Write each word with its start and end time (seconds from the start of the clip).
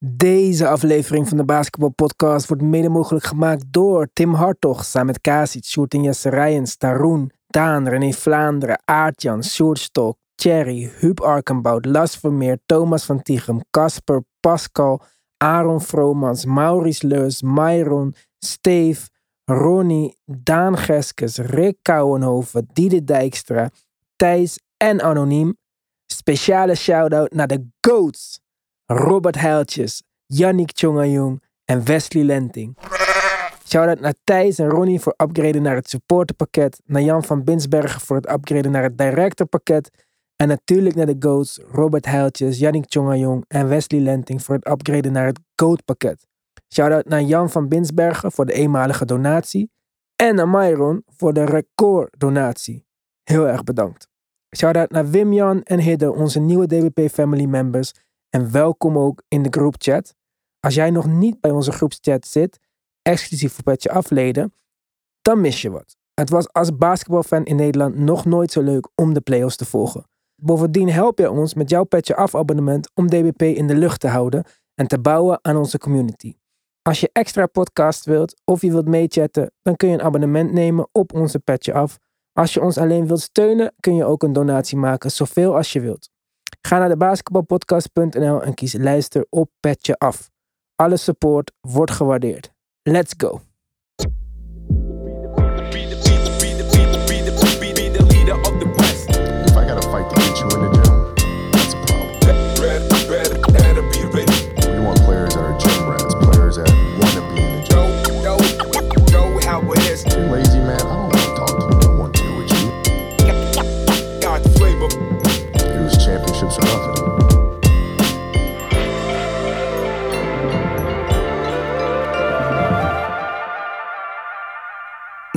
Deze 0.00 0.68
aflevering 0.68 1.28
van 1.28 1.36
de 1.36 1.44
Basketball 1.44 1.90
Podcast 1.90 2.48
wordt 2.48 2.62
mede 2.62 2.88
mogelijk 2.88 3.24
gemaakt 3.24 3.64
door 3.72 4.08
Tim 4.12 4.34
Hartog, 4.34 4.84
samen 4.84 5.06
met 5.06 5.20
Kasic, 5.20 5.64
Sjoerd 5.64 5.94
en 5.94 6.02
Jesse 6.02 6.28
Rijens, 6.28 6.76
Taroen, 6.76 7.30
Daan, 7.46 7.88
René 7.88 8.12
Vlaanderen, 8.12 8.82
Aartjan, 8.84 9.44
Sjoerd 9.44 9.78
Stok, 9.78 10.16
Thierry, 10.34 10.92
Huub 10.98 11.20
Arkenbout, 11.20 11.84
Las 11.84 12.16
Vermeer, 12.16 12.58
Thomas 12.66 13.04
van 13.04 13.22
Tichem, 13.22 13.60
Casper, 13.70 14.22
Pascal, 14.40 15.02
Aaron 15.36 15.80
Vromans, 15.80 16.44
Maurice 16.44 17.06
Leus, 17.06 17.42
Myron, 17.42 18.14
Steve, 18.38 19.08
Ronnie, 19.44 20.16
Daan 20.24 20.76
Geskes, 20.76 21.38
Rick 21.38 21.78
Kouwenhoven, 21.82 22.68
Diede 22.72 23.04
Dijkstra, 23.04 23.70
Thijs 24.16 24.58
en 24.76 25.02
Anoniem. 25.02 25.56
Speciale 26.06 26.74
shout-out 26.74 27.32
naar 27.32 27.46
de 27.46 27.66
GOATs. 27.80 28.40
Robert 28.92 29.36
Heiltjes, 29.36 30.02
Yannick 30.26 30.72
Tjongajong 30.72 31.42
en 31.64 31.84
Wesley 31.84 32.24
Lenting. 32.24 32.76
Shout-out 33.66 34.00
naar 34.00 34.14
Thijs 34.24 34.58
en 34.58 34.68
Ronnie 34.68 35.00
voor 35.00 35.14
upgraden 35.16 35.62
naar 35.62 35.74
het 35.74 35.88
supporterpakket. 35.90 36.80
Naar 36.84 37.02
Jan 37.02 37.24
van 37.24 37.44
Binsbergen 37.44 38.00
voor 38.00 38.16
het 38.16 38.30
upgraden 38.30 38.70
naar 38.70 38.82
het 38.82 38.98
directorpakket. 38.98 39.90
En 40.36 40.48
natuurlijk 40.48 40.94
naar 40.94 41.06
de 41.06 41.16
GOATs 41.18 41.60
Robert 41.70 42.06
Heiltjes, 42.06 42.58
Yannick 42.58 42.86
Tjongajong 42.86 43.44
en 43.48 43.68
Wesley 43.68 44.00
Lenting 44.00 44.42
voor 44.42 44.54
het 44.54 44.68
upgraden 44.68 45.12
naar 45.12 45.26
het 45.26 45.40
GOAT-pakket. 45.54 46.26
Shout-out 46.74 47.04
naar 47.08 47.22
Jan 47.22 47.50
van 47.50 47.68
Binsbergen 47.68 48.32
voor 48.32 48.46
de 48.46 48.52
eenmalige 48.52 49.04
donatie. 49.04 49.70
En 50.16 50.34
naar 50.34 50.48
Myron 50.48 51.02
voor 51.06 51.32
de 51.32 51.44
recorddonatie. 51.44 52.86
Heel 53.22 53.48
erg 53.48 53.64
bedankt. 53.64 54.08
Shout-out 54.56 54.90
naar 54.90 55.10
Wim-Jan 55.10 55.62
en 55.62 55.78
Hidde, 55.78 56.12
onze 56.12 56.40
nieuwe 56.40 56.66
DBP 56.66 57.10
Family 57.10 57.44
members. 57.44 57.92
En 58.30 58.52
welkom 58.52 58.98
ook 58.98 59.22
in 59.28 59.42
de 59.42 59.48
groepchat. 59.50 60.14
Als 60.60 60.74
jij 60.74 60.90
nog 60.90 61.06
niet 61.06 61.40
bij 61.40 61.50
onze 61.50 61.72
groepchat 61.72 62.26
zit, 62.26 62.58
exclusief 63.02 63.52
voor 63.52 63.64
Petje 63.64 63.90
Afleden, 63.90 64.52
dan 65.22 65.40
mis 65.40 65.62
je 65.62 65.70
wat. 65.70 65.96
Het 66.14 66.30
was 66.30 66.52
als 66.52 66.76
basketbalfan 66.76 67.44
in 67.44 67.56
Nederland 67.56 67.96
nog 67.98 68.24
nooit 68.24 68.52
zo 68.52 68.62
leuk 68.62 68.88
om 68.94 69.14
de 69.14 69.20
playoffs 69.20 69.56
te 69.56 69.64
volgen. 69.64 70.04
Bovendien 70.34 70.90
help 70.90 71.18
je 71.18 71.30
ons 71.30 71.54
met 71.54 71.70
jouw 71.70 71.84
Petje 71.84 72.16
Af 72.16 72.34
abonnement 72.34 72.90
om 72.94 73.06
DBP 73.06 73.42
in 73.42 73.66
de 73.66 73.76
lucht 73.76 74.00
te 74.00 74.08
houden 74.08 74.44
en 74.74 74.86
te 74.86 75.00
bouwen 75.00 75.38
aan 75.42 75.56
onze 75.56 75.78
community. 75.78 76.36
Als 76.82 77.00
je 77.00 77.10
extra 77.12 77.46
podcast 77.46 78.04
wilt 78.04 78.40
of 78.44 78.62
je 78.62 78.70
wilt 78.70 78.88
meechatten, 78.88 79.52
dan 79.62 79.76
kun 79.76 79.88
je 79.88 79.94
een 79.94 80.02
abonnement 80.02 80.52
nemen 80.52 80.88
op 80.92 81.14
onze 81.14 81.38
Petje 81.38 81.72
Af. 81.72 81.98
Als 82.32 82.54
je 82.54 82.60
ons 82.60 82.78
alleen 82.78 83.06
wilt 83.06 83.20
steunen, 83.20 83.74
kun 83.80 83.94
je 83.94 84.04
ook 84.04 84.22
een 84.22 84.32
donatie 84.32 84.78
maken, 84.78 85.10
zoveel 85.10 85.56
als 85.56 85.72
je 85.72 85.80
wilt. 85.80 86.10
Ga 86.68 86.78
naar 86.78 86.88
de 86.88 86.96
basketbalpodcast.nl 86.96 88.42
en 88.42 88.54
kies 88.54 88.72
luister 88.72 89.26
op 89.30 89.50
Petje 89.60 89.98
Af. 89.98 90.30
Alle 90.74 90.96
support 90.96 91.52
wordt 91.60 91.90
gewaardeerd. 91.90 92.52
Let's 92.82 93.14
go! 93.16 93.47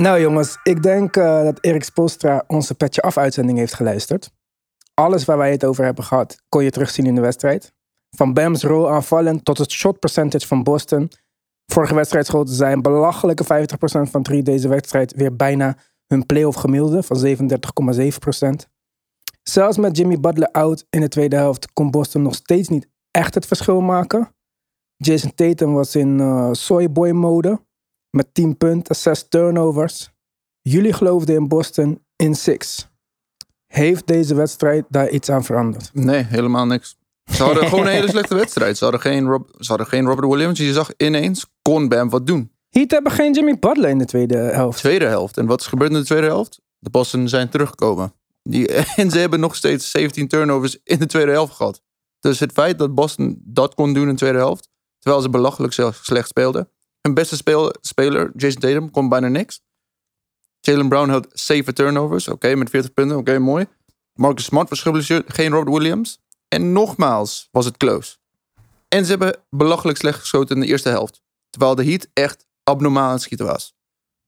Nou 0.02 0.20
jongens, 0.20 0.58
ik 0.62 0.82
denk 0.82 1.16
eh, 1.16 1.42
dat 1.42 1.58
Erik 1.60 1.84
Spolstra 1.84 2.44
onze 2.46 2.74
Petje 2.74 3.02
Af 3.02 3.16
uitzending 3.16 3.58
heeft 3.58 3.74
geluisterd. 3.74 4.30
Alles 4.94 5.24
waar 5.24 5.36
wij 5.38 5.50
het 5.50 5.64
over 5.64 5.84
hebben 5.84 6.04
gehad, 6.04 6.42
kon 6.48 6.64
je 6.64 6.70
terugzien 6.70 7.06
in 7.06 7.14
de 7.14 7.20
wedstrijd. 7.20 7.72
Van 8.16 8.32
Bam's 8.32 8.62
rol 8.62 8.90
aanvallend 8.90 9.44
tot 9.44 9.58
het 9.58 9.70
shot 9.70 9.98
percentage 9.98 10.46
van 10.46 10.62
Boston. 10.62 11.10
Vorige 11.66 11.94
wedstrijd 11.94 12.26
schoten 12.26 12.54
zij 12.54 12.72
een 12.72 12.82
belachelijke 12.82 13.44
50% 13.44 14.10
van 14.10 14.22
drie. 14.22 14.42
Deze 14.42 14.68
wedstrijd 14.68 15.14
weer 15.14 15.36
bijna 15.36 15.76
hun 16.06 16.26
playoff 16.26 16.56
gemiddelde 16.56 17.02
van 17.02 17.26
37,7%. 17.26 18.70
Zelfs 19.42 19.76
met 19.76 19.96
Jimmy 19.96 20.20
Butler 20.20 20.48
out 20.50 20.86
in 20.90 21.00
de 21.00 21.08
tweede 21.08 21.36
helft 21.36 21.72
kon 21.72 21.90
Boston 21.90 22.22
nog 22.22 22.34
steeds 22.34 22.68
niet 22.68 22.88
echt 23.10 23.34
het 23.34 23.46
verschil 23.46 23.80
maken. 23.80 24.34
Jason 24.96 25.34
Tatum 25.34 25.72
was 25.72 25.96
in 25.96 26.20
eh 26.20 26.48
soyboy 26.52 27.10
mode 27.10 27.60
met 28.12 28.34
10 28.34 28.56
punten, 28.56 28.96
6 28.96 29.26
turnovers. 29.28 30.10
Jullie 30.60 30.92
geloofden 30.92 31.34
in 31.34 31.48
Boston 31.48 32.04
in 32.16 32.34
6. 32.34 32.88
Heeft 33.66 34.06
deze 34.06 34.34
wedstrijd 34.34 34.84
daar 34.88 35.10
iets 35.10 35.30
aan 35.30 35.44
veranderd? 35.44 35.90
Nee, 35.92 36.22
helemaal 36.22 36.66
niks. 36.66 36.96
Ze 37.24 37.42
hadden 37.42 37.68
gewoon 37.68 37.86
een 37.86 37.92
hele 37.92 38.08
slechte 38.16 38.34
wedstrijd. 38.34 38.78
Ze 38.78 38.84
hadden 38.84 39.02
geen, 39.02 39.26
Rob, 39.26 39.48
ze 39.58 39.68
hadden 39.68 39.86
geen 39.86 40.06
Robert 40.06 40.28
Williams. 40.28 40.58
Je 40.58 40.72
zag 40.72 40.90
ineens, 40.96 41.46
kon 41.62 41.88
Bam 41.88 42.10
wat 42.10 42.26
doen. 42.26 42.50
Heat 42.68 42.90
hebben 42.90 43.12
geen 43.12 43.32
Jimmy 43.32 43.58
Butler 43.58 43.90
in 43.90 43.98
de 43.98 44.04
tweede 44.04 44.36
helft. 44.36 44.78
Tweede 44.78 45.04
helft. 45.04 45.36
En 45.36 45.46
wat 45.46 45.60
is 45.60 45.66
gebeurd 45.66 45.90
in 45.90 45.98
de 45.98 46.04
tweede 46.04 46.26
helft? 46.26 46.60
De 46.78 46.90
Boston 46.90 47.28
zijn 47.28 47.48
teruggekomen. 47.48 48.12
Die, 48.42 48.68
en 48.96 49.10
ze 49.10 49.18
hebben 49.18 49.40
nog 49.40 49.54
steeds 49.54 49.90
17 49.90 50.28
turnovers 50.28 50.78
in 50.84 50.98
de 50.98 51.06
tweede 51.06 51.30
helft 51.30 51.54
gehad. 51.54 51.82
Dus 52.20 52.40
het 52.40 52.52
feit 52.52 52.78
dat 52.78 52.94
Boston 52.94 53.40
dat 53.44 53.74
kon 53.74 53.92
doen 53.92 54.02
in 54.02 54.08
de 54.08 54.14
tweede 54.14 54.38
helft, 54.38 54.68
terwijl 54.98 55.22
ze 55.22 55.30
belachelijk 55.30 55.72
slecht 55.72 56.04
slecht 56.04 56.28
speelden. 56.28 56.68
Hun 57.02 57.14
beste 57.14 57.36
speel- 57.36 57.74
speler, 57.80 58.30
Jason 58.36 58.60
Tatum, 58.60 58.90
kon 58.90 59.08
bijna 59.08 59.28
niks. 59.28 59.60
Jalen 60.60 60.88
Brown 60.88 61.08
had 61.10 61.26
7 61.32 61.74
turnovers. 61.74 62.28
Oké, 62.28 62.54
met 62.54 62.70
40 62.70 62.92
punten. 62.92 63.16
Oké, 63.16 63.38
mooi. 63.38 63.66
Marcus 64.14 64.44
Smart 64.44 64.68
was 64.68 64.80
geblesseerd. 64.82 65.32
Geen 65.34 65.50
Robert 65.52 65.76
Williams. 65.76 66.18
En 66.48 66.72
nogmaals 66.72 67.48
was 67.50 67.64
het 67.64 67.76
close. 67.76 68.16
En 68.88 69.04
ze 69.04 69.10
hebben 69.10 69.36
belachelijk 69.50 69.98
slecht 69.98 70.18
geschoten 70.20 70.54
in 70.56 70.60
de 70.62 70.68
eerste 70.68 70.88
helft. 70.88 71.22
Terwijl 71.50 71.74
de 71.74 71.84
Heat 71.84 72.06
echt 72.12 72.46
abnormaal 72.62 73.06
aan 73.06 73.12
het 73.12 73.22
schieten 73.22 73.46
was. 73.46 73.74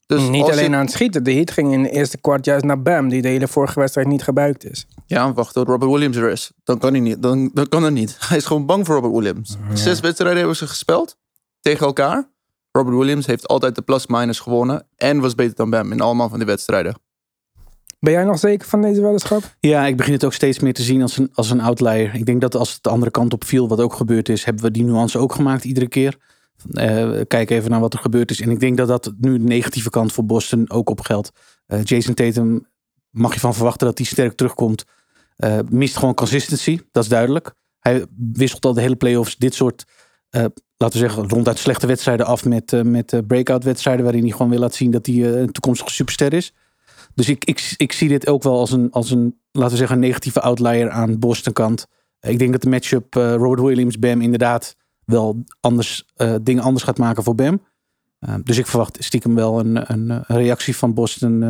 Dus 0.06 0.20
niet 0.28 0.42
alleen 0.44 0.70
je- 0.70 0.76
aan 0.76 0.84
het 0.84 0.90
schieten. 0.92 1.24
De 1.24 1.32
Heat 1.32 1.50
ging 1.50 1.72
in 1.72 1.82
de 1.82 1.90
eerste 1.90 2.18
kwart 2.18 2.44
juist 2.44 2.64
naar 2.64 2.82
Bam, 2.82 3.08
die 3.08 3.22
de 3.22 3.28
hele 3.28 3.48
vorige 3.48 3.80
wedstrijd 3.80 4.06
niet 4.08 4.22
gebruikt 4.22 4.64
is. 4.64 4.86
Ja, 5.06 5.32
wacht 5.32 5.54
tot 5.54 5.66
Robert 5.68 5.90
Williams 5.90 6.16
er 6.16 6.30
is. 6.30 6.52
Dan 6.64 6.78
kan 6.78 6.92
hij 6.92 7.00
niet. 7.00 7.22
Dan, 7.22 7.50
dan 7.52 7.68
kan 7.68 7.82
het 7.82 7.92
niet. 7.94 8.16
Hij 8.28 8.36
is 8.36 8.44
gewoon 8.44 8.66
bang 8.66 8.86
voor 8.86 8.94
Robert 8.94 9.14
Williams. 9.14 9.56
Zes 9.74 10.00
wedstrijden 10.00 10.38
hebben 10.38 10.56
ze 10.56 10.66
gespeeld 10.66 11.16
tegen 11.60 11.86
elkaar. 11.86 12.28
Robert 12.76 12.96
Williams 12.96 13.26
heeft 13.26 13.48
altijd 13.48 13.74
de 13.74 13.82
plus-minus 13.82 14.40
gewonnen. 14.40 14.86
En 14.96 15.20
was 15.20 15.34
beter 15.34 15.54
dan 15.54 15.70
Bam 15.70 15.92
in 15.92 16.00
allemaal 16.00 16.28
van 16.28 16.38
die 16.38 16.46
wedstrijden. 16.46 16.94
Ben 18.00 18.12
jij 18.12 18.24
nog 18.24 18.38
zeker 18.38 18.68
van 18.68 18.82
deze 18.82 19.00
weddenschap? 19.00 19.56
Ja, 19.60 19.86
ik 19.86 19.96
begin 19.96 20.12
het 20.12 20.24
ook 20.24 20.32
steeds 20.32 20.58
meer 20.58 20.74
te 20.74 20.82
zien 20.82 21.02
als 21.02 21.18
een, 21.18 21.30
als 21.34 21.50
een 21.50 21.60
outlier. 21.60 22.14
Ik 22.14 22.26
denk 22.26 22.40
dat 22.40 22.54
als 22.54 22.72
het 22.72 22.82
de 22.82 22.88
andere 22.88 23.10
kant 23.10 23.32
op 23.32 23.44
viel, 23.44 23.68
wat 23.68 23.80
ook 23.80 23.94
gebeurd 23.94 24.28
is, 24.28 24.44
hebben 24.44 24.64
we 24.64 24.70
die 24.70 24.84
nuance 24.84 25.18
ook 25.18 25.32
gemaakt 25.32 25.64
iedere 25.64 25.88
keer. 25.88 26.16
Eh, 26.72 27.20
kijk 27.28 27.50
even 27.50 27.70
naar 27.70 27.80
wat 27.80 27.92
er 27.92 27.98
gebeurd 27.98 28.30
is. 28.30 28.40
En 28.40 28.50
ik 28.50 28.60
denk 28.60 28.76
dat 28.76 28.88
dat 28.88 29.12
nu 29.18 29.38
de 29.38 29.44
negatieve 29.44 29.90
kant 29.90 30.12
voor 30.12 30.24
Boston 30.24 30.70
ook 30.70 30.90
op 30.90 31.00
geldt. 31.00 31.30
Eh, 31.66 31.84
Jason 31.84 32.14
Tatum 32.14 32.66
mag 33.10 33.34
je 33.34 33.40
van 33.40 33.54
verwachten 33.54 33.86
dat 33.86 33.98
hij 33.98 34.06
sterk 34.06 34.36
terugkomt. 34.36 34.84
Eh, 35.36 35.58
mist 35.68 35.96
gewoon 35.96 36.14
consistency, 36.14 36.80
dat 36.92 37.02
is 37.02 37.08
duidelijk. 37.08 37.54
Hij 37.78 38.06
wisselt 38.32 38.64
al 38.64 38.74
de 38.74 38.80
hele 38.80 38.96
playoffs 38.96 39.36
dit 39.36 39.54
soort, 39.54 39.84
eh, 40.30 40.44
laten 40.76 41.00
we 41.00 41.06
zeggen, 41.06 41.28
ronduit 41.28 41.58
slechte 41.58 41.86
wedstrijden 41.86 42.26
af 42.26 42.44
met, 42.44 42.72
eh, 42.72 42.82
met 42.82 43.12
eh, 43.12 43.20
breakout 43.26 43.64
wedstrijden. 43.64 44.04
Waarin 44.04 44.22
hij 44.22 44.30
gewoon 44.30 44.48
wil 44.48 44.58
laten 44.58 44.76
zien 44.76 44.90
dat 44.90 45.06
hij 45.06 45.14
eh, 45.14 45.40
een 45.40 45.52
toekomstige 45.52 45.90
superster 45.90 46.32
is. 46.32 46.54
Dus 47.14 47.28
ik, 47.28 47.44
ik, 47.44 47.74
ik 47.76 47.92
zie 47.92 48.08
dit 48.08 48.26
ook 48.26 48.42
wel 48.42 48.58
als 48.58 48.72
een, 48.72 48.90
als 48.90 49.10
een, 49.10 49.40
laten 49.52 49.72
we 49.72 49.78
zeggen, 49.78 49.98
negatieve 49.98 50.40
outlier 50.40 50.90
aan 50.90 51.18
Boston 51.18 51.52
kant. 51.52 51.86
Ik 52.20 52.38
denk 52.38 52.52
dat 52.52 52.62
de 52.62 52.68
matchup 52.68 53.16
eh, 53.16 53.34
Robert 53.34 53.60
Williams-Bam 53.60 54.20
inderdaad 54.20 54.76
wel 55.04 55.44
anders, 55.60 56.06
dingen 56.42 56.62
anders 56.62 56.84
gaat 56.84 56.98
maken 56.98 57.22
voor 57.22 57.34
Bam. 57.34 57.62
Dus 58.42 58.58
ik 58.58 58.66
verwacht 58.66 59.04
stiekem 59.04 59.34
wel 59.34 59.58
een, 59.58 59.92
een, 59.92 60.24
reactie 60.26 60.76
van 60.76 60.94
Boston. 60.94 61.42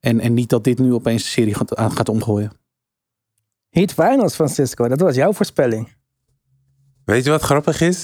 en, 0.00 0.20
en 0.20 0.34
niet 0.34 0.48
dat 0.48 0.64
dit 0.64 0.78
nu 0.78 0.92
opeens 0.92 1.22
de 1.22 1.28
serie 1.28 1.54
gaat, 1.54 1.80
gaat 1.94 2.08
omgooien. 2.08 2.52
Heat 3.70 3.92
Finals, 3.92 4.34
Francisco. 4.34 4.88
Dat 4.88 5.00
was 5.00 5.14
jouw 5.14 5.32
voorspelling. 5.32 5.88
Weet 7.10 7.24
je 7.24 7.30
wat 7.30 7.42
grappig 7.42 7.80
is? 7.80 8.02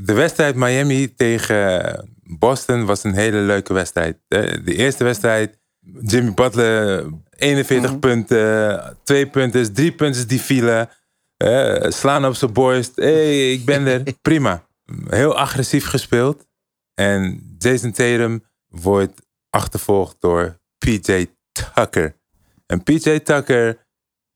De 0.00 0.12
wedstrijd 0.12 0.54
Miami 0.54 1.14
tegen 1.14 2.08
Boston 2.22 2.84
was 2.84 3.04
een 3.04 3.14
hele 3.14 3.38
leuke 3.38 3.72
wedstrijd. 3.72 4.18
De 4.28 4.74
eerste 4.74 5.04
wedstrijd, 5.04 5.58
Jimmy 6.00 6.34
Butler, 6.34 7.06
41 7.30 7.98
punten, 7.98 8.96
twee 9.02 9.26
punten, 9.26 9.72
drie 9.72 9.92
punten 9.92 10.28
die 10.28 10.40
vielen. 10.40 10.88
slaan 11.88 12.26
op 12.26 12.34
zijn 12.34 12.52
borst. 12.52 12.92
hey, 12.96 13.52
ik 13.52 13.64
ben 13.64 13.86
er. 13.86 14.02
Prima. 14.22 14.66
Heel 15.08 15.36
agressief 15.38 15.86
gespeeld. 15.86 16.46
En 16.94 17.54
Jason 17.58 17.92
Tatum 17.92 18.44
wordt 18.66 19.20
achtervolgd 19.50 20.16
door 20.20 20.58
PJ 20.78 21.26
Tucker. 21.52 22.16
En 22.66 22.82
PJ 22.82 23.18
Tucker 23.18 23.83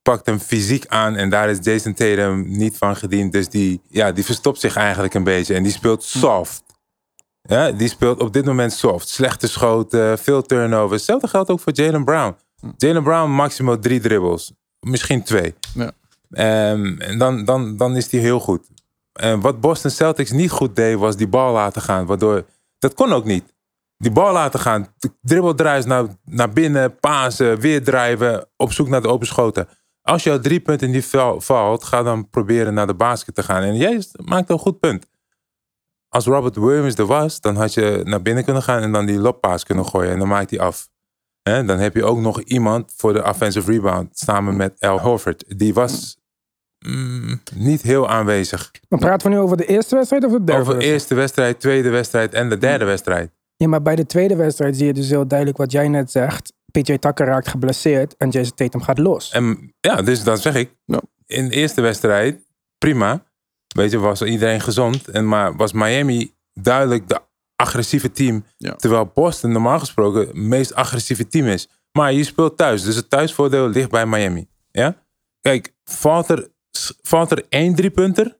pakt 0.08 0.26
hem 0.26 0.38
fysiek 0.38 0.86
aan 0.86 1.16
en 1.16 1.30
daar 1.30 1.50
is 1.50 1.58
Jason 1.60 1.94
Tatum 1.94 2.44
niet 2.46 2.76
van 2.76 2.96
gediend. 2.96 3.32
Dus 3.32 3.48
die, 3.48 3.80
ja, 3.88 4.12
die 4.12 4.24
verstopt 4.24 4.60
zich 4.60 4.76
eigenlijk 4.76 5.14
een 5.14 5.24
beetje 5.24 5.54
en 5.54 5.62
die 5.62 5.72
speelt 5.72 6.02
soft. 6.02 6.62
Ja, 7.42 7.70
die 7.70 7.88
speelt 7.88 8.20
op 8.20 8.32
dit 8.32 8.44
moment 8.44 8.72
soft. 8.72 9.08
Slechte 9.08 9.48
schoten, 9.48 10.18
veel 10.18 10.42
turnovers. 10.42 11.00
Hetzelfde 11.00 11.28
geldt 11.28 11.50
ook 11.50 11.60
voor 11.60 11.72
Jalen 11.72 12.04
Brown. 12.04 12.36
Jalen 12.76 13.02
Brown 13.02 13.30
maximaal 13.30 13.78
drie 13.78 14.00
dribbles. 14.00 14.52
Misschien 14.80 15.22
twee. 15.22 15.54
Ja. 15.74 15.92
Ehm, 16.30 16.98
en 16.98 17.18
dan, 17.18 17.44
dan, 17.44 17.76
dan 17.76 17.96
is 17.96 18.08
die 18.08 18.20
heel 18.20 18.40
goed. 18.40 18.66
En 19.12 19.40
wat 19.40 19.60
Boston 19.60 19.90
Celtics 19.90 20.30
niet 20.30 20.50
goed 20.50 20.76
deed, 20.76 20.98
was 20.98 21.16
die 21.16 21.28
bal 21.28 21.52
laten 21.52 21.82
gaan. 21.82 22.06
Waardoor, 22.06 22.44
dat 22.78 22.94
kon 22.94 23.12
ook 23.12 23.24
niet. 23.24 23.44
Die 23.96 24.12
bal 24.12 24.32
laten 24.32 24.60
gaan. 24.60 24.86
Dribbeldruis 25.20 25.84
naar, 25.84 26.04
naar 26.24 26.50
binnen, 26.50 26.98
pasen, 26.98 27.60
weer 27.60 27.84
drijven. 27.84 28.48
Op 28.56 28.72
zoek 28.72 28.88
naar 28.88 29.02
de 29.02 29.08
open 29.08 29.26
schoten. 29.26 29.68
Als 30.08 30.22
jouw 30.22 30.38
drie 30.38 30.60
punten 30.60 30.90
niet 30.90 31.06
val- 31.06 31.40
valt, 31.40 31.84
ga 31.84 32.02
dan 32.02 32.28
proberen 32.28 32.74
naar 32.74 32.86
de 32.86 32.94
basket 32.94 33.34
te 33.34 33.42
gaan. 33.42 33.62
En 33.62 33.76
jij 33.76 34.02
maakt 34.24 34.50
een 34.50 34.58
goed 34.58 34.80
punt. 34.80 35.06
Als 36.08 36.24
Robert 36.26 36.56
Williams 36.56 36.94
er 36.94 37.06
was, 37.06 37.40
dan 37.40 37.56
had 37.56 37.74
je 37.74 38.00
naar 38.04 38.22
binnen 38.22 38.44
kunnen 38.44 38.62
gaan 38.62 38.82
en 38.82 38.92
dan 38.92 39.06
die 39.06 39.18
lobpaas 39.18 39.64
kunnen 39.64 39.86
gooien. 39.86 40.12
En 40.12 40.18
dan 40.18 40.28
maakt 40.28 40.50
hij 40.50 40.60
af. 40.60 40.88
Hè, 41.42 41.64
dan 41.64 41.78
heb 41.78 41.94
je 41.94 42.04
ook 42.04 42.18
nog 42.18 42.40
iemand 42.40 42.92
voor 42.96 43.12
de 43.12 43.24
offensive 43.24 43.70
rebound. 43.72 44.18
Samen 44.18 44.56
met 44.56 44.80
Al 44.80 45.00
Horford. 45.00 45.44
Die 45.58 45.74
was 45.74 46.18
mm, 46.86 47.40
niet 47.54 47.82
heel 47.82 48.08
aanwezig. 48.08 48.70
Maar 48.88 48.98
praten 48.98 49.30
we 49.30 49.36
nu 49.36 49.40
over 49.42 49.56
de 49.56 49.66
eerste 49.66 49.94
wedstrijd 49.94 50.24
of 50.24 50.32
de 50.32 50.44
derde? 50.44 50.52
Over 50.52 50.66
wedstrijd? 50.72 50.92
eerste 50.94 51.14
wedstrijd, 51.14 51.60
tweede 51.60 51.88
wedstrijd 51.88 52.34
en 52.34 52.48
de 52.48 52.58
derde 52.58 52.84
wedstrijd. 52.84 53.30
Ja, 53.56 53.68
maar 53.68 53.82
bij 53.82 53.96
de 53.96 54.06
tweede 54.06 54.36
wedstrijd 54.36 54.76
zie 54.76 54.86
je 54.86 54.92
dus 54.92 55.08
heel 55.08 55.26
duidelijk 55.26 55.58
wat 55.58 55.72
jij 55.72 55.88
net 55.88 56.10
zegt. 56.10 56.52
PJ 56.72 56.96
Tucker 56.98 57.26
raakt 57.26 57.48
geblesseerd 57.48 58.16
en 58.16 58.30
Jason 58.30 58.54
Tatum 58.54 58.82
gaat 58.82 58.98
los. 58.98 59.30
En 59.30 59.74
ja, 59.80 60.02
dus 60.02 60.22
dan 60.22 60.38
zeg 60.38 60.54
ik. 60.54 60.74
Ja. 60.84 61.00
In 61.26 61.48
de 61.48 61.54
eerste 61.54 61.80
wedstrijd, 61.80 62.40
prima. 62.78 63.24
Weet 63.74 63.90
je, 63.90 63.98
was 63.98 64.22
iedereen 64.22 64.60
gezond. 64.60 65.08
En, 65.08 65.28
maar 65.28 65.56
was 65.56 65.72
Miami 65.72 66.34
duidelijk 66.52 67.08
de 67.08 67.20
agressieve 67.56 68.10
team. 68.10 68.44
Ja. 68.56 68.74
Terwijl 68.74 69.10
Boston 69.14 69.52
normaal 69.52 69.78
gesproken 69.78 70.20
het 70.20 70.34
meest 70.34 70.74
agressieve 70.74 71.28
team 71.28 71.46
is. 71.46 71.68
Maar 71.92 72.12
je 72.12 72.24
speelt 72.24 72.56
thuis. 72.56 72.82
Dus 72.82 72.96
het 72.96 73.10
thuisvoordeel 73.10 73.68
ligt 73.68 73.90
bij 73.90 74.06
Miami. 74.06 74.48
Ja? 74.70 74.96
Kijk, 75.40 75.74
valt 75.84 76.28
er, 76.28 76.48
valt 77.02 77.30
er 77.30 77.44
één 77.48 77.74
driepunter. 77.74 78.38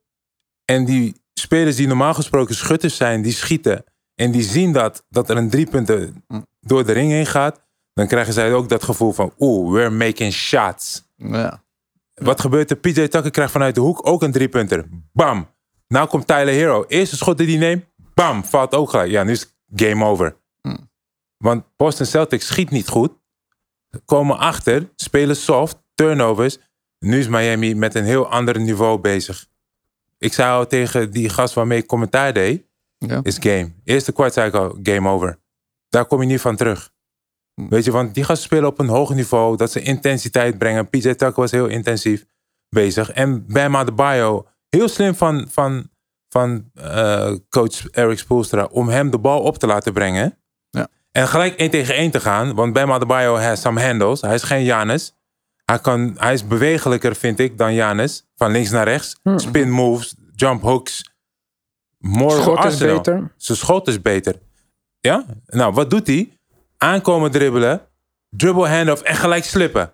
En 0.64 0.84
die 0.84 1.22
spelers 1.34 1.76
die 1.76 1.86
normaal 1.86 2.14
gesproken 2.14 2.54
schutters 2.54 2.96
zijn, 2.96 3.22
die 3.22 3.32
schieten. 3.32 3.84
En 4.14 4.31
die 4.31 4.42
zien 4.42 4.72
dat, 4.72 5.04
dat 5.08 5.31
er 5.31 5.36
een 5.36 5.50
driepunter 5.50 6.12
door 6.60 6.86
de 6.86 6.92
ring 6.92 7.10
heen 7.10 7.26
gaat. 7.26 7.66
Dan 7.98 8.06
krijgen 8.06 8.32
zij 8.32 8.54
ook 8.54 8.68
dat 8.68 8.82
gevoel 8.82 9.12
van, 9.12 9.32
oeh, 9.38 9.72
we're 9.72 9.90
making 9.90 10.32
shots. 10.32 11.10
Ja. 11.16 11.64
Wat 12.14 12.40
gebeurt 12.40 12.70
er? 12.70 12.76
PJ 12.76 12.92
Tucker 12.92 13.30
krijgt 13.30 13.52
vanuit 13.52 13.74
de 13.74 13.80
hoek 13.80 14.06
ook 14.06 14.22
een 14.22 14.32
driepunter. 14.32 14.88
Bam. 15.12 15.48
Nou 15.88 16.08
komt 16.08 16.26
Tyler 16.26 16.54
Hero. 16.54 16.84
Eerste 16.88 17.16
schot 17.16 17.38
die 17.38 17.46
hij 17.46 17.56
neemt. 17.56 17.84
Bam. 18.14 18.44
Valt 18.44 18.74
ook 18.74 18.90
gelijk. 18.90 19.10
Ja, 19.10 19.22
nu 19.22 19.30
is 19.30 19.40
het 19.40 19.52
game 19.82 20.04
over. 20.04 20.36
Want 21.36 21.64
Boston 21.76 22.06
Celtics 22.06 22.46
schiet 22.46 22.70
niet 22.70 22.88
goed. 22.88 23.12
Komen 24.04 24.38
achter. 24.38 24.90
Spelen 24.96 25.36
soft. 25.36 25.82
Turnovers. 25.94 26.58
Nu 26.98 27.18
is 27.18 27.28
Miami 27.28 27.74
met 27.74 27.94
een 27.94 28.04
heel 28.04 28.30
ander 28.30 28.60
niveau 28.60 28.98
bezig. 28.98 29.46
Ik 30.18 30.32
zei 30.32 30.52
al 30.52 30.66
tegen 30.66 31.10
die 31.10 31.28
gast 31.28 31.54
waarmee 31.54 31.78
ik 31.78 31.86
commentaar 31.86 32.32
deed. 32.32 32.66
Ja. 32.98 33.20
Is 33.22 33.36
game. 33.40 33.72
Eerste 33.84 34.12
kwart 34.12 34.32
zei 34.32 34.48
ik 34.48 34.54
al. 34.54 34.78
Game 34.82 35.08
over. 35.08 35.38
Daar 35.88 36.06
kom 36.06 36.20
je 36.20 36.26
niet 36.26 36.40
van 36.40 36.56
terug. 36.56 36.96
Weet 37.69 37.84
je, 37.84 37.90
want 37.90 38.14
die 38.14 38.25
gasten 38.25 38.46
spelen 38.46 38.69
op 38.69 38.78
een 38.78 38.88
hoog 38.88 39.14
niveau. 39.14 39.56
Dat 39.56 39.72
ze 39.72 39.82
intensiteit 39.82 40.58
brengen. 40.58 40.88
PJ 40.88 41.00
Tucker 41.00 41.32
was 41.34 41.50
heel 41.50 41.66
intensief 41.66 42.25
bezig. 42.69 43.10
En 43.10 43.46
Bam 43.46 43.76
Adebayo, 43.76 44.46
heel 44.69 44.88
slim 44.88 45.14
van, 45.14 45.46
van, 45.50 45.90
van 46.28 46.70
eh, 46.75 47.32
coach 47.49 47.88
Eric 47.90 48.19
Spoelstra... 48.19 48.64
om 48.64 48.88
hem 48.88 49.10
de 49.10 49.19
bal 49.19 49.43
op 49.43 49.58
te 49.58 49.66
laten 49.66 49.93
brengen. 49.93 50.38
Ja. 50.70 50.88
En 51.12 51.28
gelijk 51.28 51.55
één 51.55 51.70
tegen 51.70 51.94
één 51.94 52.10
te 52.10 52.20
gaan. 52.20 52.55
Want 52.55 52.72
Bam 52.72 52.93
Adebayo 52.93 53.37
has 53.37 53.60
some 53.60 53.82
handles. 53.82 54.20
Hij 54.20 54.34
is 54.34 54.43
geen 54.43 54.64
Janis. 54.64 55.16
Hij, 55.64 55.78
kan, 55.78 56.14
hij 56.19 56.32
is 56.32 56.46
bewegelijker, 56.46 57.16
vind 57.16 57.38
ik, 57.38 57.58
dan 57.58 57.75
Janis. 57.75 58.26
Van 58.37 58.50
links 58.50 58.70
naar 58.70 58.88
rechts. 58.88 59.16
Spin 59.37 59.70
moves, 59.70 60.14
jump 60.34 60.62
hooks. 60.62 61.10
More 61.99 62.40
Schot 62.40 62.64
is 62.64 62.78
beter. 62.78 63.32
Zijn 63.37 63.58
schot 63.58 63.88
is 63.88 64.02
beter. 64.02 64.38
Ja? 65.00 65.25
Nou, 65.46 65.72
wat 65.72 65.90
doet 65.90 66.06
hij? 66.06 66.38
Aankomen 66.78 67.30
dribbelen. 67.30 67.80
Dribble 68.30 68.69
handoff 68.69 69.02
en 69.02 69.14
gelijk 69.14 69.44
slippen. 69.44 69.92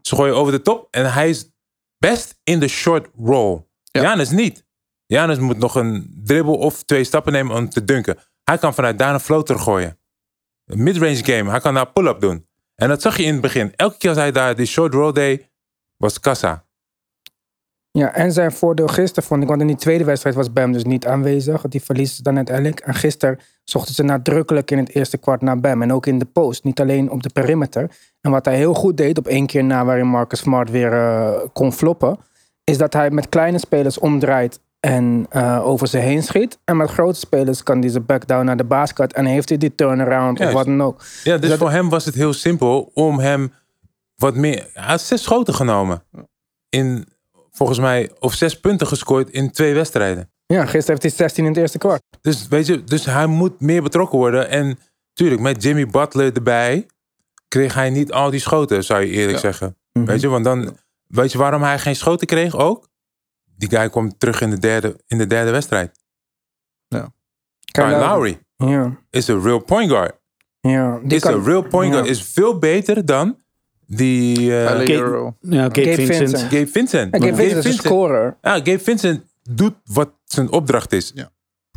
Ze 0.00 0.14
gooien 0.14 0.36
over 0.36 0.52
de 0.52 0.62
top. 0.62 0.88
En 0.90 1.12
hij 1.12 1.28
is 1.28 1.50
best 1.98 2.40
in 2.44 2.60
de 2.60 2.68
short 2.68 3.08
roll. 3.16 3.66
Ja. 3.82 4.02
Janus 4.02 4.30
niet. 4.30 4.66
Janus 5.06 5.38
moet 5.38 5.58
nog 5.58 5.74
een 5.74 6.20
dribbel 6.24 6.54
of 6.54 6.82
twee 6.82 7.04
stappen 7.04 7.32
nemen 7.32 7.56
om 7.56 7.68
te 7.68 7.84
dunken. 7.84 8.18
Hij 8.44 8.58
kan 8.58 8.74
vanuit 8.74 8.98
daar 8.98 9.14
een 9.14 9.20
floater 9.20 9.58
gooien. 9.58 9.98
Een 10.64 10.82
midrange 10.82 11.24
game. 11.24 11.50
Hij 11.50 11.60
kan 11.60 11.74
daar 11.74 11.92
pull-up 11.92 12.20
doen. 12.20 12.46
En 12.74 12.88
dat 12.88 13.02
zag 13.02 13.16
je 13.16 13.22
in 13.22 13.32
het 13.32 13.40
begin. 13.40 13.72
Elke 13.76 13.96
keer 13.98 14.08
als 14.08 14.18
hij 14.18 14.32
daar 14.32 14.56
die 14.56 14.66
short 14.66 14.94
roll 14.94 15.12
deed, 15.12 15.50
was 15.96 16.20
kassa. 16.20 16.66
Ja, 17.90 18.14
en 18.14 18.32
zijn 18.32 18.52
voordeel 18.52 18.86
gisteren 18.86 19.28
vond 19.28 19.42
ik, 19.42 19.48
want 19.48 19.60
in 19.60 19.66
die 19.66 19.76
tweede 19.76 20.04
wedstrijd 20.04 20.36
was 20.36 20.52
Bam 20.52 20.72
dus 20.72 20.84
niet 20.84 21.06
aanwezig. 21.06 21.62
Die 21.62 21.82
verliezen 21.82 22.16
ze 22.16 22.22
dan 22.22 22.36
uiteindelijk. 22.36 22.80
En 22.80 22.94
gisteren 22.94 23.38
zochten 23.70 23.94
ze 23.94 24.02
nadrukkelijk 24.02 24.70
in 24.70 24.78
het 24.78 24.94
eerste 24.94 25.18
kwart 25.18 25.40
naar 25.40 25.60
Bam. 25.60 25.82
En 25.82 25.92
ook 25.92 26.06
in 26.06 26.18
de 26.18 26.24
post, 26.24 26.64
niet 26.64 26.80
alleen 26.80 27.10
op 27.10 27.22
de 27.22 27.30
perimeter. 27.32 27.90
En 28.20 28.30
wat 28.30 28.44
hij 28.44 28.56
heel 28.56 28.74
goed 28.74 28.96
deed, 28.96 29.18
op 29.18 29.26
één 29.26 29.46
keer 29.46 29.64
na 29.64 29.84
waarin 29.84 30.06
Marcus 30.06 30.38
Smart 30.38 30.70
weer 30.70 30.92
eh, 30.92 31.40
kon 31.52 31.72
floppen, 31.72 32.18
is 32.64 32.78
dat 32.78 32.92
hij 32.92 33.10
met 33.10 33.28
kleine 33.28 33.58
spelers 33.58 33.98
omdraait 33.98 34.60
en 34.80 35.26
eh, 35.30 35.66
over 35.66 35.88
ze 35.88 35.98
heen 35.98 36.22
schiet. 36.22 36.58
En 36.64 36.76
met 36.76 36.90
grote 36.90 37.18
spelers 37.18 37.62
kan 37.62 37.80
hij 37.80 37.88
ze 37.88 38.00
back 38.00 38.26
down 38.26 38.44
naar 38.44 38.56
de 38.56 38.64
basket 38.64 39.12
en 39.12 39.24
heeft 39.24 39.48
hij 39.48 39.58
die 39.58 39.74
turnaround 39.74 40.32
of 40.32 40.38
Juist. 40.38 40.54
wat 40.54 40.66
dan 40.66 40.82
ook. 40.82 41.02
Ja, 41.24 41.38
dus 41.38 41.50
Dat- 41.50 41.58
voor 41.58 41.70
hem 41.70 41.88
was 41.88 42.04
het 42.04 42.14
heel 42.14 42.32
simpel 42.32 42.90
om 42.94 43.18
hem 43.18 43.52
wat 44.16 44.34
meer... 44.34 44.70
Hij 44.72 44.84
had 44.84 45.00
zes 45.00 45.22
schoten 45.22 45.54
genomen. 45.54 46.02
In, 46.68 47.06
volgens 47.50 47.78
mij, 47.78 48.10
of 48.18 48.34
zes 48.34 48.60
punten 48.60 48.86
gescoord 48.86 49.30
in 49.30 49.50
twee 49.50 49.74
wedstrijden. 49.74 50.30
Ja, 50.54 50.60
gisteren 50.66 50.86
heeft 51.00 51.02
hij 51.02 51.10
16 51.26 51.44
in 51.44 51.50
het 51.50 51.60
eerste 51.60 51.78
kwart. 51.78 52.02
Dus 52.20 52.48
weet 52.48 52.66
je, 52.66 52.84
dus 52.84 53.04
hij 53.04 53.26
moet 53.26 53.60
meer 53.60 53.82
betrokken 53.82 54.18
worden. 54.18 54.48
En 54.48 54.78
tuurlijk, 55.12 55.40
met 55.40 55.62
Jimmy 55.62 55.86
Butler 55.86 56.34
erbij 56.34 56.86
kreeg 57.48 57.74
hij 57.74 57.90
niet 57.90 58.12
al 58.12 58.30
die 58.30 58.40
schoten, 58.40 58.84
zou 58.84 59.00
je 59.00 59.10
eerlijk 59.10 59.32
Ja. 59.34 59.38
zeggen. 59.40 59.76
Mhm. 59.92 60.04
Weet 60.06 60.20
je, 60.20 60.28
want 60.28 60.44
dan, 60.44 60.76
weet 61.06 61.32
je 61.32 61.38
waarom 61.38 61.62
hij 61.62 61.78
geen 61.78 61.96
schoten 61.96 62.26
kreeg 62.26 62.56
ook? 62.56 62.88
Die 63.56 63.68
guy 63.68 63.88
komt 63.88 64.20
terug 64.20 64.40
in 64.40 64.50
de 64.50 64.58
derde, 64.58 64.96
in 65.06 65.18
de 65.18 65.26
derde 65.26 65.50
wedstrijd. 65.50 65.96
Kyle 67.72 67.98
Lowry 67.98 68.38
Ja, 68.56 68.96
is 69.10 69.28
een 69.28 69.42
real 69.42 69.58
point 69.58 69.90
guard. 69.90 70.14
ja. 70.60 70.98
Die 71.02 71.16
Is 71.16 71.22
een 71.24 71.44
real 71.44 71.62
point 71.62 71.92
guard. 71.92 72.06
ja. 72.06 72.12
Is 72.12 72.22
veel 72.22 72.58
beter 72.58 73.04
dan 73.06 73.36
die 73.86 74.56
eh, 74.62 74.78
Hero. 74.78 75.36
Ja, 75.40 75.62
Gabe, 75.62 75.82
Gabe 75.82 75.94
Vincent. 75.94 76.16
Vincent. 76.30 76.52
Gabe 76.52 76.66
Vincent. 76.66 77.14
En 77.14 77.22
Gabe 77.22 77.34
Vincent 77.36 77.64
is 77.64 77.72
een 77.72 77.78
scorer. 77.78 78.36
Ja, 78.42 78.54
Gabe 78.54 78.78
Vincent 78.78 79.24
doet 79.50 79.74
wat 79.84 80.10
zijn 80.32 80.50
opdracht 80.50 80.92
is. 80.92 81.12
Ja. 81.14 81.30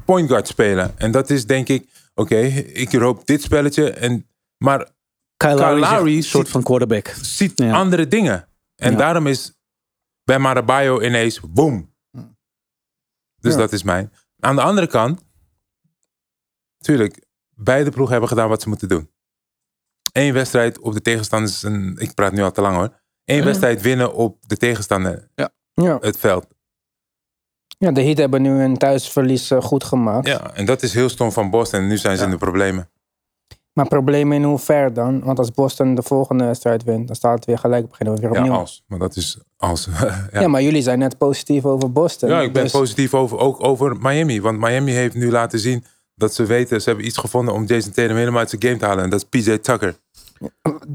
Point 0.06 0.30
guard 0.30 0.48
spelen. 0.48 0.98
En 1.00 1.12
dat 1.12 1.30
is 1.30 1.46
denk 1.46 1.68
ik, 1.68 1.90
oké, 2.14 2.36
ik 2.38 2.94
roep 2.94 3.26
dit 3.26 3.42
spelletje. 3.42 3.90
En, 3.92 4.28
maar 4.58 4.90
Kyle 5.38 5.76
Lowry 5.80 6.16
een 6.16 6.24
soort 6.24 6.44
ziet- 6.44 6.54
van 6.54 6.64
quarterback. 6.64 7.08
ziet 7.22 7.52
Ja. 7.56 7.74
andere 7.74 8.08
dingen. 8.08 8.48
En 8.76 8.92
Ja. 8.92 8.98
daarom 8.98 9.28
is 9.28 9.54
bij 10.24 10.40
Marabayo 10.40 11.02
ineens 11.02 11.40
boom. 11.40 11.94
Dus 13.38 13.54
Ja. 13.54 13.58
dat 13.60 13.72
is 13.74 13.84
mijn. 13.84 14.14
Aan 14.40 14.56
de 14.56 14.62
andere 14.62 14.88
kant, 14.88 15.22
tuurlijk, 16.78 17.26
beide 17.56 17.90
ploegen 17.90 18.12
hebben 18.12 18.30
gedaan 18.30 18.50
wat 18.50 18.62
ze 18.62 18.70
moeten 18.70 18.88
doen. 18.88 19.10
Eén 20.12 20.34
wedstrijd 20.34 20.80
op 20.80 20.94
de 20.94 21.02
tegenstanders, 21.02 21.64
en 21.64 21.96
ik 22.00 22.14
praat 22.14 22.32
nu 22.32 22.42
al 22.42 22.52
te 22.52 22.62
lang 22.62 22.76
hoor. 22.76 23.00
Eén 23.26 23.44
wedstrijd 23.44 23.82
winnen 23.82 24.14
op 24.14 24.38
de 24.48 24.58
tegenstander 24.58 25.30
Ja. 25.36 25.98
het 26.00 26.18
veld. 26.18 26.48
Ja, 27.82 27.92
de 27.92 28.04
Heat 28.04 28.18
hebben 28.18 28.42
nu 28.42 28.62
een 28.64 28.78
thuisverlies 28.78 29.52
eh, 29.52 29.62
goed 29.62 29.84
gemaakt. 29.84 30.28
Ja, 30.28 30.54
en 30.54 30.66
dat 30.66 30.82
is 30.82 30.94
heel 30.94 31.10
stom 31.10 31.32
van 31.32 31.50
Boston. 31.50 31.80
En 31.80 31.88
nu 31.88 31.98
zijn 31.98 32.18
ze 32.18 32.24
in 32.24 32.30
de 32.30 32.38
problemen. 32.38 32.90
Maar 33.74 33.88
problemen 33.88 34.38
in 34.38 34.44
hoever 34.44 34.94
dan? 34.94 35.24
Want 35.24 35.38
als 35.40 35.52
Boston 35.52 35.96
de 35.96 36.02
volgende 36.04 36.44
wedstrijd 36.46 36.84
wint, 36.84 37.08
dan 37.08 37.16
staat 37.16 37.36
het 37.36 37.46
weer 37.46 37.58
gelijk. 37.58 37.90
Beginnen 37.90 38.16
we 38.16 38.22
weer 38.22 38.32
Ja, 38.34 38.40
opnieuw. 38.40 38.56
als. 38.56 38.84
Maar 38.88 39.00
dat 39.00 39.16
is 39.16 39.38
als. 39.58 39.88
Ja. 40.32 40.42
ja. 40.42 40.48
maar 40.48 40.62
jullie 40.62 40.82
zijn 40.82 41.00
net 41.00 41.18
positief 41.18 41.66
over 41.66 41.92
Boston. 41.92 42.30
ja, 42.30 42.42
ik 42.42 42.54
ben 42.54 42.64
Dus- 42.64 42.72
positief 42.72 43.14
over, 43.14 43.38
ook 43.38 43.64
over 43.64 43.96
Miami. 44.00 44.42
Want 44.42 44.60
Miami 44.60 44.92
heeft 44.92 45.16
nu 45.16 45.32
laten 45.32 45.60
zien 45.60 45.84
dat 46.16 46.34
ze 46.34 46.46
weten, 46.46 46.82
ze 46.82 46.90
hebben 46.90 47.08
iets 47.08 47.18
gevonden 47.18 47.54
om 47.54 47.66
Jason 47.66 47.92
Tatum 47.92 48.16
helemaal 48.16 48.40
uit 48.40 48.50
zijn 48.50 48.62
game 48.64 48.78
te 48.78 48.86
halen. 48.86 49.04
En 49.04 49.10
dat 49.10 49.20
is 49.32 49.42
PJ 49.42 49.58
Tucker. 49.58 49.96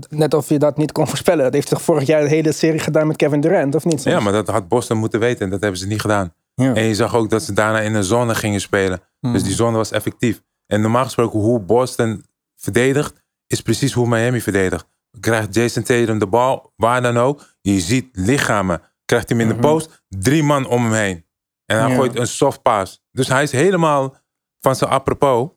Net 0.08 0.34
of 0.34 0.48
je 0.48 0.58
dat 0.58 0.76
niet 0.76 0.92
kon 0.92 1.06
voorspellen. 1.08 1.44
Dat 1.44 1.52
heeft 1.52 1.68
toch 1.68 1.82
vorig 1.82 2.06
jaar 2.06 2.22
de 2.22 2.28
hele 2.28 2.52
serie 2.52 2.80
gedaan 2.80 3.06
met 3.06 3.16
Kevin 3.16 3.40
Durant, 3.40 3.74
of 3.74 3.84
niet? 3.84 4.02
Ja, 4.02 4.20
maar 4.20 4.32
dat 4.32 4.48
had 4.48 4.68
Boston 4.68 4.96
moeten 4.98 5.20
weten 5.20 5.44
en 5.44 5.50
dat 5.50 5.60
hebben 5.60 5.78
ze 5.80 5.86
niet 5.86 6.00
gedaan. 6.00 6.32
Ja. 6.62 6.74
En 6.74 6.82
je 6.84 6.94
zag 6.94 7.14
ook 7.14 7.30
dat 7.30 7.42
ze 7.42 7.52
daarna 7.52 7.80
in 7.80 7.94
een 7.94 8.04
zone 8.04 8.34
gingen 8.34 8.60
spelen. 8.60 9.00
Dus 9.20 9.42
die 9.42 9.54
zone 9.54 9.76
was 9.76 9.90
effectief. 9.90 10.42
En 10.66 10.80
normaal 10.80 11.04
gesproken 11.04 11.40
hoe 11.40 11.60
Boston 11.60 12.24
verdedigt, 12.56 13.24
is 13.46 13.60
precies 13.60 13.92
hoe 13.92 14.08
Miami 14.08 14.40
verdedigt. 14.40 14.86
krijgt 15.20 15.54
Jason 15.54 15.82
Tatum 15.82 16.18
de 16.18 16.26
bal, 16.26 16.72
waar 16.76 17.02
dan 17.02 17.16
ook. 17.16 17.44
Je 17.60 17.80
ziet 17.80 18.08
lichamen. 18.12 18.82
Krijgt 19.04 19.28
hij 19.28 19.38
hem 19.38 19.48
in 19.48 19.54
de 19.54 19.60
post, 19.60 20.04
drie 20.08 20.42
man 20.42 20.66
om 20.66 20.82
hem 20.84 20.92
heen. 20.92 21.26
En 21.64 21.78
hij 21.80 21.88
Ja. 21.90 21.94
gooit 21.94 22.18
een 22.18 22.26
soft 22.26 22.62
pass. 22.62 23.02
Dus 23.10 23.28
hij 23.28 23.42
is 23.42 23.52
helemaal 23.52 24.16
van 24.60 24.76
zijn 24.76 24.90
apropos. 24.90 25.50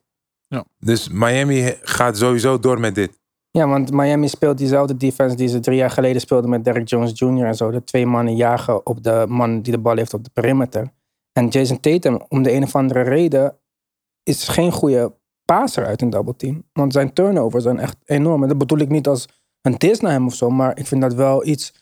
Ja. 0.46 0.64
Dus 0.78 1.08
Miami 1.08 1.78
gaat 1.82 2.16
sowieso 2.18 2.58
door 2.58 2.80
met 2.80 2.94
dit. 2.94 3.19
Ja, 3.50 3.68
want 3.68 3.92
Miami 3.92 4.28
speelt 4.28 4.58
diezelfde 4.58 4.96
defense 4.96 5.36
die 5.36 5.48
ze 5.48 5.60
drie 5.60 5.76
jaar 5.76 5.90
geleden 5.90 6.20
speelden 6.20 6.50
met 6.50 6.64
Derrick 6.64 6.88
Jones 6.88 7.18
Jr. 7.18 7.46
en 7.46 7.54
zo. 7.54 7.70
De 7.70 7.84
twee 7.84 8.06
mannen 8.06 8.36
jagen 8.36 8.86
op 8.86 9.02
de 9.02 9.24
man 9.28 9.60
die 9.60 9.72
de 9.72 9.78
bal 9.78 9.96
heeft 9.96 10.14
op 10.14 10.24
de 10.24 10.30
perimeter. 10.32 10.92
En 11.32 11.48
Jason 11.48 11.80
Tatum, 11.80 12.24
om 12.28 12.42
de 12.42 12.52
een 12.52 12.62
of 12.62 12.74
andere 12.74 13.00
reden, 13.00 13.58
is 14.22 14.48
geen 14.48 14.72
goede 14.72 15.14
passer 15.44 15.86
uit 15.86 16.02
een 16.02 16.10
double 16.10 16.36
team. 16.36 16.64
Want 16.72 16.92
zijn 16.92 17.12
turnovers 17.12 17.64
zijn 17.64 17.78
echt 17.78 17.96
enorm. 18.04 18.42
En 18.42 18.48
dat 18.48 18.58
bedoel 18.58 18.78
ik 18.78 18.88
niet 18.88 19.08
als 19.08 19.28
een 19.62 19.78
dis 19.78 20.00
naar 20.00 20.12
hem 20.12 20.26
of 20.26 20.34
zo, 20.34 20.50
maar 20.50 20.78
ik 20.78 20.86
vind 20.86 21.00
dat 21.00 21.14
wel 21.14 21.46
iets 21.46 21.74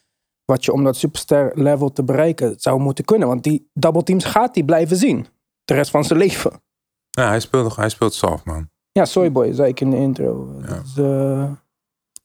wat 0.45 0.65
je 0.65 0.73
om 0.73 0.85
dat 0.85 0.97
superster 0.97 1.53
level 1.55 1.93
te 1.93 2.05
bereiken 2.05 2.55
zou 2.61 2.81
moeten 2.81 3.05
kunnen. 3.05 3.29
Want 3.29 3.43
die 3.43 3.71
double 3.75 4.03
teams 4.03 4.25
gaat 4.25 4.55
hij 4.55 4.65
blijven 4.65 4.97
zien. 4.97 5.27
De 5.65 5.75
rest 5.75 5.91
van 5.91 6.05
zijn 6.05 6.19
leven. 6.19 6.63
Ja, 7.11 7.29
hij 7.29 7.41
speelt, 7.41 7.77
hij 7.77 7.89
speelt 7.89 8.15
soft, 8.15 8.45
man. 8.45 8.71
Ja, 8.99 9.05
Soyboy, 9.05 9.53
zei 9.53 9.69
ik 9.69 9.81
in 9.81 9.91
de 9.91 9.97
intro. 9.97 10.49
Dat 10.69 10.83
is, 10.85 10.97
eh, 11.03 11.45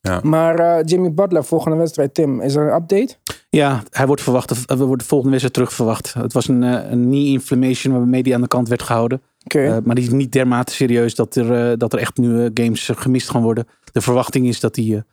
Ja. 0.01 0.20
Maar 0.24 0.60
eh, 0.60 0.84
Jimmy 0.86 1.13
Butler, 1.13 1.44
volgende 1.44 1.77
wedstrijd, 1.77 2.13
Tim, 2.13 2.42
is 2.42 2.56
er 2.56 2.68
een 2.68 2.74
update? 2.82 3.15
Ja, 3.50 3.84
hij 3.89 4.08
wordt 4.08 4.22
verwacht. 4.22 4.51
eh, 4.51 4.58
We 4.58 4.75
worden 4.77 4.98
de 4.98 5.03
volgende 5.06 5.30
wedstrijd 5.39 5.53
terug 5.53 5.74
verwacht. 5.74 6.13
Het 6.13 6.34
was 6.34 6.48
een, 6.48 6.62
een 6.62 7.01
knee 7.06 7.25
inflammation 7.27 7.94
waarmee 7.94 8.22
hij 8.22 8.34
aan 8.36 8.42
de 8.42 8.48
kant 8.48 8.68
werd 8.68 8.82
gehouden. 8.82 9.22
Eh, 9.48 9.77
maar 9.84 9.96
die 9.96 10.03
is 10.03 10.10
niet 10.12 10.32
dermate 10.32 10.74
serieus 10.74 11.15
dat 11.15 11.36
er, 11.36 11.77
dat 11.77 11.94
er 11.94 12.00
echt 12.00 12.18
nu 12.18 12.50
games 12.53 12.89
gemist 12.96 13.30
gaan 13.30 13.42
worden. 13.42 13.68
De 13.92 14.01
verwachting 14.01 14.48
is 14.48 14.60
dat 14.60 14.75
hij, 14.75 15.03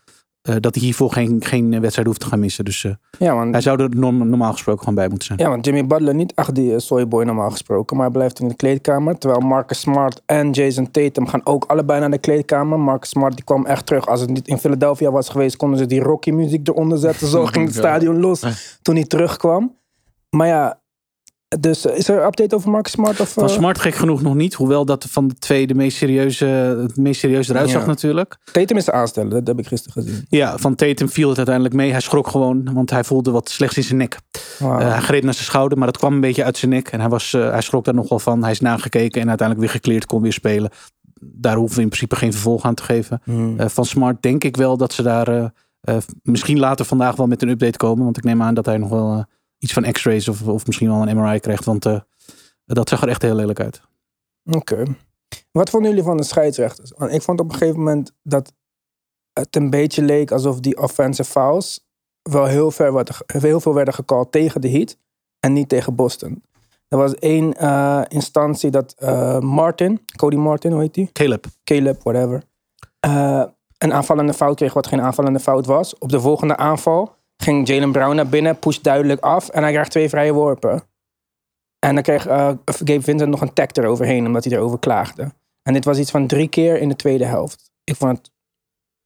eh, 0.43 0.57
dat 0.61 0.75
hij 0.75 0.85
hiervoor 0.85 1.13
geen, 1.13 1.37
geen 1.45 1.81
wedstrijd 1.81 2.07
hoeft 2.07 2.21
te 2.21 2.27
gaan 2.27 2.39
missen. 2.41 2.65
Dus 2.65 2.85
eh, 2.85 2.93
ja, 3.19 3.35
want, 3.35 3.53
hij 3.53 3.61
zou 3.61 3.83
er 3.83 3.89
norm- 3.97 4.29
normaal 4.29 4.53
gesproken 4.53 4.81
gewoon 4.81 4.95
bij 4.95 5.09
moeten 5.09 5.27
zijn. 5.27 5.39
ja, 5.39 5.49
want 5.49 5.65
Jimmy 5.65 5.87
Butler 5.87 6.15
niet 6.15 6.35
echt 6.35 6.55
die 6.55 6.73
eh, 6.73 6.79
Soyboy 6.79 7.25
normaal 7.25 7.51
gesproken, 7.51 7.97
maar 7.97 8.05
hij 8.07 8.15
blijft 8.15 8.41
in 8.41 8.49
de 8.49 8.55
kleedkamer. 8.55 9.19
Terwijl 9.19 9.41
Marcus 9.41 9.81
Smart 9.81 10.23
en 10.27 10.51
Jason 10.51 10.91
Tatum 10.91 11.27
gaan 11.27 11.47
ook 11.47 11.65
allebei 11.65 12.01
naar 12.01 12.11
de 12.11 12.19
kleedkamer. 12.19 12.79
Marcus 12.81 13.09
Smart 13.09 13.35
die 13.37 13.45
kwam 13.45 13.67
echt 13.67 13.87
terug. 13.87 14.07
Als 14.07 14.21
het 14.21 14.31
niet 14.31 14.49
in 14.49 14.59
Philadelphia 14.59 15.11
was 15.11 15.29
geweest, 15.29 15.57
konden 15.57 15.79
ze 15.79 15.87
die 15.87 16.01
Rocky 16.01 16.31
muziek 16.31 16.69
eronder 16.69 16.99
zetten. 16.99 17.27
Zo 17.29 17.47
ging 17.47 17.67
het 17.67 17.75
stadion 17.75 18.21
los 18.21 18.45
toen 18.83 18.95
hij 18.95 19.05
terugkwam. 19.05 19.77
Maar 20.31 20.47
ja, 20.47 20.81
dus 21.59 21.87
eh, 21.87 21.97
is 21.97 22.09
er 22.09 22.19
een 22.19 22.27
update 22.27 22.55
over 22.55 22.71
Marcus 22.71 22.93
Smart? 22.93 23.21
Of, 23.21 23.33
Van 23.33 23.43
eh, 23.43 23.49
Smart 23.49 23.79
gek 23.79 23.95
genoeg 23.95 24.23
nog 24.23 24.35
niet. 24.35 24.55
Hoewel 24.55 24.85
dat 24.85 25.07
van 25.09 25.29
de 25.29 25.35
twee 25.35 25.67
de 25.67 25.75
meest 25.75 25.97
serieuze, 25.97 26.45
het 26.45 26.97
meest 26.97 27.21
serieus 27.21 27.49
eruit 27.49 27.67
Ja. 27.67 27.73
zag 27.73 27.87
natuurlijk. 27.87 28.39
Tatum 28.53 28.77
is 28.77 28.85
te 28.85 28.93
aanstellen, 28.93 29.31
dat 29.31 29.47
heb 29.47 29.59
ik 29.59 29.67
gisteren 29.67 30.03
gezien. 30.03 30.27
Ja, 30.29 30.59
van 30.59 30.75
Tatum 30.75 31.09
viel 31.09 31.29
het 31.29 31.37
uiteindelijk 31.37 31.75
mee. 31.75 31.91
Hij 31.91 32.01
schrok 32.01 32.29
gewoon, 32.29 32.73
want 32.73 32.91
hij 32.91 33.05
voelde 33.05 33.31
wat 33.31 33.49
slechts 33.49 33.77
in 33.77 33.83
zijn 33.83 33.99
nek. 33.99 34.19
Wauw. 34.59 34.79
Eh, 34.79 34.91
hij 34.91 35.01
greep 35.01 35.23
naar 35.23 35.35
zijn 35.35 35.45
schouder, 35.45 35.79
maar 35.79 35.87
dat 35.87 35.99
kwam 35.99 36.13
een 36.13 36.21
beetje 36.21 36.45
uit 36.45 36.57
zijn 36.57 36.71
nek. 36.71 36.89
En 36.89 37.01
hij, 37.01 37.09
was, 37.09 37.33
hij 37.33 37.61
schrok 37.63 37.85
daar 37.85 37.95
nog 37.95 38.09
wel 38.09 38.19
van. 38.19 38.43
Hij 38.43 38.53
is 38.53 38.61
nagekeken 38.61 39.21
en 39.21 39.29
uiteindelijk 39.29 39.69
weer 39.69 39.81
gekleerd, 39.81 40.07
kon 40.07 40.23
weer 40.23 40.33
spelen. 40.33 40.71
Daar 41.21 41.57
hoeven 41.57 41.77
we 41.77 41.83
in 41.83 41.89
principe 41.89 42.17
geen 42.17 42.33
vervolg 42.33 42.65
aan 42.65 42.75
te 42.75 42.83
geven. 42.83 43.21
Hmm. 43.25 43.71
Van 43.71 43.85
Smart 43.85 44.23
denk 44.23 44.45
ik 44.45 44.57
wel 44.57 44.77
dat 44.77 44.93
ze 44.93 45.03
daar 45.03 45.53
misschien 46.23 46.59
later 46.59 46.85
vandaag 46.85 47.17
wel 47.17 47.27
met 47.27 47.43
een 47.43 47.49
update 47.49 47.77
komen. 47.77 48.05
Want 48.05 48.17
ik 48.17 48.25
neem 48.25 48.43
aan 48.43 48.55
dat 48.55 48.67
hij 48.67 48.79
nog 48.79 48.89
wel 48.89 49.25
iets 49.61 49.73
van 49.73 49.93
x-rays 49.93 50.29
of, 50.29 50.49
of 50.49 50.67
misschien 50.67 50.89
wel 50.89 51.09
een 51.09 51.17
MRI 51.17 51.41
krijgt. 51.41 51.65
Want 51.65 51.87
eh, 51.87 52.01
dat 52.65 52.89
zag 52.89 53.03
er 53.03 53.09
echt 53.09 53.23
heel 53.23 53.35
lelijk 53.35 53.61
uit. 53.61 53.81
Oké. 54.45 54.85
Wat 55.53 55.71
vonden 55.71 55.91
jullie 55.91 56.05
van 56.05 56.17
de 56.17 56.23
scheidsrechters? 56.23 56.93
Want 56.97 57.13
ik 57.13 57.23
vond 57.23 57.41
op 57.41 57.53
een 57.53 57.59
gegeven 57.59 57.79
moment 57.79 58.13
dat 58.23 58.53
het 59.33 59.57
een 59.57 59.71
beetje 59.71 60.03
leek 60.03 60.31
alsof 60.31 60.61
die 60.61 60.83
offensive 60.83 61.31
fouls 61.31 61.89
wel 62.23 62.45
heel, 62.45 62.71
ver 62.71 62.93
werden, 62.93 63.15
heel 63.27 63.61
veel 63.61 63.75
werden 63.75 63.95
gecalled 63.95 64.33
tegen 64.33 64.61
de 64.61 64.71
Heat 64.71 64.97
en 65.41 65.53
niet 65.53 65.69
tegen 65.69 65.95
Boston. 65.95 66.43
Er 66.89 66.99
was 66.99 67.15
één 67.15 67.55
eh, 67.55 68.03
instantie 68.09 68.71
dat 68.71 68.95
eh, 68.99 69.39
Martin, 69.39 70.05
Cody 70.17 70.37
Martin, 70.37 70.73
hoe 70.73 70.81
heet 70.81 70.95
die? 70.95 71.13
Caleb. 71.13 71.47
Caleb, 71.65 72.03
whatever. 72.03 72.43
een 73.79 73.93
aanvallende 73.93 74.35
fout 74.35 74.57
kreeg 74.57 74.73
wat 74.73 74.87
geen 74.87 75.01
aanvallende 75.01 75.41
fout 75.41 75.67
was. 75.67 75.99
Op 75.99 76.09
de 76.09 76.21
volgende 76.21 76.57
aanval 76.57 77.15
ging 77.41 77.69
Jalen 77.69 77.93
Brown 77.93 78.15
naar 78.15 78.29
binnen, 78.29 78.59
push 78.59 78.79
duidelijk 78.79 79.21
af 79.21 79.49
en 79.49 79.63
hij 79.63 79.73
krijgt 79.73 79.91
twee 79.91 80.09
vrije 80.09 80.33
worpen. 80.33 80.83
En 81.79 81.95
dan 81.95 82.03
kreeg 82.03 82.27
eh, 82.27 82.51
Gabe 82.65 83.03
Vincent 83.03 83.31
nog 83.31 83.41
een 83.41 83.53
tag 83.53 83.67
eroverheen, 83.67 84.27
omdat 84.27 84.45
hij 84.45 84.53
erover 84.53 84.79
klaagde. 84.79 85.33
En 85.63 85.73
dit 85.73 85.85
was 85.85 85.99
iets 85.99 86.11
van 86.11 86.27
drie 86.27 86.49
keer 86.49 86.79
in 86.79 86.89
de 86.89 86.97
tweede 86.97 87.25
helft. 87.25 87.71
Ik 87.85 87.97
vond 87.97 88.17
het... 88.17 88.31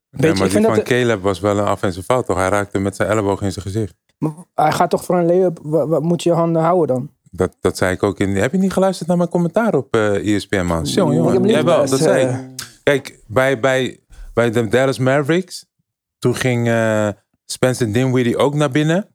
Ja, 0.09 0.21
Beetje, 0.21 0.27
maar 0.27 0.47
ik 0.47 0.53
die 0.53 0.61
vind 0.61 0.65
van 0.65 0.75
dat... 0.75 0.85
Caleb 0.85 1.23
was 1.23 1.41
wel 1.41 1.59
een 1.59 1.69
offensive 1.69 2.05
fout, 2.05 2.27
toch? 2.27 2.37
Hij 2.37 2.49
raakte 2.49 2.79
met 2.79 2.97
zijn 2.97 3.09
elleboog 3.09 3.43
in 3.43 3.53
zijn 3.53 3.65
gezicht. 3.65 3.95
Hij 4.55 4.73
gaat 4.73 4.91
toch 4.91 5.05
voor 5.05 5.17
een 5.17 5.27
layup, 5.27 5.59
wat, 5.63 5.89
wat 5.89 6.03
moet 6.03 6.23
je 6.23 6.33
handen 6.33 6.63
houden 6.63 6.97
dan? 6.97 7.11
Dat, 7.31 7.57
dat 7.61 7.77
zei 7.77 7.93
ik 7.93 8.03
ook 8.03 8.19
in. 8.19 8.37
Heb 8.37 8.53
je 8.53 8.59
niet 8.59 8.73
geluisterd 8.73 9.09
naar 9.09 9.17
mijn 9.17 9.29
commentaar 9.29 9.75
op 9.75 9.95
eh 9.95 10.35
ESPN, 10.35 10.65
man? 10.65 10.77
Heb 10.77 10.87
jongen. 10.87 11.43
niet 11.43 11.51
Jawel, 11.51 11.89
dat 11.89 11.99
zei 11.99 12.27
ik. 12.27 12.65
Kijk, 12.83 13.19
bij, 13.27 13.61
bij, 13.61 14.01
bij 14.35 14.51
de 14.51 14.69
Dallas 14.69 14.99
Mavericks, 14.99 15.67
toen 16.19 16.35
ging 16.35 16.69
eh, 16.69 17.09
Spencer 17.47 17.93
Dinwiddie 17.93 18.37
ook 18.37 18.55
naar 18.55 18.71
binnen 18.71 19.09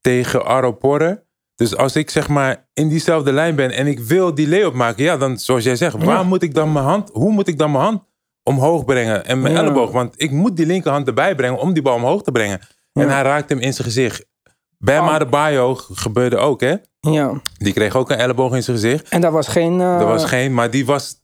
tegen 0.00 0.44
Aro 0.44 0.72
Porter. 0.72 1.26
Dus 1.54 1.76
als 1.76 1.96
ik 1.96 2.10
zeg 2.10 2.28
maar 2.28 2.68
in 2.74 2.88
diezelfde 2.88 3.32
lijn 3.32 3.54
ben 3.54 3.70
en 3.70 3.86
ik 3.86 3.98
wil 4.00 4.34
die 4.34 4.48
layup 4.48 4.74
maken, 4.74 5.04
ja, 5.04 5.16
dan 5.16 5.38
zoals 5.38 5.64
jij 5.64 5.76
zegt, 5.76 6.04
waar 6.04 6.26
moet 6.26 6.42
ik 6.42 6.54
dan 6.54 6.72
mijn 6.72 6.84
hand, 6.84 7.10
hoe 7.12 7.32
moet 7.32 7.48
ik 7.48 7.58
dan 7.58 7.70
mijn 7.72 7.84
hand 7.84 8.02
omhoog 8.42 8.84
brengen 8.84 9.24
en 9.26 9.40
mijn 9.40 9.54
Ja. 9.54 9.60
elleboog? 9.60 9.90
Want 9.90 10.14
ik 10.22 10.30
moet 10.30 10.56
die 10.56 10.66
linkerhand 10.66 11.06
erbij 11.06 11.34
brengen 11.34 11.58
om 11.58 11.72
die 11.72 11.82
bal 11.82 11.94
omhoog 11.94 12.22
te 12.22 12.32
brengen. 12.32 12.60
En 12.92 13.08
hij 13.08 13.22
raakt 13.22 13.48
hem 13.48 13.58
in 13.58 13.72
zijn 13.74 13.86
gezicht. 13.88 14.26
Bam 14.78 15.04
Oh. 15.06 15.12
Adebayo 15.14 15.74
gebeurde 15.74 16.36
ook, 16.36 16.60
hè? 16.60 16.74
Ja, 17.00 17.40
Die 17.56 17.72
kreeg 17.72 17.96
ook 17.96 18.10
een 18.10 18.16
elleboog 18.16 18.54
in 18.54 18.62
zijn 18.62 18.76
gezicht. 18.76 19.08
en 19.08 19.20
dat 19.20 19.32
was 19.32 19.48
geen... 19.48 19.80
eh, 19.80 20.00
Er 20.00 20.06
was 20.06 20.24
geen, 20.24 20.54
maar 20.54 20.70
die 20.70 20.86
was, 20.86 21.14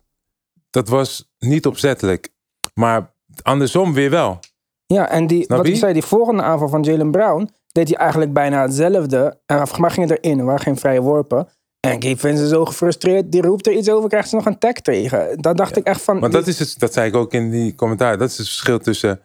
dat 0.70 0.88
was 0.88 1.32
niet 1.38 1.66
opzettelijk. 1.66 2.28
Maar 2.74 3.14
andersom 3.42 3.92
weer 3.94 4.10
wel. 4.10 4.40
Ja, 4.86 5.08
en 5.10 5.26
die, 5.26 5.42
Snap 5.44 5.56
wat 5.58 5.66
je? 5.66 5.72
ik 5.72 5.78
zei, 5.78 5.92
die 5.92 6.02
volgende 6.02 6.42
aanval 6.42 6.68
van 6.68 6.82
Jalen 6.82 7.10
Brown 7.10 7.48
deed 7.72 7.88
hij 7.88 7.96
eigenlijk 7.98 8.32
bijna 8.32 8.62
hetzelfde. 8.62 9.38
En 9.46 9.56
volgens 9.56 9.78
mij 9.78 9.90
ging 9.90 10.08
het 10.08 10.18
erin, 10.24 10.38
er 10.38 10.44
waren 10.44 10.60
geen 10.60 10.76
vrije 10.76 11.00
worpen. 11.00 11.48
En 11.80 11.92
Gabe 11.92 12.16
Vincent 12.16 12.38
is 12.38 12.48
zo 12.48 12.64
gefrustreerd, 12.64 13.32
die 13.32 13.42
roept 13.42 13.66
er 13.66 13.72
iets 13.72 13.88
over, 13.90 14.08
krijgt 14.08 14.28
ze 14.28 14.34
nog 14.34 14.46
een 14.46 14.58
tag 14.58 14.72
tegen. 14.72 15.40
Dan 15.40 15.56
dacht 15.56 15.76
ik 15.76 15.86
echt 15.86 16.02
van... 16.02 16.20
Want 16.20 16.32
dat 16.32 16.46
is 16.46 16.58
het, 16.58 16.78
dat 16.78 16.92
zei 16.92 17.08
ik 17.08 17.14
ook 17.16 17.32
in 17.32 17.50
die 17.50 17.74
commentaar. 17.74 18.18
Dat 18.18 18.30
is 18.30 18.38
het 18.38 18.46
verschil 18.46 18.78
tussen, 18.78 19.20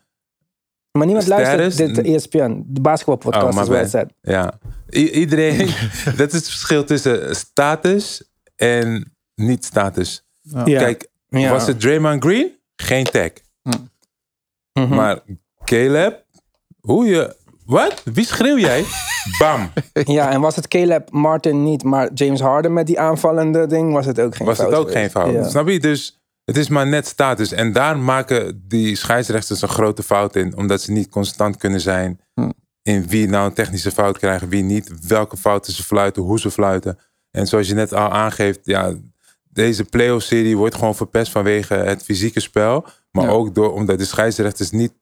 maar 0.92 1.06
niemand 1.06 1.28
luistert 1.28 1.78
dit 1.78 1.96
de 1.96 2.02
ESPN, 2.16 2.64
de 2.68 2.82
basketbalpodcast 2.82 3.58
Oh, 3.58 3.62
is 3.64 3.68
wel 3.70 3.80
bad. 3.82 3.90
zet. 3.90 4.14
ja, 4.22 4.60
I- 4.94 5.10
iedereen. 5.12 5.58
dat 6.18 6.28
is 6.28 6.34
het 6.34 6.50
verschil 6.50 6.84
tussen 6.84 7.36
status 7.36 8.24
en 8.56 9.14
niet 9.36 9.66
status. 9.66 10.24
Ja. 10.42 10.64
Kijk, 10.64 11.08
Ja. 11.30 11.52
was 11.52 11.68
het 11.68 11.80
Draymond 11.80 12.24
Green? 12.24 12.52
Geen 12.76 13.04
tag. 13.04 13.30
Mhm. 14.74 14.96
Maar 14.96 15.20
Caleb, 15.70 16.24
hoe 16.80 17.06
je, 17.06 17.36
wat? 17.66 18.02
Wie 18.14 18.26
schreeuw 18.26 18.58
jij? 18.58 18.84
Bam. 19.40 19.72
Ja, 19.94 20.30
en 20.32 20.42
was 20.42 20.56
het 20.56 20.68
Caleb 20.68 21.12
Martin 21.12 21.64
niet, 21.64 21.84
maar 21.84 22.10
James 22.14 22.40
Harden 22.40 22.74
met 22.74 22.88
die 22.88 23.00
aanvallende 23.00 23.68
ding, 23.68 23.94
was 23.94 24.06
het 24.06 24.20
ook 24.20 24.36
geen 24.36 24.48
was 24.48 24.58
het 24.58 24.68
fout 24.68 24.80
ook 24.80 24.88
geweest. 24.92 25.14
geen 25.14 25.24
fout. 25.24 25.34
Ja. 25.34 25.50
Snap 25.50 25.68
je? 25.68 25.80
Dus 25.80 26.20
het 26.46 26.58
is 26.58 26.70
maar 26.70 26.88
net 26.88 27.08
status. 27.08 27.52
En 27.52 27.74
daar 27.74 27.98
maken 27.98 28.64
die 28.68 28.96
scheidsrechters 28.96 29.62
een 29.62 29.68
grote 29.70 30.04
fout 30.04 30.36
in. 30.36 30.58
Omdat 30.58 30.82
ze 30.82 30.92
niet 30.92 31.10
constant 31.10 31.58
kunnen 31.58 31.82
zijn 31.82 32.20
Hm. 32.34 32.50
in 32.82 33.08
wie 33.08 33.28
nou 33.28 33.46
een 33.46 33.54
technische 33.54 33.92
fout 33.92 34.18
krijgt, 34.18 34.48
wie 34.48 34.64
niet. 34.64 35.08
Welke 35.08 35.38
fouten 35.38 35.74
ze 35.74 35.84
fluiten, 35.84 36.22
hoe 36.24 36.40
ze 36.40 36.52
fluiten. 36.52 37.00
En 37.32 37.48
zoals 37.48 37.68
je 37.68 37.74
net 37.74 37.94
al 37.94 38.10
aangeeft, 38.10 38.60
ja, 38.64 38.94
deze 39.50 39.84
playoff-serie 39.86 40.58
wordt 40.58 40.76
gewoon 40.76 40.96
verpest 40.96 41.32
vanwege 41.32 41.74
het 41.74 42.04
fysieke 42.04 42.40
spel. 42.40 42.86
Maar 43.12 43.24
Ja. 43.26 43.30
ook 43.32 43.56
door, 43.56 43.74
omdat 43.74 43.98
de 43.98 44.06
scheidsrechters 44.06 44.72
niet 44.72 44.94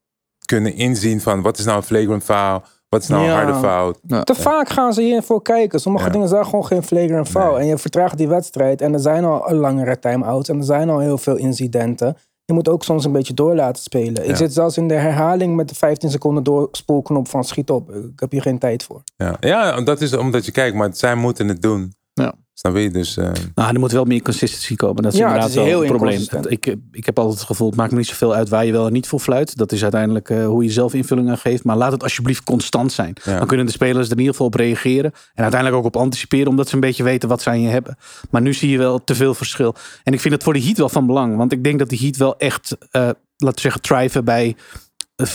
kunnen 0.48 0.76
inzien 0.76 1.22
van 1.22 1.42
wat 1.42 1.58
is 1.58 1.66
nou 1.66 1.78
een 1.78 1.84
flagrant 1.84 2.24
foul, 2.24 2.64
wat 2.90 3.02
is 3.02 3.08
nou 3.08 3.24
een 3.26 3.32
harde 3.34 3.54
fout. 3.54 4.00
Te 4.26 4.36
vaak 4.36 4.70
gaan 4.70 4.94
ze 4.94 5.02
hiervoor 5.02 5.42
kijken. 5.42 5.80
Sommige 5.80 6.06
Ja. 6.06 6.12
dingen 6.12 6.28
zijn 6.28 6.46
gewoon 6.46 6.66
geen 6.66 6.84
flagrant 6.84 7.30
foul. 7.30 7.52
Nee. 7.52 7.60
En 7.62 7.68
je 7.68 7.78
vertraagt 7.78 8.18
die 8.18 8.28
wedstrijd. 8.28 8.82
En 8.82 8.94
er 8.94 9.00
zijn 9.00 9.26
al 9.26 9.54
langere 9.56 10.00
time-outs. 10.00 10.50
En 10.50 10.58
er 10.58 10.64
zijn 10.64 10.90
al 10.90 11.00
heel 11.00 11.18
veel 11.18 11.36
incidenten. 11.36 12.18
Je 12.46 12.54
moet 12.54 12.70
ook 12.70 12.84
soms 12.84 13.06
een 13.06 13.12
beetje 13.12 13.34
door 13.34 13.56
laten 13.56 13.84
spelen. 13.84 14.30
Ik 14.30 14.36
zit 14.36 14.54
zelfs 14.54 14.78
in 14.78 14.88
de 14.88 14.94
herhaling 14.94 15.56
met 15.56 15.70
de 15.70 15.76
15 15.76 16.10
seconden 16.10 16.44
doorspoelknop 16.44 17.28
van 17.28 17.44
schiet 17.44 17.70
op. 17.70 17.92
Ik 17.92 18.20
heb 18.20 18.32
hier 18.32 18.42
geen 18.42 18.60
tijd 18.60 18.84
voor. 18.84 19.02
Ja, 19.18 19.38
ja 19.40 19.82
dat 19.82 20.02
is 20.02 20.14
omdat 20.14 20.46
je 20.46 20.52
kijkt, 20.52 20.76
maar 20.76 20.90
zij 20.94 21.16
moeten 21.16 21.48
het 21.48 21.62
doen. 21.62 21.94
Ja. 22.14 22.34
Snap 22.60 22.76
je? 22.78 22.90
Dus 22.90 23.18
eh, 23.18 23.32
Nou, 23.56 23.74
er 23.74 23.80
moet 23.80 23.92
wel 23.92 24.04
meer 24.04 24.22
consistency 24.22 24.76
komen. 24.76 25.04
Dat 25.04 25.14
is 25.14 25.20
Ja, 25.20 25.26
inderdaad 25.26 25.50
het 25.50 25.58
is 25.58 25.64
wel 25.64 25.74
heel 25.74 25.84
een 25.84 25.98
probleem. 25.98 26.22
Ik, 26.48 26.76
ik 26.92 27.06
heb 27.06 27.20
altijd 27.20 27.38
het 27.38 27.48
gevoel, 27.48 27.68
het 27.68 27.76
maakt 27.76 27.92
me 27.92 27.98
niet 27.98 28.08
zoveel 28.08 28.34
uit 28.36 28.50
waar 28.50 28.66
je 28.66 28.72
wel 28.72 28.86
en 28.86 28.94
niet 28.94 29.08
voor 29.08 29.20
fluit. 29.20 29.58
Dat 29.58 29.72
is 29.72 29.82
uiteindelijk 29.82 30.30
eh, 30.30 30.46
hoe 30.46 30.64
je 30.64 30.70
zelf 30.70 30.94
invulling 30.94 31.30
aan 31.30 31.38
geeft. 31.38 31.64
Maar 31.64 31.76
laat 31.78 31.92
het 31.92 32.04
alsjeblieft 32.04 32.44
constant 32.44 32.92
zijn. 32.92 33.14
Ja. 33.24 33.38
Dan 33.38 33.48
kunnen 33.48 33.66
de 33.66 33.72
spelers 33.72 34.06
er 34.06 34.12
in 34.12 34.18
ieder 34.18 34.32
geval 34.32 34.48
op 34.48 34.54
reageren. 34.54 35.12
En 35.34 35.44
uiteindelijk 35.44 35.82
ook 35.82 35.88
op 35.96 36.02
anticiperen, 36.02 36.48
omdat 36.48 36.68
ze 36.70 36.76
een 36.76 36.82
beetje 36.82 37.04
weten 37.04 37.30
wat 37.30 37.42
ze 37.42 37.50
aan 37.50 37.62
je 37.62 37.70
hebben. 37.70 37.98
Maar 38.30 38.42
nu 38.42 38.54
zie 38.54 38.70
je 38.70 38.78
wel 38.78 39.04
te 39.04 39.16
veel 39.16 39.34
verschil. 39.34 39.76
En 40.04 40.14
ik 40.14 40.22
vind 40.22 40.34
het 40.34 40.44
voor 40.44 40.54
de 40.54 40.64
Heat 40.64 40.78
wel 40.78 40.90
van 40.90 41.06
belang. 41.06 41.38
Want 41.38 41.52
ik 41.52 41.64
denk 41.64 41.80
dat 41.80 41.90
de 41.90 41.98
Heat 41.98 42.18
wel 42.18 42.38
echt, 42.38 42.78
eh 42.92 43.02
laten 43.02 43.56
we 43.56 43.62
zeggen, 43.62 43.82
thriven 43.82 44.26
bij... 44.26 44.56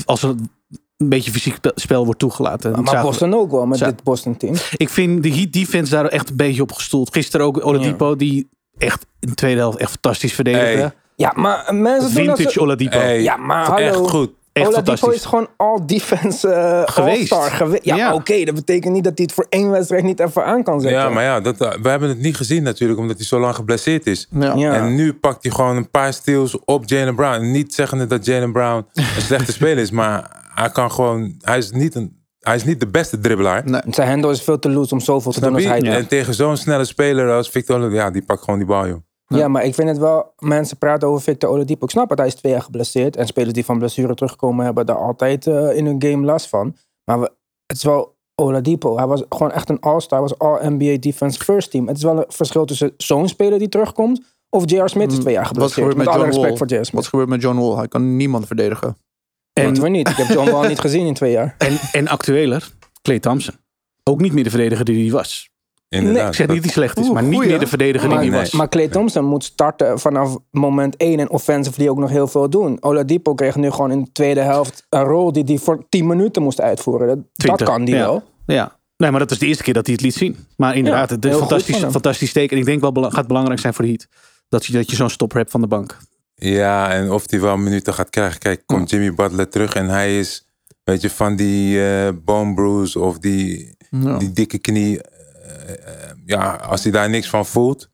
Als 0.04 0.22
er 0.22 0.34
een 1.02 1.08
beetje 1.08 1.30
fysiek 1.32 1.54
spe- 1.54 1.72
spel 1.74 2.04
wordt 2.04 2.20
toegelaten. 2.20 2.82
Maar. 2.82 3.02
Boston 3.02 3.34
ook 3.34 3.50
wel 3.50 3.66
met 3.66 3.78
dit 3.78 4.02
Boston 4.02 4.36
team. 4.36 4.54
Ik 4.76 4.88
vind 4.88 5.22
de 5.22 5.30
Heat 5.34 5.52
defense 5.52 5.90
daar 5.90 6.06
echt 6.06 6.30
een 6.30 6.36
beetje 6.36 6.62
op 6.62 6.72
gestoeld. 6.72 7.12
Gisteren 7.12 7.46
ook 7.46 7.66
Oladipo, 7.66 8.16
die 8.16 8.48
echt 8.78 9.06
in 9.20 9.28
de 9.28 9.34
tweede 9.34 9.60
helft 9.60 9.78
echt 9.78 9.90
fantastisch 9.90 10.32
verdedigde. 10.34 10.66
Hey. 10.80 10.92
Ja, 11.16 11.32
maar 11.36 11.74
mensen 11.74 12.14
doen 12.14 12.26
dat 12.26 12.36
Vintage 12.36 12.50
ze- 12.50 12.60
Oladipo. 12.60 12.98
Hey, 12.98 13.22
Ja, 13.22 13.36
maar 13.36 13.64
hallo. 13.66 13.76
echt 13.86 13.96
goed. 13.96 14.30
Echt 14.52 14.66
Oladipo 14.68 15.08
is 15.10 15.24
gewoon 15.24 15.48
all 15.56 15.78
defense 15.86 16.48
eh 16.48 16.82
Geweest. 16.84 17.34
Ja, 17.82 17.96
Ja. 17.96 18.14
oké, 18.14 18.44
dat 18.44 18.54
betekent 18.54 18.92
niet 18.94 19.04
dat 19.04 19.12
hij 19.16 19.24
het 19.24 19.34
voor 19.34 19.46
één 19.48 19.70
wedstrijd 19.70 20.02
niet 20.04 20.20
even 20.20 20.44
aan 20.44 20.62
kan 20.62 20.80
zetten. 20.80 21.00
Ja, 21.00 21.08
maar 21.08 21.22
ja, 21.24 21.40
dat, 21.40 21.58
we 21.58 21.88
hebben 21.88 22.08
het 22.08 22.18
niet 22.18 22.36
gezien 22.36 22.62
natuurlijk, 22.62 23.00
omdat 23.00 23.16
hij 23.16 23.26
zo 23.26 23.40
lang 23.40 23.54
geblesseerd 23.54 24.06
is. 24.06 24.28
Ja. 24.30 24.54
Ja. 24.54 24.72
En 24.74 24.94
nu 24.94 25.12
pakt 25.14 25.42
hij 25.42 25.52
gewoon 25.52 25.76
een 25.76 25.90
paar 25.90 26.12
steals 26.12 26.56
op 26.64 26.82
Jalen 26.88 27.14
Brown. 27.14 27.50
Niet 27.50 27.74
zeggende 27.74 28.06
dat 28.06 28.24
Jalen 28.24 28.52
Brown 28.52 28.86
een 28.94 29.22
slechte 29.22 29.52
speler 29.58 29.78
is, 29.82 29.90
maar 29.90 30.40
hij 30.54 30.70
kan 30.70 30.90
gewoon, 30.90 31.34
hij 31.38 31.58
is 31.58 31.70
niet, 31.70 31.94
een, 31.94 32.24
hij 32.38 32.54
is 32.54 32.64
niet 32.64 32.80
de 32.80 32.86
beste 32.86 33.18
dribbelaar. 33.18 33.70
Nee. 33.70 33.80
Zijn 33.88 34.08
handle 34.08 34.30
is 34.30 34.42
veel 34.42 34.58
te 34.58 34.70
loose 34.70 34.94
om 34.94 35.00
zoveel 35.00 35.32
te 35.32 35.40
doen 35.40 35.54
als 35.54 35.64
hij 35.64 35.80
doet. 35.80 35.88
En 35.88 36.08
tegen 36.08 36.34
zo'n 36.34 36.56
snelle 36.56 36.84
speler 36.84 37.32
als 37.32 37.48
Victor 37.48 37.76
Oladipo, 37.76 37.96
ja, 37.96 38.10
die 38.10 38.24
pakt 38.24 38.42
gewoon 38.42 38.58
die 38.58 38.68
bal, 38.68 38.86
joh. 38.86 38.96
Ja, 39.26 39.48
maar 39.48 39.64
ik 39.64 39.74
vind 39.74 39.88
het 39.88 39.98
wel... 39.98 40.34
Mensen 40.38 40.78
praten 40.78 41.08
over 41.08 41.22
Victor 41.22 41.50
Oladipo. 41.50 41.84
Ik 41.84 41.90
snap 41.90 42.08
dat 42.08 42.18
hij 42.18 42.26
is 42.26 42.34
twee 42.34 42.52
jaar 42.52 42.62
geblesseerd. 42.62 43.16
En 43.16 43.26
spelers 43.26 43.52
die 43.52 43.64
van 43.64 43.78
blessure 43.78 44.14
terugkomen 44.14 44.64
hebben 44.64 44.86
daar 44.86 44.96
altijd 44.96 45.46
eh, 45.46 45.76
in 45.76 45.86
hun 45.86 46.02
game 46.02 46.24
last 46.24 46.48
van. 46.48 46.76
Maar 47.04 47.20
we, 47.20 47.32
het 47.66 47.76
is 47.76 47.84
wel 47.84 48.16
Oladipo. 48.34 48.96
Hij 48.96 49.06
was 49.06 49.22
gewoon 49.28 49.52
echt 49.52 49.68
een 49.68 49.80
all-star. 49.80 50.20
Hij 50.20 50.28
was 50.28 50.38
all-NBA 50.38 50.96
defense 51.00 51.44
first 51.44 51.70
team. 51.70 51.86
Het 51.86 51.96
is 51.96 52.02
wel 52.02 52.18
een 52.18 52.24
verschil 52.28 52.64
tussen 52.64 52.92
zo'n 52.96 53.28
speler 53.28 53.58
die 53.58 53.68
terugkomt... 53.68 54.22
of 54.50 54.70
J.R. 54.70 54.88
Smith 54.88 55.12
is 55.12 55.18
twee 55.18 55.32
jaar 55.32 55.42
Wat 55.42 55.52
geblesseerd. 55.52 55.88
gebeurt 55.88 55.96
met 55.96 56.06
Met 56.06 56.14
alle 56.14 56.24
John 56.24 56.46
respect 56.46 56.70
Wall? 56.70 56.84
Wat 56.92 57.06
gebeurt 57.06 57.28
met 57.28 57.42
John 57.42 57.58
Wall? 57.58 57.76
Hij 57.76 57.88
kan 57.88 58.16
niemand 58.16 58.46
verdedigen. 58.46 58.96
En 59.52 59.80
we 59.80 59.88
niet. 59.88 60.08
Ik 60.08 60.16
heb 60.16 60.28
John 60.28 60.50
Wall 60.50 60.68
niet 60.68 60.78
gezien 60.78 61.06
in 61.06 61.14
twee 61.14 61.32
jaar. 61.32 61.54
en, 61.58 61.78
en 61.92 62.08
actueler, 62.08 62.68
Clay 63.02 63.18
Thompson. 63.18 63.54
Ook 64.02 64.20
niet 64.20 64.32
meer 64.32 64.44
de 64.44 64.50
verdediger 64.50 64.84
die 64.84 65.02
hij 65.02 65.12
was. 65.12 65.50
Inderdaad. 65.88 66.28
Ik 66.28 66.34
zeg 66.34 66.46
niet 66.46 66.56
dat 66.56 66.64
hij 66.64 66.74
slecht 66.74 66.98
is, 66.98 67.10
maar 67.10 67.22
niet 67.22 67.38
meer 67.38 67.58
de 67.58 67.66
verdediger 67.66 68.08
die 68.08 68.18
hij 68.18 68.28
nee. 68.28 68.38
was. 68.38 68.52
maar 68.52 68.68
Clay 68.68 68.88
Thompson 68.88 69.24
moet 69.24 69.44
starten 69.44 69.98
vanaf 69.98 70.36
moment 70.50 70.96
1 70.96 71.18
en 71.18 71.30
offensively 71.30 71.88
ook 71.88 71.98
nog 71.98 72.10
heel 72.10 72.28
veel 72.28 72.50
doen. 72.50 72.82
Oladipo 72.82 73.34
kreeg 73.34 73.56
nu 73.56 73.70
gewoon 73.70 73.90
in 73.90 74.02
de 74.02 74.12
tweede 74.12 74.40
helft 74.40 74.86
een 74.88 75.02
rol 75.02 75.32
die 75.32 75.44
hij 75.44 75.58
voor 75.58 75.86
10 75.88 76.06
minuten 76.06 76.42
moest 76.42 76.60
uitvoeren. 76.60 77.06
Dat, 77.06 77.16
dat 77.16 77.26
20, 77.32 77.66
kan 77.66 77.84
die 77.84 77.94
ja. 77.94 78.00
wel. 78.00 78.22
Ja. 78.46 78.78
Nee, 78.96 79.10
maar 79.10 79.20
dat 79.20 79.30
is 79.30 79.38
de 79.38 79.46
eerste 79.46 79.62
keer 79.62 79.74
dat 79.74 79.86
hij 79.86 79.94
het 79.94 80.04
liet 80.04 80.14
zien. 80.14 80.36
Maar 80.56 80.76
inderdaad, 80.76 81.08
Ja, 81.08 81.14
het 81.14 81.24
is 81.24 81.30
goed 81.30 81.40
fantastisch, 81.40 81.76
fantastisch 81.76 82.32
teken. 82.32 82.56
En 82.56 82.62
ik 82.62 82.80
denk 82.80 82.94
wel 82.94 83.10
gaat 83.10 83.26
belangrijk 83.26 83.60
zijn 83.60 83.74
voor 83.74 83.84
de 83.84 83.90
Heat. 83.90 84.06
Dat 84.48 84.66
je, 84.66 84.72
dat 84.72 84.90
je 84.90 84.96
zo'n 84.96 85.10
stopper 85.10 85.38
hebt 85.38 85.50
van 85.50 85.60
de 85.60 85.66
bank. 85.66 85.96
Ja, 86.44 86.90
en 86.90 87.10
of 87.10 87.30
hij 87.30 87.40
wel 87.40 87.56
minuten 87.56 87.94
gaat 87.94 88.10
krijgen. 88.10 88.38
Kijk, 88.38 88.62
komt 88.66 88.90
Jimmy 88.90 89.14
Butler 89.14 89.48
terug 89.48 89.74
en 89.74 89.88
hij 89.88 90.18
is, 90.18 90.46
weet 90.84 91.00
je, 91.00 91.10
van 91.10 91.36
die 91.36 91.84
eh 91.86 92.08
bone 92.24 92.54
bruise 92.54 92.98
of 92.98 93.18
die, 93.18 93.76
Ja. 93.90 94.18
die 94.18 94.32
dikke 94.32 94.58
knie. 94.58 95.02
eh, 95.02 95.70
eh, 95.70 96.10
ja, 96.26 96.54
als 96.54 96.82
hij 96.82 96.92
daar 96.92 97.10
niks 97.10 97.28
van 97.28 97.46
voelt, 97.46 97.90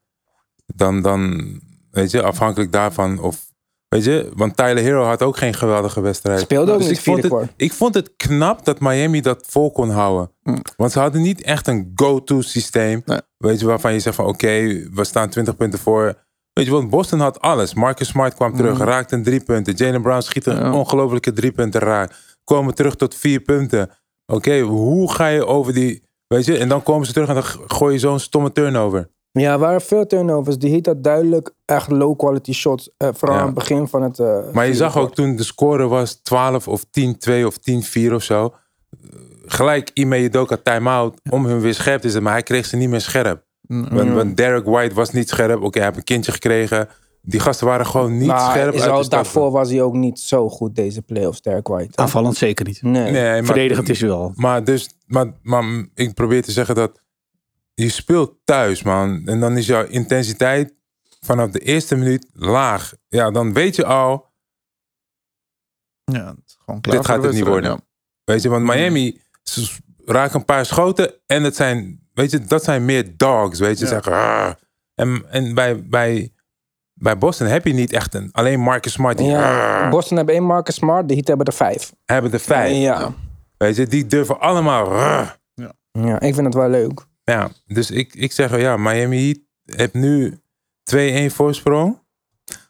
dan, 0.66 1.02
dan, 1.02 1.50
weet 1.90 2.10
je, 2.10 2.22
afhankelijk 2.22 2.72
daarvan 2.72 3.18
of, 3.20 3.46
weet 3.88 4.04
je, 4.04 4.30
want 4.34 4.56
Tyler 4.56 4.82
Hero 4.82 5.04
had 5.04 5.22
ook 5.22 5.36
geen 5.36 5.54
geweldige 5.54 6.00
wedstrijd. 6.00 6.40
Speelde 6.40 6.72
ook 6.72 6.78
Dus 6.78 6.88
niet 6.88 6.96
ik 6.98 7.02
vond, 7.04 7.20
vierde 7.20 7.36
het, 7.36 7.50
ik 7.56 7.72
vond 7.72 7.94
het 7.94 8.12
knap 8.16 8.64
dat 8.64 8.80
Miami 8.80 9.20
dat 9.20 9.44
vol 9.48 9.72
kon 9.72 9.90
houden. 9.90 10.30
Want 10.76 10.92
ze 10.92 10.98
hadden 10.98 11.22
niet 11.22 11.42
echt 11.42 11.66
een 11.66 11.92
go-to 11.94 12.40
systeem. 12.40 13.02
Nee. 13.04 13.20
Weet 13.36 13.60
je, 13.60 13.66
waarvan 13.66 13.92
je 13.92 14.00
zegt 14.00 14.16
van 14.16 14.26
oké, 14.26 14.48
we 14.92 15.04
staan 15.04 15.28
20 15.28 15.56
punten 15.56 15.78
voor. 15.78 16.26
Weet 16.58 16.66
je, 16.66 16.72
want 16.72 16.90
Boston 16.90 17.20
had 17.20 17.40
alles. 17.40 17.74
Marcus 17.74 18.08
Smart 18.08 18.34
kwam 18.34 18.56
terug, 18.56 18.78
raakte 18.78 19.14
een 19.14 19.22
drie 19.22 19.40
punten. 19.44 19.74
Jalen 19.74 20.02
Brown 20.02 20.20
schiet 20.20 20.46
een 20.46 20.56
Ja. 20.56 20.72
ongelofelijke 20.74 21.32
drie 21.32 21.52
punten 21.52 21.80
raak. 21.80 22.12
Komen 22.44 22.74
terug 22.74 22.94
tot 22.96 23.14
vier 23.14 23.40
punten. 23.40 23.90
Oké, 24.26 24.60
hoe 24.60 25.12
ga 25.12 25.26
je 25.26 25.46
over 25.46 25.72
die... 25.72 26.02
Weet 26.26 26.44
je, 26.44 26.58
en 26.58 26.68
dan 26.68 26.82
komen 26.82 27.06
ze 27.06 27.12
terug 27.12 27.28
en 27.28 27.34
dan 27.34 27.42
gooi 27.66 27.92
je 27.92 27.98
zo'n 27.98 28.18
stomme 28.18 28.52
turnover. 28.52 29.08
Ja, 29.30 29.52
er 29.52 29.58
waren 29.58 29.80
veel 29.80 30.06
turnovers. 30.06 30.58
Die 30.58 30.80
had 30.84 31.02
duidelijk 31.04 31.50
echt 31.64 31.90
low 31.90 32.18
quality 32.18 32.52
shots. 32.52 32.90
eh, 32.96 33.08
vooral 33.12 33.34
Ja. 33.36 33.40
aan 33.40 33.46
het 33.48 33.58
begin 33.58 33.88
van 33.88 34.02
het... 34.02 34.18
eh, 34.18 34.38
Maar 34.52 34.66
je 34.66 34.74
zag 34.74 34.96
ook 34.98 35.14
toen 35.14 35.36
de 35.36 35.42
score 35.44 35.86
was 35.88 36.14
12 36.14 36.68
of 36.68 36.84
10-2 36.90 37.44
of 37.46 37.56
10-4 37.58 38.12
of 38.14 38.22
zo. 38.22 38.54
Gelijk 39.46 39.90
Ime 39.94 40.18
Udoka 40.22 40.56
time-out 40.62 41.20
om 41.30 41.46
hun 41.46 41.60
weer 41.60 41.74
scherp 41.74 41.96
te 42.00 42.02
zetten. 42.06 42.22
Maar 42.22 42.32
hij 42.32 42.42
kreeg 42.42 42.66
ze 42.66 42.76
niet 42.76 42.88
meer 42.88 43.00
scherp. 43.00 43.46
Want, 43.68 44.12
want 44.12 44.36
Derek 44.36 44.64
White 44.64 44.94
was 44.94 45.10
niet 45.10 45.28
scherp. 45.28 45.62
Oké, 45.62 45.78
hij 45.78 45.86
heeft 45.86 45.98
een 45.98 46.04
kindje 46.04 46.32
gekregen. 46.32 46.88
Die 47.22 47.40
gasten 47.40 47.66
waren 47.66 47.86
gewoon 47.86 48.18
niet 48.18 48.26
maar 48.26 48.50
scherp. 48.50 48.74
is 48.74 48.80
uit 48.80 48.90
al 48.90 49.08
daarvoor 49.08 49.50
was 49.50 49.70
hij 49.70 49.82
ook 49.82 49.94
niet 49.94 50.20
zo 50.20 50.48
goed, 50.48 50.76
deze 50.76 51.02
playoffs, 51.02 51.42
Derek 51.42 51.68
White. 51.68 51.96
Aanvallend 51.96 52.36
zeker 52.36 52.66
niet. 52.66 52.82
Nee. 52.82 53.42
Verdedigend 53.44 53.88
is 53.88 54.00
hij 54.00 54.08
wel. 54.08 54.32
Maar, 54.34 54.64
dus, 54.64 54.90
maar, 55.06 55.32
maar 55.42 55.86
ik 55.94 56.14
probeer 56.14 56.42
te 56.42 56.52
zeggen 56.52 56.74
dat 56.74 57.02
je 57.74 57.88
speelt 57.88 58.34
thuis, 58.44 58.82
man. 58.82 59.22
En 59.24 59.40
dan 59.40 59.56
is 59.56 59.66
jouw 59.66 59.86
intensiteit 59.86 60.74
vanaf 61.20 61.50
de 61.50 61.58
eerste 61.58 61.96
minuut 61.96 62.26
laag. 62.32 62.92
Ja, 63.08 63.30
dan 63.30 63.52
weet 63.52 63.76
je 63.76 63.84
al, 63.84 64.26
Ja, 66.04 66.26
het 66.26 66.42
is 66.46 66.56
gewoon 66.64 66.80
klaar 66.80 66.96
dit 66.96 67.06
gaat 67.06 67.22
het 67.22 67.32
niet 67.32 67.46
worden. 67.46 67.80
Weet 68.24 68.42
je, 68.42 68.48
want 68.48 68.64
Miami 68.64 69.20
ze 69.42 69.76
raken 70.04 70.38
een 70.38 70.44
paar 70.44 70.66
schoten 70.66 71.14
en 71.26 71.42
het 71.42 71.56
zijn, 71.56 72.07
weet 72.18 72.30
je, 72.30 72.38
dat 72.44 72.64
zijn 72.64 72.84
meer 72.84 73.16
dogs, 73.16 73.58
weet 73.58 73.78
je. 73.78 73.84
Ja. 73.84 73.90
Zeggen, 73.90 74.12
"Ah." 74.12 74.50
en 74.94 75.24
en 75.30 75.54
bij, 75.54 75.82
bij, 75.84 76.32
bij 76.94 77.18
Boston 77.18 77.46
heb 77.46 77.66
je 77.66 77.72
niet 77.72 77.92
echt 77.92 78.14
een, 78.14 78.28
alleen 78.32 78.60
Marcus 78.60 78.92
Smart, 78.92 79.18
die 79.18 79.26
Ja, 79.26 79.82
"Ah." 79.84 79.90
Boston 79.90 80.16
hebben 80.16 80.34
één 80.34 80.44
Marcus 80.44 80.74
Smart, 80.74 81.08
de 81.08 81.14
Heat 81.14 81.26
hebben 81.26 81.46
er 81.46 81.52
vijf. 81.52 81.92
hebben 82.04 82.30
de 82.30 82.38
vijf. 82.38 82.76
Ja. 82.76 83.14
Weet 83.56 83.76
je, 83.76 83.86
die 83.86 84.06
durven 84.06 84.40
allemaal. 84.40 84.86
"Ah." 84.86 85.28
ja, 85.92 86.20
ik 86.20 86.34
vind 86.34 86.46
het 86.46 86.54
wel 86.54 86.68
leuk. 86.68 87.06
Ja, 87.24 87.50
dus 87.66 87.90
ik, 87.90 88.14
ik 88.14 88.32
zeg 88.32 88.60
ja, 88.60 88.76
Miami 88.76 89.24
Heat 89.24 89.38
heeft 89.78 89.94
nu 89.94 90.40
2-1 91.30 91.32
voorsprong. 91.34 91.98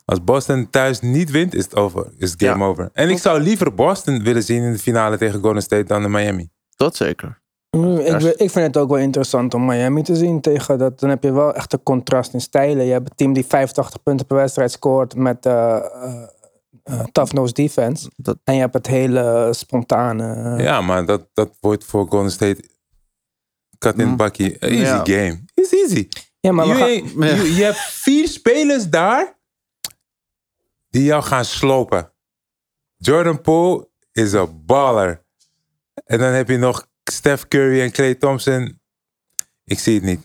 Als 0.04 0.24
Boston 0.24 0.70
thuis 0.70 1.00
niet 1.00 1.30
wint, 1.30 1.54
is 1.54 1.64
het 1.64 1.74
over. 1.76 2.06
Is 2.16 2.30
het 2.30 2.42
game 2.42 2.58
Ja. 2.58 2.64
over. 2.64 2.90
En 2.92 3.08
ik 3.08 3.18
zou 3.18 3.40
liever 3.40 3.74
Boston 3.74 4.22
willen 4.22 4.42
zien 4.42 4.62
in 4.62 4.72
de 4.72 4.78
finale 4.78 5.18
tegen 5.18 5.40
Golden 5.40 5.62
State 5.62 5.84
dan 5.84 6.02
de 6.02 6.08
Miami. 6.08 6.48
Dat 6.76 6.96
zeker. 6.96 7.40
Mm, 7.76 7.98
Ik, 7.98 8.22
ik 8.22 8.50
vind 8.50 8.66
het 8.66 8.76
ook 8.76 8.88
wel 8.88 8.98
interessant 8.98 9.54
om 9.54 9.64
Miami 9.66 10.02
te 10.02 10.16
zien 10.16 10.40
tegen 10.40 10.78
dat. 10.78 11.00
Dan 11.00 11.10
heb 11.10 11.22
je 11.22 11.32
wel 11.32 11.54
echt 11.54 11.72
een 11.72 11.82
contrast 11.82 12.32
in 12.32 12.40
stijlen. 12.40 12.84
Je 12.84 12.92
hebt 12.92 13.10
een 13.10 13.16
team 13.16 13.32
die 13.32 13.46
85 13.46 14.02
punten 14.02 14.26
per 14.26 14.36
wedstrijd 14.36 14.70
scoort 14.70 15.14
met 15.14 15.46
eh 15.46 15.76
eh, 15.76 16.22
eh, 16.82 17.00
tough 17.12 17.32
nose 17.32 17.52
defense. 17.52 18.10
Dat- 18.16 18.38
En 18.44 18.54
je 18.54 18.60
hebt 18.60 18.74
het 18.74 18.86
hele 18.86 19.48
spontane. 19.54 20.56
Ja, 20.62 20.80
maar 20.80 21.06
dat, 21.06 21.28
dat 21.32 21.56
wordt 21.60 21.84
voor 21.84 22.06
Golden 22.08 22.30
State 22.30 22.68
cut 23.78 23.98
in 23.98 24.08
Mm. 24.08 24.16
bakkie. 24.16 24.58
Easy 24.58 25.12
game. 25.12 25.44
It's 25.54 25.72
easy. 25.72 26.08
Ja, 26.40 26.52
maar 26.52 26.66
we 26.68 26.72
je, 26.72 26.78
gaan, 26.78 27.26
je, 27.28 27.54
je 27.54 27.64
hebt 27.64 27.78
vier 27.78 28.28
spelers 28.28 28.88
daar 28.88 29.38
die 30.90 31.04
jou 31.04 31.22
gaan 31.22 31.44
slopen. 31.44 32.12
Jordan 32.96 33.40
Poole 33.40 33.88
is 34.12 34.32
een 34.32 34.62
baller. 34.66 35.24
En 36.04 36.18
dan 36.18 36.32
heb 36.32 36.48
je 36.48 36.56
nog 36.56 36.86
Steph 37.18 37.48
Curry 37.48 37.80
en 37.80 37.90
Klay 37.90 38.14
Thompson. 38.14 38.80
Ik 39.64 39.78
zie 39.78 39.94
het 39.94 40.02
niet. 40.02 40.20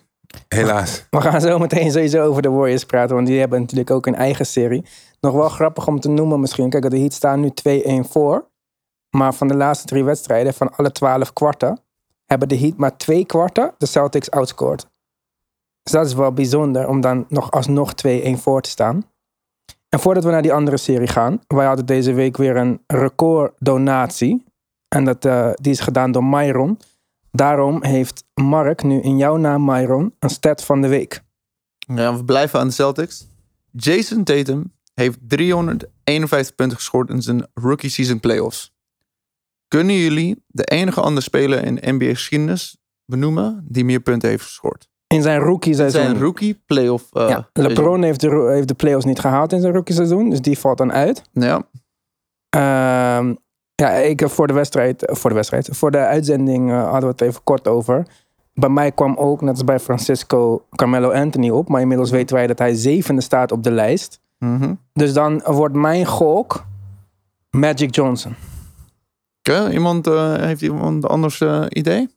Helaas. 0.47 1.05
we 1.09 1.21
gaan 1.21 1.41
zo 1.41 1.59
meteen 1.59 1.91
sowieso 1.91 2.23
over 2.23 2.41
de 2.41 2.49
Warriors 2.49 2.83
praten. 2.83 3.15
Want 3.15 3.27
die 3.27 3.39
hebben 3.39 3.59
natuurlijk 3.59 3.91
ook 3.91 4.05
een 4.05 4.15
eigen 4.15 4.45
serie. 4.45 4.85
Nog 5.19 5.33
wel 5.33 5.49
grappig 5.49 5.87
om 5.87 5.99
te 5.99 6.09
noemen 6.09 6.39
misschien. 6.39 6.69
Kijk, 6.69 6.89
de 6.89 6.99
Heat 6.99 7.13
staan 7.13 7.39
nu 7.39 7.51
2-1 8.05 8.09
voor. 8.09 8.49
Maar 9.09 9.33
van 9.33 9.47
de 9.47 9.55
laatste 9.55 9.85
drie 9.85 10.03
wedstrijden, 10.03 10.53
van 10.53 10.75
alle 10.75 10.91
12 10.91 11.33
kwarten, 11.33 11.79
hebben 12.25 12.47
de 12.47 12.57
Heat 12.57 12.77
maar 12.77 12.97
twee 12.97 13.25
kwarten 13.25 13.73
de 13.77 13.85
Celtics 13.85 14.31
outscored. 14.31 14.87
Dus 15.83 15.93
dat 15.93 16.05
is 16.05 16.13
wel 16.13 16.33
bijzonder 16.33 16.87
om 16.87 17.01
dan 17.01 17.25
nog 17.29 17.51
alsnog 17.51 17.93
2-1 18.07 18.31
voor 18.33 18.61
te 18.61 18.69
staan. 18.69 19.03
En 19.89 19.99
voordat 19.99 20.23
we 20.23 20.31
naar 20.31 20.41
die 20.41 20.53
andere 20.53 20.77
serie 20.77 21.07
gaan, 21.07 21.41
wij 21.47 21.65
hadden 21.65 21.85
deze 21.85 22.13
week 22.13 22.37
weer 22.37 22.55
een 22.55 22.83
recorddonatie. 22.87 24.51
En 24.93 25.03
dat, 25.03 25.25
eh, 25.25 25.49
die 25.53 25.71
is 25.71 25.79
gedaan 25.79 26.11
door 26.11 26.23
Myron. 26.23 26.79
Daarom 27.31 27.83
heeft 27.83 28.23
Mark 28.33 28.83
nu 28.83 29.01
in 29.01 29.17
jouw 29.17 29.37
naam, 29.37 29.65
Myron, 29.65 30.15
een 30.19 30.29
stat 30.29 30.63
van 30.63 30.81
de 30.81 30.87
week. 30.87 31.21
Ja, 31.77 32.15
we 32.15 32.25
blijven 32.25 32.59
aan 32.59 32.67
de 32.67 32.73
Celtics. 32.73 33.27
Jason 33.71 34.23
Tatum 34.23 34.73
heeft 34.93 35.17
351 35.21 36.55
punten 36.55 36.77
gescoord 36.77 37.09
in 37.09 37.21
zijn 37.21 37.47
rookie 37.53 37.89
season 37.89 38.19
playoffs. 38.19 38.73
Kunnen 39.67 39.95
jullie 39.95 40.43
de 40.47 40.63
enige 40.63 41.01
andere 41.01 41.21
speler 41.21 41.65
in 41.65 41.95
NBA-geschiedenis 41.95 42.77
benoemen 43.05 43.65
die 43.69 43.85
meer 43.85 43.99
punten 43.99 44.29
heeft 44.29 44.43
gescoord? 44.43 44.89
In 45.07 45.21
zijn 45.21 45.39
rookie 45.39 45.73
seizoen. 45.73 46.01
Zijn 46.01 46.19
rookie 46.19 46.61
playoff. 46.65 47.07
ja, 47.11 47.49
LeBron 47.53 48.03
heeft 48.03 48.19
de, 48.19 48.49
heeft 48.53 48.67
de 48.67 48.73
playoffs 48.73 49.05
niet 49.05 49.19
gehaald 49.19 49.53
in 49.53 49.61
zijn 49.61 49.73
rookie 49.73 49.95
seizoen. 49.95 50.29
Dus 50.29 50.41
die 50.41 50.59
valt 50.59 50.77
dan 50.77 50.91
uit. 50.91 51.21
Ja, 51.31 51.67
Ehm, 52.49 53.33
ja, 53.83 53.91
ik 53.91 54.19
heb 54.19 54.29
voor 54.29 54.47
de 54.47 54.53
wedstrijd, 54.53 55.05
eh, 55.05 55.15
voor 55.15 55.29
de 55.29 55.35
wedstrijd, 55.35 55.69
voor 55.71 55.91
de 55.91 55.97
uitzending 55.97 56.71
eh, 56.71 56.83
hadden 56.83 57.01
we 57.01 57.07
het 57.07 57.21
even 57.21 57.43
kort 57.43 57.67
over. 57.67 58.07
Bij 58.53 58.69
mij 58.69 58.91
kwam 58.91 59.15
ook, 59.15 59.41
net 59.41 59.49
als 59.49 59.63
bij 59.63 59.79
Francisco, 59.79 60.65
Carmelo 60.75 61.11
Anthony 61.11 61.49
op. 61.49 61.69
Maar 61.69 61.81
inmiddels 61.81 62.11
weten 62.11 62.35
wij 62.35 62.47
dat 62.47 62.59
hij 62.59 62.73
zevende 62.73 63.21
staat 63.21 63.51
op 63.51 63.63
de 63.63 63.71
lijst. 63.71 64.19
Mhm. 64.37 64.73
Dus 64.93 65.13
dan 65.13 65.41
wordt 65.45 65.75
mijn 65.75 66.05
gok 66.05 66.65
Magic 67.49 67.95
Johnson. 67.95 68.35
Oké, 69.39 69.69
Iemand, 69.69 70.07
eh, 70.07 70.35
heeft 70.35 70.61
iemand 70.61 71.07
anders 71.07 71.41
eh, 71.41 71.65
idee? 71.69 72.09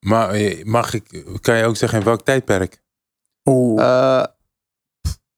Maar 0.00 0.30
eh, 0.30 0.64
mag 0.64 0.94
ik, 0.94 1.24
kan 1.40 1.56
je 1.56 1.64
ook 1.64 1.76
zeggen 1.76 1.98
in 1.98 2.04
welk 2.04 2.22
tijdperk? 2.22 2.82
Oeh. 3.44 3.82
Eh, 3.82 4.24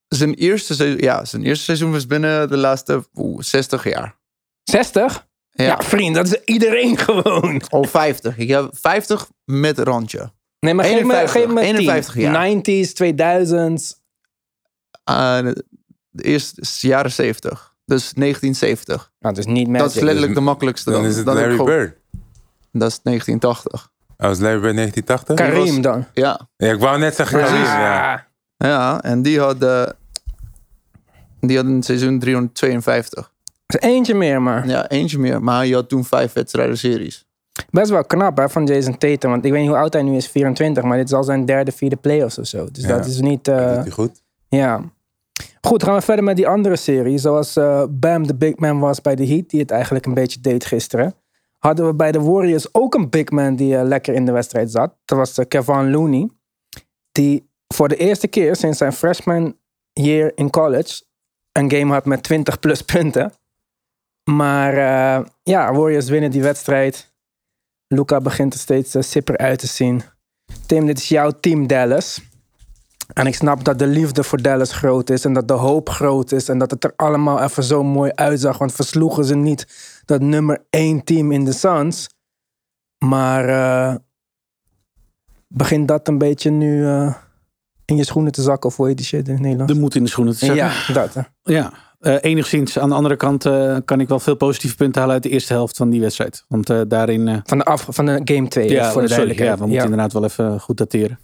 zijn, 0.08 0.34
eerste 0.34 0.74
seizoen, 0.74 0.98
ja, 1.00 1.24
zijn 1.24 1.44
eerste 1.44 1.64
seizoen 1.64 1.92
was 1.92 2.06
binnen 2.06 2.48
de 2.48 2.56
laatste 2.56 3.04
oeh, 3.14 3.42
60 3.42 3.84
jaar. 3.84 4.16
60? 4.62 5.27
Ja. 5.58 5.64
Ja. 5.64 5.80
vriend, 5.82 6.14
dat 6.14 6.26
is 6.26 6.40
iedereen 6.44 6.98
gewoon. 7.06 7.62
Of 7.70 7.90
50. 7.90 8.38
Ik 8.38 8.48
heb 8.48 8.68
50 8.72 9.28
met 9.44 9.78
randje. 9.78 10.32
Nee, 10.60 10.74
maar 10.74 10.84
geef 10.84 11.04
me, 11.04 11.14
51, 11.14 11.30
geef 11.42 11.46
me 11.52 11.60
51 11.60 12.12
10. 12.12 12.22
jaar. 12.22 12.48
90s, 12.48 12.92
2000s. 12.92 13.96
Uh, 15.10 15.52
de 16.10 16.22
eerste 16.24 16.60
is 16.60 16.80
jaren 16.80 17.12
70. 17.12 17.74
Dus 17.84 18.12
1970. 18.12 19.12
Nou, 19.18 19.34
dus 19.34 19.46
niet 19.46 19.64
Dat 19.66 19.72
Magic. 19.76 19.94
is 19.96 20.02
letterlijk 20.02 20.34
de 20.34 20.40
makkelijkste. 20.40 20.90
Dan 20.90 21.04
is 21.04 21.16
het 21.16 21.26
Dan 21.26 21.34
Larry 21.34 21.50
gewoon- 21.50 21.66
Bird. 21.66 21.96
Dat 22.72 22.90
is 22.90 23.00
1980. 23.02 23.90
Oh, 24.16 24.30
is 24.30 24.38
Larry 24.38 24.60
Bird 24.60 24.74
1980? 24.74 25.36
Kareem 25.36 25.74
was- 25.74 25.82
dan. 25.82 26.06
Ja. 26.14 26.48
Ja, 26.56 26.72
ik 26.72 26.80
wou 26.80 26.98
net 26.98 27.14
zeggen 27.14 27.38
Kareem, 27.40 27.62
ja. 27.62 28.26
Ja, 28.56 29.02
en 29.02 29.22
die 29.22 29.40
had, 29.40 29.62
eh, 29.62 29.86
die 31.40 31.56
had 31.56 31.66
in 31.66 31.82
seizoen 31.82 32.18
352. 32.18 33.32
Dat 33.72 33.82
is 33.82 33.88
eentje 33.88 34.14
meer, 34.14 34.42
maar. 34.42 34.66
Ja, 34.68 34.88
eentje 34.88 35.18
meer. 35.18 35.42
Maar 35.42 35.66
je 35.66 35.74
had 35.74 35.88
toen 35.88 36.04
vijf 36.04 36.32
wedstrijden 36.32 36.78
series. 36.78 37.26
Best 37.70 37.90
wel 37.90 38.04
knap 38.04 38.36
hè, 38.36 38.48
van 38.48 38.66
Jason 38.66 38.98
Tatum. 38.98 39.30
Want 39.30 39.44
ik 39.44 39.50
weet 39.52 39.60
niet 39.60 39.70
hoe 39.70 39.78
oud 39.78 39.92
hij 39.92 40.02
nu 40.02 40.16
is, 40.16 40.28
24. 40.28 40.82
Maar 40.84 40.96
dit 40.96 41.06
is 41.06 41.12
al 41.12 41.24
zijn 41.24 41.44
derde, 41.44 41.72
vierde 41.72 41.96
playoffs 41.96 42.38
of 42.38 42.46
zo. 42.46 42.68
Dus 42.72 42.82
Ja. 42.84 42.96
dat 42.96 43.06
is 43.06 43.20
niet... 43.20 43.44
Dat 43.44 43.58
eh, 43.58 43.66
doet 43.74 43.82
hij 43.82 43.90
goed. 43.90 44.22
ja. 44.48 44.82
Goed, 45.60 45.82
gaan 45.82 45.94
we 45.94 46.00
verder 46.00 46.24
met 46.24 46.36
die 46.36 46.48
andere 46.48 46.76
serie. 46.76 47.18
Zoals 47.18 47.56
eh, 47.56 47.82
Bam 47.90 48.26
de 48.26 48.34
big 48.34 48.56
man 48.56 48.78
was 48.78 49.00
bij 49.00 49.14
de 49.14 49.26
Heat. 49.26 49.48
Die 49.50 49.60
het 49.60 49.70
eigenlijk 49.70 50.06
een 50.06 50.14
beetje 50.14 50.40
deed 50.40 50.64
gisteren. 50.64 51.14
Hadden 51.58 51.86
we 51.86 51.94
bij 51.94 52.12
de 52.12 52.20
Warriors 52.20 52.74
ook 52.74 52.94
een 52.94 53.10
big 53.10 53.30
man 53.30 53.56
die 53.56 53.76
eh, 53.76 53.84
lekker 53.86 54.14
in 54.14 54.24
de 54.24 54.32
wedstrijd 54.32 54.70
zat. 54.70 54.94
Dat 55.04 55.18
was 55.18 55.38
eh, 55.38 55.44
Kevin 55.48 55.90
Looney. 55.90 56.28
Die 57.12 57.50
voor 57.74 57.88
de 57.88 57.96
eerste 57.96 58.26
keer 58.28 58.56
sinds 58.56 58.78
zijn 58.78 58.92
freshman 58.92 59.56
year 59.92 60.32
in 60.34 60.50
college... 60.50 61.02
een 61.52 61.70
game 61.72 61.92
had 61.92 62.04
met 62.04 62.22
20 62.22 62.58
plus 62.60 62.82
punten. 62.82 63.32
Maar 64.30 64.72
eh, 64.72 65.26
ja, 65.42 65.72
Warriors 65.72 66.08
winnen 66.08 66.30
die 66.30 66.42
wedstrijd. 66.42 67.12
Luca 67.86 68.20
begint 68.20 68.54
er 68.54 68.60
steeds 68.60 68.94
uh, 68.94 69.02
sipper 69.02 69.36
uit 69.36 69.58
te 69.58 69.66
zien. 69.66 70.02
Tim, 70.66 70.86
dit 70.86 70.98
is 70.98 71.08
jouw 71.08 71.30
team 71.30 71.66
Dallas. 71.66 72.20
En 73.12 73.26
ik 73.26 73.34
snap 73.34 73.64
dat 73.64 73.78
de 73.78 73.86
liefde 73.86 74.24
voor 74.24 74.42
Dallas 74.42 74.72
groot 74.72 75.10
is. 75.10 75.24
En 75.24 75.32
dat 75.32 75.48
de 75.48 75.54
hoop 75.54 75.88
groot 75.88 76.32
is. 76.32 76.48
En 76.48 76.58
dat 76.58 76.70
het 76.70 76.84
er 76.84 76.92
allemaal 76.96 77.42
even 77.42 77.62
zo 77.62 77.82
mooi 77.82 78.10
uitzag. 78.14 78.58
Want 78.58 78.72
versloegen 78.72 79.24
ze 79.24 79.34
niet 79.34 79.66
dat 80.04 80.20
nummer 80.20 80.64
één 80.70 81.04
team 81.04 81.32
in 81.32 81.44
de 81.44 81.52
Suns. 81.52 82.08
Maar 83.04 83.48
uh, 83.48 83.94
begint 85.46 85.88
dat 85.88 86.08
een 86.08 86.18
beetje 86.18 86.50
nu 86.50 86.78
uh, 86.78 87.14
in 87.84 87.96
je 87.96 88.04
schoenen 88.04 88.32
te 88.32 88.42
zakken? 88.42 88.70
Of 88.70 88.76
hoe 88.76 88.86
heet 88.86 88.96
die 88.96 89.06
shit 89.06 89.26
in 89.26 89.32
het 89.32 89.42
Nederlands? 89.42 89.72
De 89.72 89.78
moed 89.78 89.94
in 89.94 90.02
de 90.02 90.10
schoenen 90.10 90.36
te 90.36 90.46
zakken. 90.46 90.64
Ja, 90.64 90.92
dat. 90.92 91.14
Hè. 91.14 91.22
Ja, 91.42 91.72
uh, 92.00 92.16
enigszins. 92.20 92.78
Aan 92.78 92.88
de 92.88 92.94
andere 92.94 93.16
kant 93.16 93.46
uh, 93.46 93.76
kan 93.84 94.00
ik 94.00 94.08
wel 94.08 94.20
veel 94.20 94.36
positieve 94.36 94.76
punten 94.76 95.00
halen 95.00 95.14
uit 95.14 95.24
de 95.24 95.28
eerste 95.28 95.52
helft 95.52 95.76
van 95.76 95.90
die 95.90 96.00
wedstrijd. 96.00 96.44
Want 96.48 96.70
uh, 96.70 96.80
daarin... 96.88 97.42
van, 97.44 97.58
de 97.58 97.64
af, 97.64 97.86
van 97.90 98.06
de 98.06 98.20
game 98.24 98.48
2, 98.48 98.70
ja, 98.70 98.90
voor 98.92 99.02
de 99.02 99.08
sorry. 99.08 99.42
Ja, 99.42 99.58
we 99.58 99.66
moeten 99.66 99.84
inderdaad 99.84 100.12
wel 100.12 100.24
even 100.24 100.60
goed 100.60 100.76
dateren. 100.76 101.18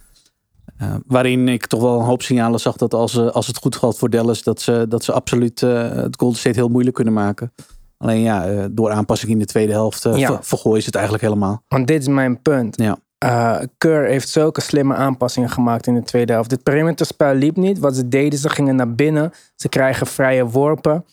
Waarin 1.06 1.48
ik 1.48 1.66
toch 1.66 1.80
wel 1.80 1.98
een 1.98 2.04
hoop 2.04 2.22
signalen 2.22 2.60
zag 2.60 2.76
dat 2.76 2.94
als, 2.94 3.18
als 3.18 3.46
het 3.46 3.56
goed 3.56 3.76
gaat 3.76 3.98
voor 3.98 4.10
Dallas, 4.10 4.42
dat 4.42 4.60
ze, 4.60 4.86
dat 4.88 5.04
ze 5.04 5.12
absoluut 5.12 5.60
het 5.60 6.16
Golden 6.18 6.38
State 6.38 6.58
heel 6.58 6.68
moeilijk 6.68 6.96
kunnen 6.96 7.14
maken. 7.14 7.52
Alleen 7.96 8.20
ja, 8.20 8.68
door 8.70 8.90
aanpassing 8.90 9.32
in 9.32 9.38
de 9.38 9.44
tweede 9.44 9.72
helft 9.72 10.02
ja. 10.14 10.42
vergooien 10.42 10.80
ze 10.80 10.86
het 10.86 10.94
eigenlijk 10.94 11.24
helemaal. 11.24 11.62
Want 11.68 11.86
dit 11.86 12.00
is 12.00 12.08
mijn 12.08 12.42
punt. 12.42 12.76
Ja. 12.76 12.98
Uh, 13.24 13.58
Keur 13.78 14.04
heeft 14.04 14.28
zulke 14.28 14.60
slimme 14.60 14.94
aanpassingen 14.94 15.50
gemaakt 15.50 15.86
in 15.86 15.94
de 15.94 16.02
tweede 16.02 16.32
helft. 16.32 16.50
Dit 16.50 16.62
perimeterspel 16.62 17.34
liep 17.34 17.56
niet. 17.56 17.78
Wat 17.78 17.96
ze 17.96 18.08
deden, 18.08 18.38
ze 18.38 18.48
gingen 18.48 18.76
naar 18.76 18.94
binnen. 18.94 19.32
Ze 19.56 19.68
krijgen 19.68 20.06
vrije 20.06 20.46
worpen. 20.46 21.04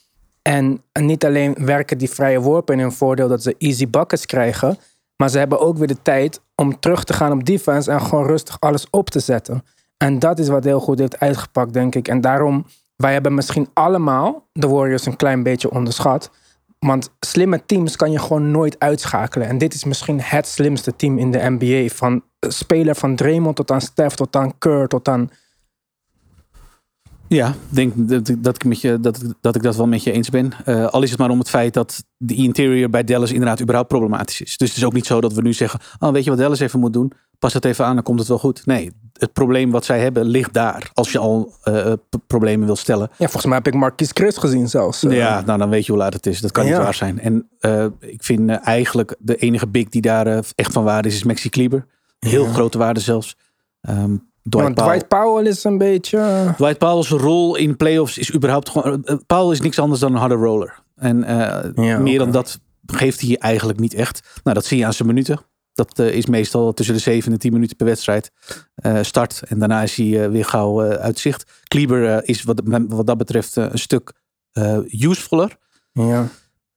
En 0.41 0.84
niet 1.00 1.26
alleen 1.26 1.56
werken 1.60 1.97
die 1.97 2.10
vrije 2.10 2.39
worpen 2.39 2.76
in 2.76 2.82
hun 2.82 2.91
voordeel 2.91 3.28
dat 3.28 3.43
ze 3.43 3.56
easy 3.58 3.89
buckets 3.89 4.26
krijgen. 4.26 4.78
Maar 5.15 5.30
ze 5.30 5.38
hebben 5.38 5.60
ook 5.60 5.78
weer 5.78 5.88
de 5.88 6.02
tijd 6.02 6.41
om 6.56 6.80
terug 6.80 7.04
te 7.04 7.13
gaan 7.13 7.32
op 7.32 7.45
defense 7.45 7.91
en 7.91 8.02
gewoon 8.02 8.26
rustig 8.26 8.60
alles 8.60 8.88
op 8.89 9.10
te 9.10 9.19
zetten. 9.19 9.63
En 9.97 10.19
dat 10.19 10.39
is 10.39 10.47
wat 10.47 10.63
heel 10.63 10.80
goed 10.80 11.00
heeft 11.00 11.19
uitgepakt, 11.19 11.74
denk 11.74 11.95
ik. 11.95 12.08
En 12.08 12.21
daarom, 12.21 12.65
wij 12.95 13.13
hebben 13.13 13.34
misschien 13.34 13.69
allemaal 13.74 14.47
de 14.52 14.67
Warriors 14.67 15.06
een 15.06 15.15
klein 15.15 15.43
beetje 15.43 15.71
onderschat. 15.71 16.32
Want 16.86 17.10
slimme 17.20 17.65
teams 17.65 17.96
kan 17.96 18.12
je 18.12 18.20
gewoon 18.20 18.52
nooit 18.52 18.80
uitschakelen. 18.80 19.48
En 19.48 19.58
dit 19.58 19.74
is 19.74 19.84
misschien 19.84 20.22
het 20.22 20.48
slimste 20.48 20.96
team 20.96 21.17
in 21.17 21.32
de 21.32 21.50
NBA. 21.50 21.88
Van 21.96 22.24
speler 22.39 22.96
van 22.96 23.15
Draymond 23.15 23.56
tot 23.56 23.72
aan 23.72 23.82
Steph, 23.82 24.15
tot 24.15 24.36
aan 24.36 24.58
Kerr, 24.58 24.88
tot 24.88 25.08
aan... 25.08 25.30
Ja, 27.28 27.48
ik 27.50 27.56
denk 27.70 27.94
dat, 27.96 28.36
dat, 28.38 28.63
ik, 28.63 29.04
dat, 29.04 29.24
dat 29.41 29.56
ik 29.56 29.63
dat 29.63 29.76
wel 29.76 29.88
met 29.88 30.04
je 30.04 30.12
eens 30.12 30.30
ben. 30.30 30.52
Uh, 30.65 30.86
al 30.86 31.04
is 31.04 31.10
het 31.10 31.20
maar 31.20 31.30
om 31.30 31.39
het 31.39 31.50
feit 31.50 31.74
dat 31.74 32.04
de 32.17 32.36
interior 32.36 32.89
bij 32.89 33.04
Dallas 33.04 33.32
inderdaad 33.32 33.62
überhaupt 33.62 33.89
problematisch 33.89 34.41
is. 34.41 34.58
Dus 34.58 34.70
het 34.70 34.78
is 34.78 34.86
ook 34.86 34.94
niet 34.94 35.06
zo 35.06 35.22
dat 35.22 35.34
we 35.34 35.41
nu 35.41 35.54
zeggen, 35.54 35.80
oh, 36.00 36.12
weet 36.12 36.24
je 36.24 36.30
wat 36.30 36.39
Dallas 36.39 36.60
even 36.60 36.80
moet 36.80 36.94
doen? 36.94 37.13
Pas 37.41 37.54
het 37.54 37.65
even 37.65 37.86
aan, 37.86 37.93
dan 37.95 38.04
komt 38.04 38.19
het 38.19 38.27
wel 38.27 38.38
goed. 38.38 38.65
Nee, 38.65 38.91
het 39.13 39.34
probleem 39.34 39.71
wat 39.71 39.86
zij 39.86 39.99
hebben 39.99 40.25
ligt 40.25 40.54
daar. 40.54 40.89
Als 40.93 41.12
je 41.12 41.17
al 41.17 41.54
uh, 41.63 41.93
problemen 42.27 42.65
wil 42.65 42.75
stellen. 42.75 43.10
Ja, 43.12 43.15
volgens 43.17 43.45
mij 43.45 43.56
heb 43.56 43.67
ik 43.67 43.73
Marquis 43.73 44.10
Chris 44.13 44.38
gezien 44.38 44.69
zelfs. 44.69 45.04
Uh. 45.04 45.17
Ja, 45.17 45.41
nou 45.45 45.60
dan 45.60 45.69
weet 45.69 45.86
je 45.86 45.91
hoe 45.91 46.01
laat 46.01 46.13
het 46.13 46.25
is. 46.25 46.41
Dat 46.41 46.51
kan 46.51 46.65
ja. 46.65 46.71
niet 46.71 46.84
waar 46.84 46.93
zijn. 46.93 47.19
En 47.19 47.49
uh, 47.62 47.86
ik 47.99 48.23
vind 48.23 48.49
eigenlijk 48.49 49.15
de 49.19 49.36
enige 49.36 49.67
big 49.67 49.89
die 49.89 50.01
daar 50.01 50.43
echt 50.56 50.73
van 50.73 50.84
waarde 50.84 51.08
is, 51.08 51.15
is 51.15 51.23
Maxi 51.23 51.49
Kleber. 51.49 51.86
Heel 52.19 52.45
ja. 52.45 52.51
grote 52.51 52.77
waarde 52.77 52.99
zelfs. 52.99 53.38
Um, 53.89 54.30
Dwight, 54.49 54.67
ja, 54.67 54.73
Powell. 54.73 54.97
Dwight 54.97 55.08
Powell 55.08 55.45
is 55.45 55.63
een 55.63 55.77
beetje. 55.77 56.54
Dwight 56.58 56.77
Powell's 56.77 57.10
rol 57.10 57.56
in 57.56 57.77
playoffs 57.77 58.17
is 58.17 58.34
überhaupt 58.34 58.69
gewoon. 58.69 59.23
Powell 59.27 59.51
is 59.51 59.62
niks 59.62 59.80
anders 59.80 59.99
dan 59.99 60.12
een 60.12 60.19
harde 60.19 60.36
roller. 60.36 60.80
En 60.95 61.19
meer 61.75 61.99
okay. 61.99 62.17
dan 62.17 62.32
dat 62.32 62.60
geeft 62.86 63.21
hij 63.21 63.38
eigenlijk 63.38 63.80
niet 63.80 63.93
echt. 63.93 64.39
Nou, 64.43 64.56
dat 64.56 64.65
zie 64.65 64.77
je 64.77 64.86
aan 64.86 64.93
zijn 64.93 65.08
minuten. 65.08 65.39
Dat 65.73 65.99
is 65.99 66.25
meestal 66.25 66.73
tussen 66.73 66.95
de 66.95 67.01
7 67.01 67.31
en 67.31 67.39
10 67.39 67.53
minuten 67.53 67.75
per 67.75 67.86
wedstrijd 67.86 68.31
start. 69.01 69.41
En 69.47 69.60
daarna 69.60 69.81
is 69.81 69.95
hij 69.95 70.31
weer 70.31 70.45
gauw 70.45 70.81
uit 70.81 71.19
zicht. 71.19 71.51
Kleber 71.67 72.27
is 72.27 72.43
wat, 72.43 72.62
wat 72.88 73.07
dat 73.07 73.17
betreft 73.17 73.55
een 73.55 73.79
stuk 73.79 74.13
usevoller. 74.89 75.57
Ja. 75.91 76.27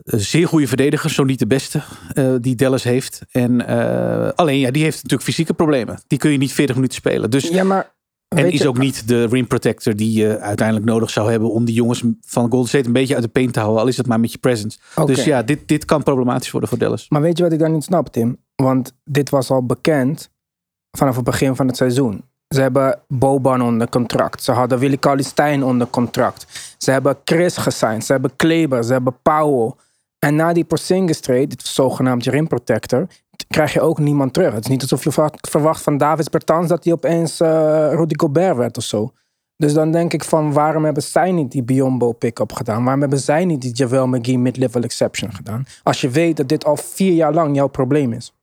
Zeer 0.04 0.48
goede 0.48 0.66
verdediger, 0.66 1.10
zo 1.10 1.24
niet 1.24 1.38
de 1.38 1.46
beste 1.46 1.82
uh, 2.14 2.34
die 2.40 2.54
Dallas 2.54 2.82
heeft. 2.82 3.20
En 3.30 3.60
uh, 3.60 4.28
alleen 4.34 4.58
ja, 4.58 4.70
die 4.70 4.82
heeft 4.82 4.96
natuurlijk 4.96 5.22
fysieke 5.22 5.54
problemen. 5.54 6.00
Die 6.06 6.18
kun 6.18 6.30
je 6.30 6.38
niet 6.38 6.52
40 6.52 6.74
minuten 6.74 6.96
spelen. 6.96 7.30
Dus, 7.30 7.48
ja, 7.48 7.64
maar 7.64 7.94
en 8.28 8.52
is 8.52 8.60
je, 8.60 8.68
ook 8.68 8.78
niet 8.78 9.08
de 9.08 9.26
rim 9.26 9.46
protector 9.46 9.96
die 9.96 10.12
je 10.12 10.38
uiteindelijk 10.38 10.86
nodig 10.86 11.10
zou 11.10 11.30
hebben 11.30 11.50
om 11.50 11.64
die 11.64 11.74
jongens 11.74 12.02
van 12.20 12.50
Golden 12.50 12.68
State 12.68 12.86
een 12.86 12.92
beetje 12.92 13.14
uit 13.14 13.22
de 13.22 13.28
paint 13.28 13.52
te 13.52 13.60
houden. 13.60 13.82
Al 13.82 13.88
is 13.88 13.96
het 13.96 14.06
maar 14.06 14.20
met 14.20 14.32
je 14.32 14.38
presence. 14.38 14.78
Okay. 14.94 15.14
Dus 15.14 15.24
ja, 15.24 15.42
dit, 15.42 15.68
dit 15.68 15.84
kan 15.84 16.02
problematisch 16.02 16.50
worden 16.50 16.68
voor 16.68 16.78
Dallas. 16.78 17.06
Maar 17.08 17.20
weet 17.20 17.36
je 17.36 17.42
wat 17.42 17.52
ik 17.52 17.58
dan 17.58 17.72
niet 17.72 17.84
snap, 17.84 18.08
Tim? 18.08 18.38
Want 18.54 18.92
dit 19.04 19.30
was 19.30 19.50
al 19.50 19.66
bekend 19.66 20.30
vanaf 20.90 21.14
het 21.16 21.24
begin 21.24 21.56
van 21.56 21.66
het 21.66 21.76
seizoen. 21.76 22.24
Ze 22.48 22.60
hebben 22.60 23.00
Boban 23.08 23.62
onder 23.62 23.88
contract. 23.88 24.42
Ze 24.42 24.52
hadden 24.52 24.78
Willy 24.78 24.96
Cauley-Stein 24.96 25.64
onder 25.64 25.86
contract. 25.86 26.74
Ze 26.78 26.90
hebben 26.90 27.16
Chris 27.24 27.56
gesigned. 27.56 28.04
Ze 28.04 28.12
hebben 28.12 28.36
Kleber. 28.36 28.84
Ze 28.84 28.92
hebben 28.92 29.16
Powell. 29.22 29.72
En 30.18 30.34
na 30.34 30.52
die 30.52 30.64
Porzingis 30.64 31.20
trade, 31.20 31.46
dit 31.46 31.66
zogenaamd 31.66 32.26
rim 32.26 32.48
protector, 32.48 33.06
krijg 33.48 33.72
je 33.72 33.80
ook 33.80 33.98
niemand 33.98 34.32
terug. 34.32 34.52
Het 34.54 34.64
is 34.64 34.70
niet 34.70 34.82
alsof 34.82 35.04
je 35.04 35.30
verwacht 35.48 35.82
van 35.82 35.98
Davis 35.98 36.28
Bertans 36.30 36.68
dat 36.68 36.84
hij 36.84 36.92
opeens 36.92 37.40
uh, 37.40 37.48
Rudy 37.92 38.14
Gobert 38.16 38.56
werd 38.56 38.76
of 38.76 38.84
zo. 38.84 39.12
Dus 39.56 39.72
dan 39.72 39.90
denk 39.90 40.12
ik 40.12 40.24
van 40.24 40.52
waarom 40.52 40.84
hebben 40.84 41.02
zij 41.02 41.32
niet 41.32 41.52
die 41.52 41.62
Biombo 41.62 42.12
pick-up 42.12 42.52
gedaan? 42.52 42.82
Waarom 42.82 43.00
hebben 43.00 43.18
zij 43.18 43.44
niet 43.44 43.60
die 43.60 43.72
Javel 43.72 44.06
McGee 44.06 44.38
mid-level 44.38 44.82
exception 44.82 45.34
gedaan? 45.34 45.66
Als 45.82 46.00
je 46.00 46.10
weet 46.10 46.36
dat 46.36 46.48
dit 46.48 46.64
al 46.64 46.76
vier 46.76 47.12
jaar 47.12 47.34
lang 47.34 47.56
jouw 47.56 47.68
probleem 47.68 48.12
is. 48.12 48.33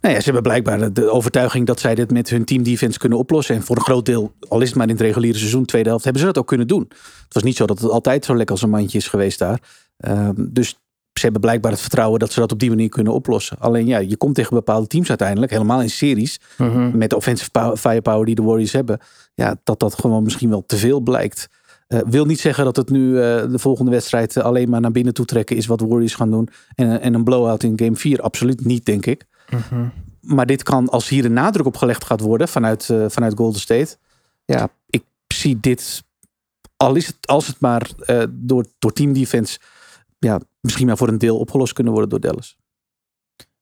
Nou 0.00 0.14
ja, 0.14 0.20
ze 0.20 0.24
hebben 0.24 0.42
blijkbaar 0.42 0.92
de 0.92 1.10
overtuiging 1.10 1.66
dat 1.66 1.80
zij 1.80 1.94
dit 1.94 2.10
met 2.10 2.30
hun 2.30 2.44
team 2.44 2.62
defense 2.62 2.98
kunnen 2.98 3.18
oplossen. 3.18 3.54
En 3.54 3.62
voor 3.62 3.76
een 3.76 3.82
groot 3.82 4.06
deel, 4.06 4.32
al 4.48 4.60
is 4.60 4.68
het 4.68 4.76
maar 4.76 4.86
in 4.86 4.92
het 4.92 5.02
reguliere 5.02 5.38
seizoen, 5.38 5.64
tweede 5.64 5.88
helft, 5.88 6.04
hebben 6.04 6.22
ze 6.22 6.28
dat 6.28 6.38
ook 6.38 6.46
kunnen 6.46 6.66
doen. 6.66 6.86
Het 7.24 7.34
was 7.34 7.42
niet 7.42 7.56
zo 7.56 7.66
dat 7.66 7.80
het 7.80 7.90
altijd 7.90 8.24
zo 8.24 8.36
lekker 8.36 8.54
als 8.54 8.62
een 8.62 8.70
mandje 8.70 8.98
is 8.98 9.08
geweest 9.08 9.38
daar. 9.38 9.60
Um, 10.06 10.48
dus 10.52 10.78
ze 11.12 11.26
hebben 11.26 11.40
blijkbaar 11.40 11.70
het 11.72 11.80
vertrouwen 11.80 12.18
dat 12.18 12.32
ze 12.32 12.40
dat 12.40 12.52
op 12.52 12.58
die 12.58 12.68
manier 12.68 12.88
kunnen 12.88 13.12
oplossen. 13.12 13.58
Alleen 13.58 13.86
ja, 13.86 13.98
je 13.98 14.16
komt 14.16 14.34
tegen 14.34 14.54
bepaalde 14.54 14.86
teams 14.86 15.08
uiteindelijk, 15.08 15.52
helemaal 15.52 15.82
in 15.82 15.90
series, 15.90 16.40
mm-hmm. 16.58 16.96
met 16.96 17.10
de 17.10 17.16
offensive 17.16 17.76
firepower 17.76 18.26
die 18.26 18.34
de 18.34 18.42
Warriors 18.42 18.72
hebben. 18.72 18.98
Ja, 19.34 19.56
dat 19.64 19.80
dat 19.80 19.94
gewoon 19.94 20.22
misschien 20.22 20.50
wel 20.50 20.64
te 20.66 20.76
veel 20.76 21.00
blijkt. 21.00 21.48
Uh, 21.88 22.00
wil 22.06 22.24
niet 22.24 22.40
zeggen 22.40 22.64
dat 22.64 22.76
het 22.76 22.90
nu 22.90 23.08
uh, 23.08 23.14
de 23.50 23.58
volgende 23.58 23.90
wedstrijd 23.90 24.36
uh, 24.36 24.44
alleen 24.44 24.68
maar 24.68 24.80
naar 24.80 24.92
binnen 24.92 25.14
toe 25.14 25.24
trekken 25.24 25.56
is 25.56 25.66
wat 25.66 25.78
de 25.78 25.86
Warriors 25.86 26.14
gaan 26.14 26.30
doen. 26.30 26.48
En, 26.74 27.00
en 27.00 27.14
een 27.14 27.24
blowout 27.24 27.62
in 27.62 27.78
game 27.78 27.96
4. 27.96 28.20
Absoluut 28.20 28.64
niet, 28.64 28.84
denk 28.84 29.06
ik. 29.06 29.24
Mm-hmm. 29.50 29.92
Maar 30.20 30.46
dit 30.46 30.62
kan, 30.62 30.88
als 30.88 31.08
hier 31.08 31.24
een 31.24 31.32
nadruk 31.32 31.66
op 31.66 31.76
gelegd 31.76 32.04
gaat 32.04 32.20
worden 32.20 32.48
vanuit, 32.48 32.84
vanuit 33.06 33.36
Golden 33.36 33.60
State. 33.60 33.96
Ja, 34.44 34.68
ik 34.90 35.02
zie 35.26 35.60
dit, 35.60 36.02
al 36.76 36.94
is 36.94 37.06
het, 37.06 37.16
als 37.26 37.46
het 37.46 37.60
maar 37.60 37.90
door, 38.30 38.66
door 38.78 38.92
team 38.92 39.12
defense 39.12 39.58
ja, 40.18 40.40
misschien 40.60 40.86
maar 40.86 40.96
voor 40.96 41.08
een 41.08 41.18
deel 41.18 41.38
opgelost 41.38 41.72
kunnen 41.72 41.92
worden 41.92 42.10
door 42.10 42.20
Dallas. 42.20 42.56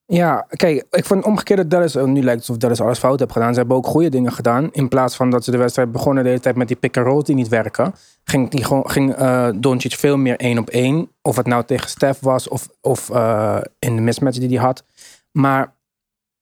Ja, 0.04 0.46
kijk, 0.48 0.86
ik 0.90 1.04
vond 1.04 1.24
omgekeerd 1.24 1.58
dat 1.58 1.70
Dallas, 1.70 1.96
oh, 1.96 2.04
nu 2.04 2.22
lijkt 2.22 2.40
het 2.40 2.48
alsof 2.48 2.56
Dallas 2.56 2.80
alles 2.80 2.98
fout 2.98 3.18
heeft 3.18 3.32
gedaan. 3.32 3.52
Ze 3.52 3.58
hebben 3.58 3.76
ook 3.76 3.86
goede 3.86 4.08
dingen 4.08 4.32
gedaan. 4.32 4.68
In 4.72 4.88
plaats 4.88 5.16
van 5.16 5.30
dat 5.30 5.44
ze 5.44 5.50
de 5.50 5.56
wedstrijd 5.56 5.92
begonnen 5.92 6.22
de 6.22 6.28
hele 6.28 6.40
tijd 6.40 6.56
met 6.56 6.68
die 6.68 6.76
pick 6.76 6.96
and 6.96 7.06
roll 7.06 7.22
die 7.22 7.34
niet 7.34 7.48
werken. 7.48 7.94
Ging, 8.24 8.50
die 8.50 8.64
ging 8.64 9.14
eh 9.14 9.48
Doncic 9.56 9.94
veel 9.94 10.16
meer 10.16 10.36
één 10.36 10.58
op 10.58 10.70
één. 10.70 11.10
Of 11.22 11.36
het 11.36 11.46
nou 11.46 11.64
tegen 11.64 11.90
Steph 11.90 12.20
was 12.20 12.48
of, 12.48 12.68
of 12.80 13.10
eh, 13.10 13.60
in 13.78 13.96
de 13.96 14.02
mismatch 14.02 14.38
die 14.38 14.48
hij 14.48 14.64
had. 14.66 14.84
Maar 15.32 15.74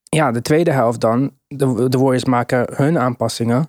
ja, 0.09 0.31
de 0.31 0.41
tweede 0.41 0.71
helft 0.71 1.01
dan. 1.01 1.31
De, 1.47 1.89
de 1.89 1.97
Warriors 1.97 2.25
maken 2.25 2.67
hun 2.73 2.97
aanpassingen. 2.97 3.67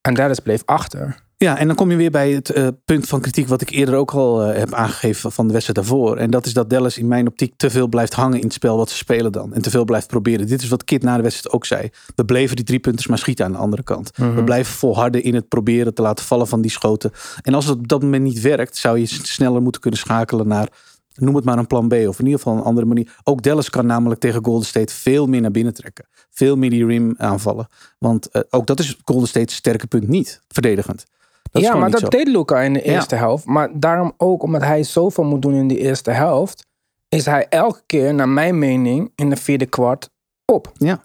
En 0.00 0.14
Dallas 0.14 0.40
bleef 0.40 0.62
achter. 0.64 1.22
Ja, 1.42 1.58
en 1.58 1.66
dan 1.66 1.76
kom 1.76 1.90
je 1.90 1.96
weer 1.96 2.10
bij 2.10 2.30
het 2.30 2.50
eh, 2.50 2.68
punt 2.84 3.06
van 3.06 3.20
kritiek 3.20 3.48
wat 3.48 3.60
ik 3.60 3.70
eerder 3.70 3.94
ook 3.94 4.10
al 4.10 4.42
eh, 4.42 4.58
heb 4.58 4.74
aangegeven 4.74 5.32
van 5.32 5.46
de 5.46 5.52
wedstrijd 5.52 5.78
daarvoor. 5.78 6.16
En 6.16 6.30
dat 6.30 6.46
is 6.46 6.52
dat 6.52 6.70
Dallas 6.70 6.98
in 6.98 7.08
mijn 7.08 7.26
optiek 7.26 7.52
te 7.56 7.70
veel 7.70 7.88
blijft 7.88 8.12
hangen 8.12 8.38
in 8.38 8.44
het 8.44 8.52
spel 8.52 8.76
wat 8.76 8.90
ze 8.90 8.96
spelen 8.96 9.32
dan. 9.32 9.54
En 9.54 9.62
te 9.62 9.70
veel 9.70 9.84
blijft 9.84 10.06
proberen. 10.06 10.46
Dit 10.46 10.62
is 10.62 10.68
wat 10.68 10.84
Kit 10.84 11.02
na 11.02 11.16
de 11.16 11.22
wedstrijd 11.22 11.54
ook 11.54 11.66
zei. 11.66 11.90
We 12.14 12.24
bleven 12.24 12.56
die 12.56 12.64
drie 12.64 12.78
punters 12.78 13.06
maar 13.06 13.18
schieten 13.18 13.44
aan 13.44 13.52
de 13.52 13.58
andere 13.58 13.82
kant. 13.82 14.10
We 14.16 14.44
blijven 14.44 14.74
volharden 14.74 15.22
in 15.22 15.34
het 15.34 15.48
proberen 15.48 15.94
te 15.94 16.02
laten 16.02 16.24
vallen 16.24 16.48
van 16.48 16.60
die 16.60 16.70
schoten. 16.70 17.12
En 17.42 17.54
als 17.54 17.66
het 17.66 17.78
op 17.78 17.88
dat 17.88 18.02
moment 18.02 18.22
niet 18.22 18.40
werkt, 18.40 18.76
zou 18.76 18.98
je 18.98 19.06
sneller 19.06 19.62
moeten 19.62 19.80
kunnen 19.80 20.00
schakelen 20.00 20.48
naar, 20.48 20.68
noem 21.14 21.34
het 21.34 21.44
maar 21.44 21.58
een 21.58 21.66
plan 21.66 21.88
B. 21.88 21.92
Of 21.92 22.18
in 22.18 22.24
ieder 22.24 22.40
geval 22.40 22.56
een 22.56 22.62
andere 22.62 22.86
manier. 22.86 23.16
Ook 23.24 23.42
Dallas 23.42 23.70
kan 23.70 23.86
namelijk 23.86 24.20
tegen 24.20 24.44
Golden 24.44 24.66
State 24.66 24.94
veel 24.94 25.26
meer 25.26 25.40
naar 25.40 25.50
binnen 25.50 25.74
trekken. 25.74 26.04
Veel 26.30 26.56
meer 26.56 26.70
die 26.70 26.86
rim 26.86 27.14
aanvallen. 27.16 27.66
Want 27.98 28.28
eh, 28.30 28.42
ook 28.50 28.66
dat 28.66 28.78
is 28.78 28.98
Golden 29.04 29.28
State's 29.28 29.54
sterke 29.54 29.86
punt 29.86 30.08
niet, 30.08 30.40
verdedigend. 30.48 31.04
Dat 31.50 31.62
ja, 31.62 31.74
maar 31.74 31.90
dat 31.90 32.00
zo. 32.00 32.08
deed 32.08 32.28
Luca 32.28 32.60
in 32.60 32.72
de 32.72 32.78
Ja. 32.84 32.92
eerste 32.92 33.14
helft. 33.14 33.44
Maar 33.44 33.68
daarom 33.72 34.12
ook, 34.16 34.42
omdat 34.42 34.62
hij 34.62 34.82
zoveel 34.82 35.24
moet 35.24 35.42
doen 35.42 35.54
in 35.54 35.68
de 35.68 35.78
eerste 35.78 36.10
helft, 36.10 36.66
is 37.08 37.24
hij 37.26 37.46
elke 37.48 37.82
keer, 37.86 38.14
naar 38.14 38.28
mijn 38.28 38.58
mening, 38.58 39.12
in 39.14 39.30
de 39.30 39.36
vierde 39.36 39.66
kwart 39.66 40.10
op. 40.44 40.72
Ja. 40.76 41.00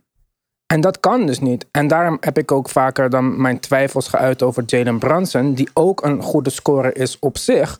En 0.65 0.81
dat 0.81 0.99
kan 0.99 1.25
dus 1.25 1.39
niet. 1.39 1.65
En 1.71 1.87
daarom 1.87 2.17
heb 2.19 2.37
ik 2.37 2.51
ook 2.51 2.69
vaker 2.69 3.09
dan 3.09 3.41
mijn 3.41 3.59
twijfels 3.59 4.07
geuit 4.07 4.43
over 4.43 4.63
Jalen 4.65 4.99
Brunson, 4.99 5.53
die 5.53 5.69
ook 5.73 6.03
een 6.03 6.21
goede 6.21 6.49
scorer 6.49 6.97
is 6.97 7.19
op 7.19 7.37
zich. 7.37 7.79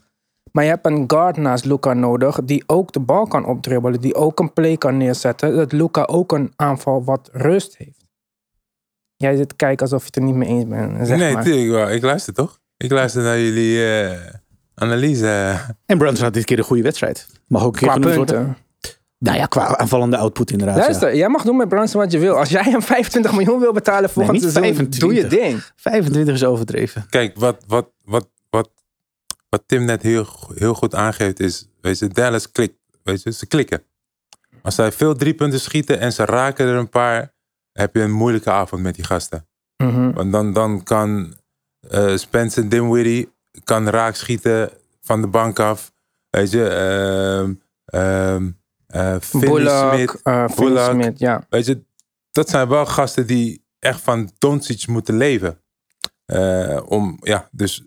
Maar 0.58 0.66
je 0.66 0.72
hebt 0.72 0.86
een 0.86 1.04
guard 1.08 1.38
naast 1.38 1.66
Luca 1.66 1.94
nodig, 1.94 2.40
die 2.44 2.64
ook 2.66 2.92
de 2.92 3.00
bal 3.00 3.28
kan 3.28 3.46
opdribbelen, 3.46 4.02
die 4.02 4.16
ook 4.16 4.40
een 4.40 4.54
play 4.54 4.78
kan 4.78 4.98
neerzetten, 4.98 5.56
dat 5.56 5.72
Luca 5.72 6.04
ook 6.04 6.32
een 6.32 6.54
aanval 6.56 7.04
wat 7.04 7.30
rust 7.32 7.78
heeft. 7.78 8.06
Jij 9.16 9.36
zit 9.36 9.50
te 9.50 9.56
kijken 9.56 9.82
alsof 9.82 10.00
je 10.00 10.06
het 10.06 10.16
er 10.16 10.22
niet 10.22 10.36
mee 10.36 10.48
eens 10.48 10.68
bent. 10.68 11.08
Zeg 11.08 11.18
nee, 11.18 11.34
maar. 11.34 11.44
tuurlijk 11.44 11.70
wel. 11.70 11.92
Ik 11.92 12.04
luister 12.04 12.34
toch? 12.34 12.60
Ik 12.78 12.92
luister 12.92 13.24
naar 13.24 13.40
jullie 13.40 13.86
eh, 13.86 14.20
analyse. 14.76 15.60
En 15.86 15.98
Brunson 15.98 16.24
had 16.24 16.34
dit 16.34 16.46
keer 16.46 16.58
een 16.58 16.64
goede 16.64 16.84
wedstrijd. 16.84 17.28
Mag 17.48 17.64
ook 17.64 17.74
een 17.82 17.90
keer 17.90 18.02
worden. 18.02 18.16
punten. 18.16 18.58
Nou 19.18 19.38
ja, 19.38 19.46
qua 19.46 19.78
aanvallende 19.78 20.18
output 20.18 20.52
inderdaad. 20.52 20.78
ja. 20.78 20.84
Luister, 20.84 21.16
jij 21.16 21.30
mag 21.30 21.44
doen 21.44 21.58
met 21.58 21.70
Brunson 21.70 22.02
wat 22.02 22.12
je 22.12 22.20
wil. 22.20 22.38
Als 22.38 22.50
jij 22.50 22.64
hem 22.64 22.82
25 22.82 23.32
miljoen 23.32 23.60
wil 23.60 23.74
betalen 23.74 24.10
volgend 24.10 24.34
niet 24.34 24.52
seizoen, 24.52 24.64
25. 24.64 25.00
doe 25.00 25.14
je 25.14 25.28
ding. 25.28 25.64
25 25.76 26.34
is 26.34 26.44
overdreven. 26.44 27.06
Kijk, 27.10 27.38
wat, 27.40 27.64
wat, 27.68 27.90
wat, 28.06 28.28
wat, 29.50 29.64
Tim 29.66 29.86
net 29.86 30.02
heel, 30.02 30.28
heel 30.56 30.74
goed 30.74 30.96
aangeeft 30.96 31.40
is, 31.40 31.68
weet 31.82 32.00
je, 32.00 32.08
Dallas 32.08 32.52
klikt. 32.52 32.76
Weet 33.04 33.24
je, 33.24 33.32
ze 33.32 33.48
klikken. 33.48 33.84
Als 34.62 34.76
zij 34.76 34.92
veel 34.92 35.16
drie 35.16 35.34
punten 35.34 35.60
schieten 35.60 36.00
en 36.00 36.14
ze 36.14 36.26
raken 36.26 36.68
er 36.68 36.76
een 36.76 36.90
paar, 36.90 37.34
heb 37.72 37.96
je 37.96 38.02
een 38.02 38.12
moeilijke 38.12 38.52
avond 38.52 38.82
met 38.82 38.96
die 38.96 39.04
gasten. 39.06 39.48
Mhm. 39.84 40.12
Want 40.12 40.32
dan, 40.32 40.54
dan 40.54 40.84
kan 40.84 41.36
eh, 41.80 42.16
Spencer 42.16 42.70
Dinwiddie 42.70 43.34
kan 43.64 43.90
raak 43.90 44.16
schieten 44.16 44.70
van 45.02 45.22
de 45.22 45.28
bank 45.28 45.60
af. 45.60 45.92
Weet 46.30 46.52
je, 46.52 46.68
eh, 47.86 48.38
Finney 49.20 49.50
Bullock, 49.50 49.94
Smith. 49.94 50.22
eh, 50.24 50.46
Bullock. 50.56 50.92
Smith, 50.92 51.20
ja. 51.20 51.46
Weet 51.50 51.66
je, 51.66 51.84
dat 52.32 52.50
zijn 52.50 52.68
wel 52.68 52.86
gasten 52.86 53.28
die 53.28 53.66
echt 53.80 54.02
van 54.02 54.32
Doncic 54.38 54.88
moeten 54.88 55.18
leven. 55.18 55.62
Om, 56.86 57.18
ja, 57.22 57.50
dus 57.52 57.84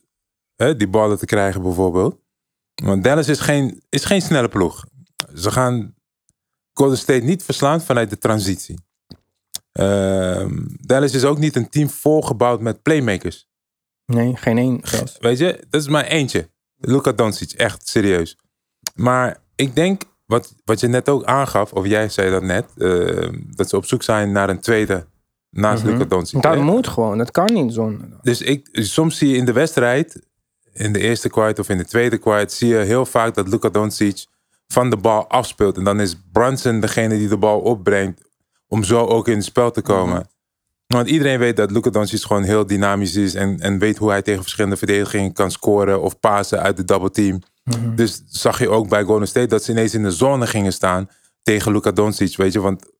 hè, 0.61 0.77
die 0.77 0.89
ballen 0.89 1.19
te 1.19 1.27
krijgen 1.27 1.63
bijvoorbeeld. 1.63 2.19
Want 2.83 3.05
Dallas 3.05 3.29
is 3.29 3.41
geen, 3.41 3.83
is 3.89 4.05
geen 4.05 4.23
snelle 4.23 4.49
ploeg. 4.49 4.87
Ze 5.35 5.51
gaan 5.51 5.95
Golden 6.73 6.99
State 6.99 7.25
niet 7.25 7.43
verslaan 7.43 7.81
vanuit 7.81 8.11
de 8.11 8.19
transitie. 8.19 8.79
Ehm, 9.73 10.59
Dallas 10.81 11.15
is 11.15 11.25
ook 11.25 11.39
niet 11.39 11.57
een 11.57 11.69
team 11.69 11.89
volgebouwd 11.91 12.61
met 12.61 12.83
playmakers. 12.83 13.49
Nee, 14.07 14.37
geen 14.37 14.59
één. 14.59 14.81
zelfs. 14.83 15.17
Weet 15.19 15.39
je, 15.39 15.65
dat 15.71 15.81
is 15.81 15.89
maar 15.89 16.05
eentje. 16.05 16.51
Luka 16.77 17.13
Doncic, 17.13 17.53
echt 17.53 17.89
serieus. 17.89 18.37
Maar 18.95 19.43
ik 19.57 19.75
denk, 19.75 20.03
wat, 20.27 20.55
wat 20.65 20.81
je 20.81 20.87
net 20.89 21.09
ook 21.09 21.25
aangaf, 21.25 21.73
of 21.73 21.87
jij 21.87 22.09
zei 22.09 22.31
dat 22.31 22.43
net, 22.43 22.67
eh, 22.77 23.29
dat 23.57 23.69
ze 23.69 23.77
op 23.77 23.85
zoek 23.85 24.03
zijn 24.03 24.33
naar 24.33 24.49
een 24.49 24.61
tweede 24.61 25.07
naast 25.51 25.83
Mhm. 25.85 25.93
Luka 25.93 26.05
Doncic. 26.05 26.43
Dat 26.43 26.57
moet 26.57 26.89
gewoon. 26.89 27.19
Dat 27.19 27.31
kan 27.31 27.53
niet 27.53 27.73
zonder. 27.73 28.09
Dus 28.23 28.41
ik, 28.41 28.69
soms 28.73 29.19
zie 29.19 29.29
je 29.29 29.37
in 29.37 29.45
de 29.45 29.53
wedstrijd, 29.53 30.27
in 30.81 30.93
de 30.93 30.99
eerste 30.99 31.29
kwart 31.29 31.59
of 31.59 31.69
in 31.69 31.77
de 31.77 31.85
tweede 31.85 32.19
kwart, 32.19 32.53
zie 32.53 32.69
je 32.69 32.77
heel 32.77 33.07
vaak 33.07 33.35
dat 33.35 33.49
Luka 33.49 33.69
Doncic 33.69 34.27
van 34.69 34.91
de 34.91 34.97
bal 34.97 35.29
afspeelt. 35.29 35.77
En 35.77 35.85
dan 35.85 36.01
is 36.01 36.17
Brunson 36.33 36.81
degene 36.81 37.19
die 37.19 37.29
de 37.29 37.37
bal 37.37 37.61
opbrengt 37.61 38.23
om 38.69 38.85
zo 38.85 39.07
ook 39.07 39.29
in 39.29 39.37
het 39.37 39.45
spel 39.45 39.71
te 39.71 39.83
komen. 39.83 40.29
Want 40.87 41.09
iedereen 41.09 41.39
weet 41.39 41.57
dat 41.57 41.71
Luka 41.71 41.91
Doncic 41.91 42.23
gewoon 42.23 42.43
heel 42.43 42.67
dynamisch 42.67 43.15
is 43.15 43.35
en, 43.35 43.61
en 43.61 43.79
weet 43.79 43.99
hoe 43.99 44.11
hij 44.11 44.23
tegen 44.23 44.41
verschillende 44.41 44.77
verdedigingen 44.77 45.33
kan 45.33 45.51
scoren 45.51 46.03
of 46.03 46.21
pasen 46.21 46.61
uit 46.63 46.77
de 46.77 46.85
double 46.85 47.11
team. 47.11 47.43
Dus 47.95 48.23
zag 48.27 48.59
je 48.59 48.69
ook 48.69 48.89
bij 48.89 49.05
Golden 49.05 49.29
State 49.29 49.47
dat 49.47 49.65
ze 49.65 49.71
ineens 49.71 49.95
in 49.95 50.03
de 50.03 50.11
zone 50.11 50.47
gingen 50.47 50.73
staan 50.73 51.09
tegen 51.43 51.73
Luka 51.73 51.91
Doncic, 51.91 52.37
weet 52.37 52.53
je. 52.53 52.61
Want 52.61 52.91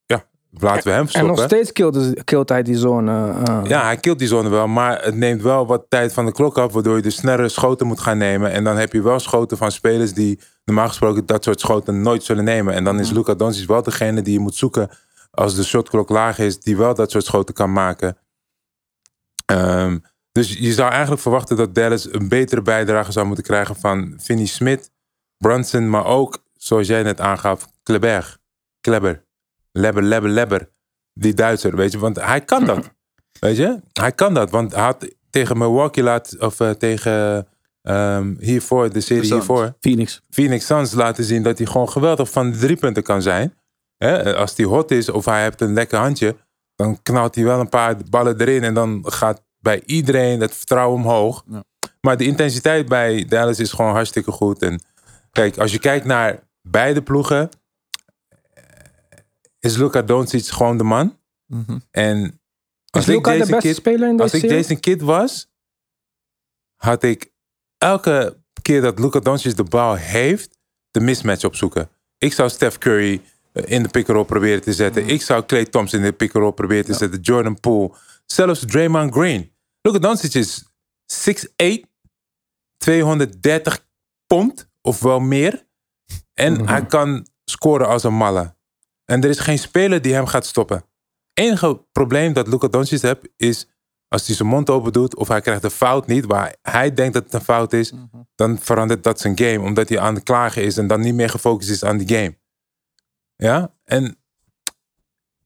laten 0.51 0.83
we 0.85 0.91
hem 0.91 1.01
En 1.01 1.09
stoppen. 1.09 1.29
nog 1.37 1.45
steeds 1.45 1.73
killt, 1.73 2.25
killt 2.25 2.49
hij 2.49 2.63
die 2.63 2.77
zone. 2.77 3.33
eh. 3.47 3.61
Ja, 3.65 3.85
hij 3.85 3.97
killt 3.97 4.19
die 4.19 4.29
zone 4.29 4.49
wel, 4.49 4.67
maar 4.67 5.05
het 5.05 5.15
neemt 5.15 5.43
wel 5.43 5.67
wat 5.67 5.85
tijd 5.89 6.13
van 6.13 6.27
de 6.27 6.33
klok 6.33 6.59
af, 6.59 6.73
waardoor 6.73 6.97
je 6.97 7.03
dus 7.03 7.17
snellere 7.17 7.49
schoten 7.49 7.87
moet 7.87 8.01
gaan 8.01 8.19
nemen. 8.19 8.51
En 8.51 8.65
dan 8.65 8.77
heb 8.77 8.93
je 8.93 9.03
wel 9.03 9.19
schoten 9.19 9.57
van 9.57 9.73
spelers 9.73 10.13
die 10.13 10.39
normaal 10.65 10.89
gesproken 10.89 11.27
dat 11.27 11.45
soort 11.45 11.61
schoten 11.61 12.03
nooit 12.03 12.23
zullen 12.23 12.45
nemen. 12.45 12.75
En 12.75 12.85
dan 12.85 12.99
is 13.01 13.11
Luka 13.11 13.35
Doncic 13.35 13.67
wel 13.69 13.83
degene 13.83 14.23
die 14.23 14.33
je 14.33 14.39
moet 14.41 14.55
zoeken 14.55 14.89
als 15.31 15.55
de 15.55 15.65
shotklok 15.65 16.09
laag 16.09 16.39
is, 16.39 16.61
die 16.61 16.77
wel 16.77 16.95
dat 16.95 17.11
soort 17.11 17.25
schoten 17.25 17.55
kan 17.55 17.73
maken. 17.73 18.17
Ehm, 19.47 19.99
dus 20.33 20.53
je 20.59 20.73
zou 20.73 20.91
eigenlijk 20.91 21.23
verwachten 21.23 21.57
dat 21.57 21.75
Dallas 21.75 22.13
een 22.13 22.29
betere 22.29 22.63
bijdrage 22.63 23.13
zou 23.13 23.27
moeten 23.27 23.45
krijgen 23.45 23.77
van 23.77 24.19
Finney 24.21 24.47
Smith, 24.47 24.91
Brunson, 25.39 25.91
maar 25.91 26.05
ook, 26.05 26.39
zoals 26.57 26.87
jij 26.87 27.03
net 27.03 27.21
aangaf, 27.21 27.67
Kleber. 27.83 28.39
Kleber. 28.81 29.25
Lebber, 29.73 30.03
Lebber, 30.03 30.31
Lebber. 30.31 30.71
Die 31.13 31.35
Duitser, 31.35 31.77
weet 31.77 31.93
je, 31.93 31.99
want 31.99 32.21
hij 32.21 32.41
kan 32.41 32.65
dat. 32.65 32.91
Weet 33.41 33.57
je, 33.57 33.81
hij 33.93 34.13
kan 34.13 34.35
dat, 34.35 34.51
want 34.51 34.75
hij 34.75 34.83
had 34.83 35.09
tegen 35.31 35.59
Milwaukee 35.59 36.03
laat, 36.03 36.39
of 36.39 36.61
eh, 36.61 36.71
tegen 36.71 37.47
ehm, 37.83 38.35
hiervoor, 38.39 38.93
de 38.93 39.01
serie 39.01 39.29
De 39.29 39.35
hiervoor, 39.35 39.75
Phoenix. 39.81 40.23
Phoenix 40.31 40.67
Suns 40.67 40.93
laten 40.93 41.25
zien 41.25 41.43
dat 41.43 41.59
hij 41.59 41.67
gewoon 41.67 41.89
geweldig 41.89 42.31
van 42.31 42.51
de 42.51 42.59
drie 42.59 42.77
punten 42.77 43.03
kan 43.03 43.23
zijn. 43.23 43.55
Als 44.37 44.57
hij 44.57 44.67
hot 44.67 44.91
is 44.91 45.09
of 45.09 45.25
hij 45.25 45.43
heeft 45.43 45.61
een 45.61 45.73
lekker 45.73 45.99
handje, 45.99 46.37
dan 46.75 47.03
knalt 47.03 47.35
hij 47.35 47.45
wel 47.45 47.61
een 47.61 47.69
paar 47.69 47.97
ballen 48.11 48.41
erin 48.41 48.65
en 48.65 48.75
dan 48.75 49.05
gaat 49.07 49.43
bij 49.59 49.83
iedereen 49.87 50.41
het 50.41 50.55
vertrouwen 50.55 50.99
omhoog. 50.99 51.45
Ja. 51.51 51.65
Maar 52.01 52.17
de 52.17 52.25
intensiteit 52.25 52.89
bij 52.89 53.25
Dallas 53.29 53.59
is 53.59 53.73
gewoon 53.73 53.93
hartstikke 53.93 54.31
goed. 54.31 54.63
En 54.63 54.83
kijk, 55.33 55.59
als 55.59 55.73
je 55.73 55.79
kijkt 55.79 56.05
naar 56.05 56.43
beide 56.63 57.03
ploegen, 57.03 57.49
is 59.61 59.77
Luka 59.77 60.03
Doncic 60.03 60.47
gewoon 60.47 60.77
de 60.79 60.85
man. 60.85 61.19
Mhm. 61.47 61.79
En 61.91 62.41
als 62.91 63.07
Is 63.09 63.15
Luca 63.15 63.33
de 63.33 63.39
deze 63.39 63.57
kid- 63.57 63.77
speler 63.77 64.09
in 64.09 64.21
als 64.21 64.33
ik 64.35 64.41
serie? 64.41 64.57
deze 64.57 64.75
kid 64.75 65.01
was, 65.01 65.49
had 66.77 67.03
ik 67.03 67.33
elke 67.79 68.37
keer 68.63 68.81
dat 68.81 68.99
Luka 68.99 69.21
Doncic 69.21 69.57
de 69.57 69.65
bal 69.65 69.95
heeft, 69.95 70.59
de 70.91 71.01
mismatch 71.01 71.45
opzoeken. 71.45 71.89
Ik 72.19 72.33
zou 72.33 72.49
Steph 72.51 72.79
Curry 72.79 73.23
eh, 73.53 73.63
in 73.67 73.83
de 73.83 73.89
pick-and-roll 73.89 74.25
proberen 74.27 74.61
te 74.63 74.73
zetten. 74.73 75.07
Ik 75.07 75.23
zou 75.23 75.43
Klay 75.45 75.65
Thompson 75.65 75.99
in 75.99 76.05
de 76.05 76.13
pick-and-roll 76.13 76.53
proberen 76.55 76.85
te 76.85 76.95
zetten. 76.95 77.21
Jordan 77.21 77.61
Poole. 77.61 77.95
Zelfs 78.27 78.65
Draymond 78.67 79.13
Green. 79.13 79.53
Luka 79.83 79.99
Doncic 79.99 80.35
is 80.35 80.65
6'8", 81.07 81.87
230 82.77 83.87
pond 84.27 84.69
of 84.81 85.01
wel 85.01 85.21
meer. 85.21 85.67
En 86.35 86.69
hij 86.69 86.87
kan 86.87 87.27
scoren 87.45 87.87
als 87.87 88.03
een 88.05 88.15
malle. 88.15 88.55
En 89.11 89.23
er 89.23 89.29
is 89.29 89.39
geen 89.39 89.59
speler 89.59 90.03
die 90.03 90.15
hem 90.15 90.27
gaat 90.27 90.47
stoppen. 90.47 90.85
enige 91.35 91.85
probleem 91.93 92.33
dat 92.33 92.47
Luka 92.49 92.69
Doncic 92.69 93.01
heeft 93.03 93.29
is 93.37 93.67
als 94.09 94.27
hij 94.27 94.37
zijn 94.37 94.49
mond 94.49 94.71
open 94.71 94.93
doet 94.93 95.17
of 95.17 95.29
hij 95.29 95.41
krijgt 95.41 95.65
een 95.65 95.71
fout 95.71 96.07
niet 96.07 96.25
waar 96.25 96.55
hij 96.63 96.95
denkt 96.95 97.15
dat 97.15 97.25
het 97.25 97.35
een 97.35 97.41
fout 97.41 97.73
is, 97.73 97.93
dan 98.35 98.59
verandert 98.59 99.03
dat 99.03 99.21
zijn 99.21 99.39
game 99.39 99.61
omdat 99.61 99.89
hij 99.89 99.99
aan 100.01 100.15
het 100.15 100.23
klagen 100.25 100.63
is 100.63 100.77
en 100.77 100.87
dan 100.87 101.01
niet 101.01 101.15
meer 101.15 101.31
gefocust 101.31 101.71
is 101.71 101.85
aan 101.85 101.99
die 101.99 102.17
game. 102.17 102.39
Ja, 103.37 103.75
en 103.85 104.17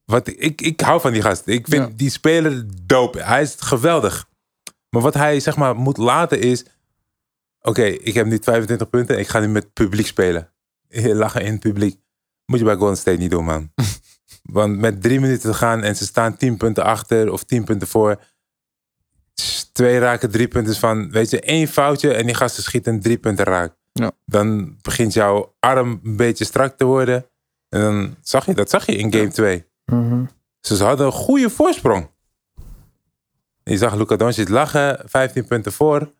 wat 0.05 0.27
ik, 0.27 0.61
ik 0.61 0.79
hou 0.81 1.01
van 1.01 1.13
die 1.13 1.21
gast. 1.21 1.47
Ik 1.47 1.67
vind 1.67 1.87
Ja. 1.87 1.93
die 1.95 2.09
speler 2.09 2.65
dope. 2.85 3.23
Hij 3.23 3.41
is 3.41 3.55
geweldig. 3.59 4.29
Maar 4.89 5.01
wat 5.01 5.13
hij 5.13 5.39
zeg 5.39 5.55
maar 5.57 5.75
moet 5.75 5.97
laten 5.97 6.39
is, 6.41 6.65
oké, 7.61 7.83
ik 7.83 8.13
heb 8.13 8.25
nu 8.25 8.37
25 8.41 8.89
punten, 8.89 9.19
ik 9.19 9.27
ga 9.27 9.39
nu 9.39 9.47
met 9.47 9.63
het 9.63 9.73
publiek 9.73 10.05
spelen. 10.07 10.53
Lachen 11.21 11.41
in 11.41 11.51
het 11.51 11.59
publiek. 11.59 11.99
Moet 12.45 12.59
je 12.59 12.65
bij 12.65 12.75
Golden 12.75 12.97
State 12.97 13.17
niet 13.17 13.31
doen, 13.31 13.45
man. 13.45 13.71
Want 14.43 14.77
met 14.77 15.01
drie 15.01 15.19
minuten 15.19 15.51
te 15.51 15.57
gaan 15.57 15.83
en 15.83 15.95
ze 15.95 16.05
staan 16.05 16.37
tien 16.37 16.57
punten 16.57 16.83
achter 16.83 17.31
of 17.31 17.43
tien 17.43 17.63
punten 17.63 17.87
voor. 17.87 18.21
Twee 19.71 19.99
raken 19.99 20.31
drie 20.31 20.47
punten 20.47 20.75
van, 20.75 21.11
weet 21.11 21.29
je, 21.29 21.39
één 21.39 21.67
foutje 21.67 22.13
en 22.13 22.25
die 22.25 22.35
gasten 22.35 22.63
schieten 22.63 22.99
drie 23.01 23.17
punten 23.17 23.45
raak. 23.45 23.75
Ja. 23.91 24.11
Dan 24.25 24.77
begint 24.81 25.13
jouw 25.13 25.55
arm 25.59 25.99
een 26.03 26.15
beetje 26.15 26.45
strak 26.45 26.77
te 26.77 26.85
worden. 26.85 27.25
En 27.69 27.81
dan 27.81 28.15
zag 28.21 28.45
je, 28.45 28.53
dat 28.53 28.69
zag 28.69 28.85
je 28.85 28.95
in 28.95 29.13
game 29.13 29.27
2. 29.31 29.65
Mhm. 29.85 30.23
Dus 30.61 30.77
ze 30.77 30.83
hadden 30.83 31.05
een 31.05 31.11
goede 31.11 31.49
voorsprong. 31.49 32.09
Je 33.63 33.77
zag 33.77 33.95
Luka 33.95 34.15
Doncic 34.15 34.49
lachen, 34.49 35.01
15 35.05 35.45
punten 35.45 35.71
voor. 35.71 36.13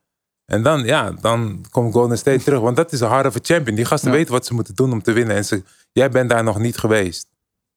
En 0.46 0.64
dan, 0.64 0.84
ja, 0.84 1.12
dan 1.12 1.66
komt 1.72 1.94
Golden 1.94 2.18
State 2.18 2.44
terug. 2.44 2.60
Want 2.60 2.76
dat 2.76 2.92
is 2.92 3.00
een 3.00 3.08
harde 3.08 3.32
champion. 3.42 3.76
Die 3.76 3.86
gasten 3.86 4.12
Ja. 4.12 4.18
weten 4.18 4.34
wat 4.34 4.46
ze 4.46 4.54
moeten 4.54 4.76
doen 4.76 4.92
om 4.92 5.02
te 5.02 5.12
winnen. 5.12 5.36
En 5.36 5.46
ze, 5.46 5.64
jij 6.00 6.10
bent 6.10 6.30
daar 6.30 6.44
nog 6.44 6.60
niet 6.60 6.78
geweest. 6.78 7.28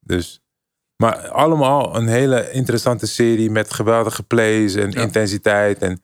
Dus, 0.01 0.41
maar 0.97 1.29
allemaal 1.29 1.97
een 1.97 2.09
hele 2.09 2.51
interessante 2.51 3.07
serie 3.07 3.51
met 3.51 3.73
geweldige 3.73 4.23
plays 4.23 4.75
en 4.75 4.91
Ja. 4.91 5.01
intensiteit. 5.01 5.79
En, 5.79 6.03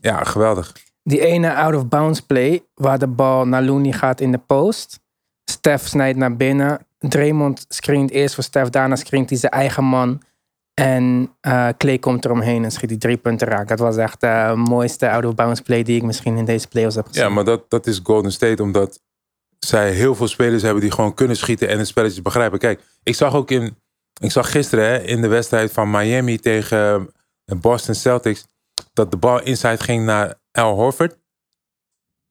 ja, 0.00 0.24
geweldig. 0.24 0.72
Die 1.02 1.20
ene 1.26 1.54
out-of-bounds 1.54 2.20
play, 2.20 2.62
waar 2.74 2.98
de 2.98 3.06
bal 3.06 3.46
naar 3.46 3.62
Looney 3.62 3.92
gaat 3.92 4.20
in 4.20 4.32
de 4.32 4.38
post. 4.38 5.00
Stef 5.50 5.86
snijdt 5.86 6.18
naar 6.18 6.36
binnen. 6.36 6.86
Draymond 6.98 7.64
screent 7.68 8.10
eerst 8.10 8.34
voor 8.34 8.44
Stef, 8.44 8.68
daarna 8.68 8.96
screent 8.96 9.30
hij 9.30 9.38
zijn 9.38 9.52
eigen 9.52 9.84
man. 9.84 10.22
En 10.74 11.30
eh 11.40 11.68
Clay 11.78 11.98
komt 11.98 12.24
eromheen 12.24 12.64
en 12.64 12.70
schiet 12.70 12.88
die 12.88 12.98
drie 12.98 13.16
punten 13.16 13.48
raak. 13.48 13.68
Dat 13.68 13.78
was 13.78 13.96
echt 13.96 14.20
de 14.20 14.52
mooiste 14.56 15.10
out-of-bounds 15.10 15.60
play 15.60 15.82
die 15.82 15.96
ik 15.96 16.02
misschien 16.02 16.36
in 16.36 16.44
deze 16.44 16.68
playoffs 16.68 16.96
heb 16.96 17.06
gezien. 17.06 17.22
Ja, 17.22 17.28
maar 17.28 17.44
dat, 17.44 17.70
dat 17.70 17.86
is 17.86 18.00
Golden 18.02 18.32
State 18.32 18.62
omdat 18.62 19.00
zij 19.66 19.92
heel 19.92 20.14
veel 20.14 20.28
spelers 20.28 20.62
hebben 20.62 20.82
die 20.82 20.90
gewoon 20.90 21.14
kunnen 21.14 21.36
schieten 21.36 21.68
en 21.68 21.78
het 21.78 21.86
spelletje 21.86 22.22
begrijpen. 22.22 22.58
Kijk, 22.58 22.80
ik 23.02 23.14
zag 23.14 23.34
ook 23.34 23.50
in, 23.50 23.76
ik 24.20 24.30
zag 24.30 24.50
gisteren 24.50 24.84
hè, 24.84 24.98
in 24.98 25.20
de 25.20 25.28
wedstrijd 25.28 25.72
van 25.72 25.90
Miami 25.90 26.38
tegen 26.38 27.10
eh, 27.44 27.58
Boston 27.58 27.94
Celtics 27.94 28.46
dat 28.92 29.10
de 29.10 29.16
bal 29.16 29.42
inside 29.42 29.82
ging 29.82 30.04
naar 30.04 30.34
Al 30.52 30.74
Horford 30.74 31.18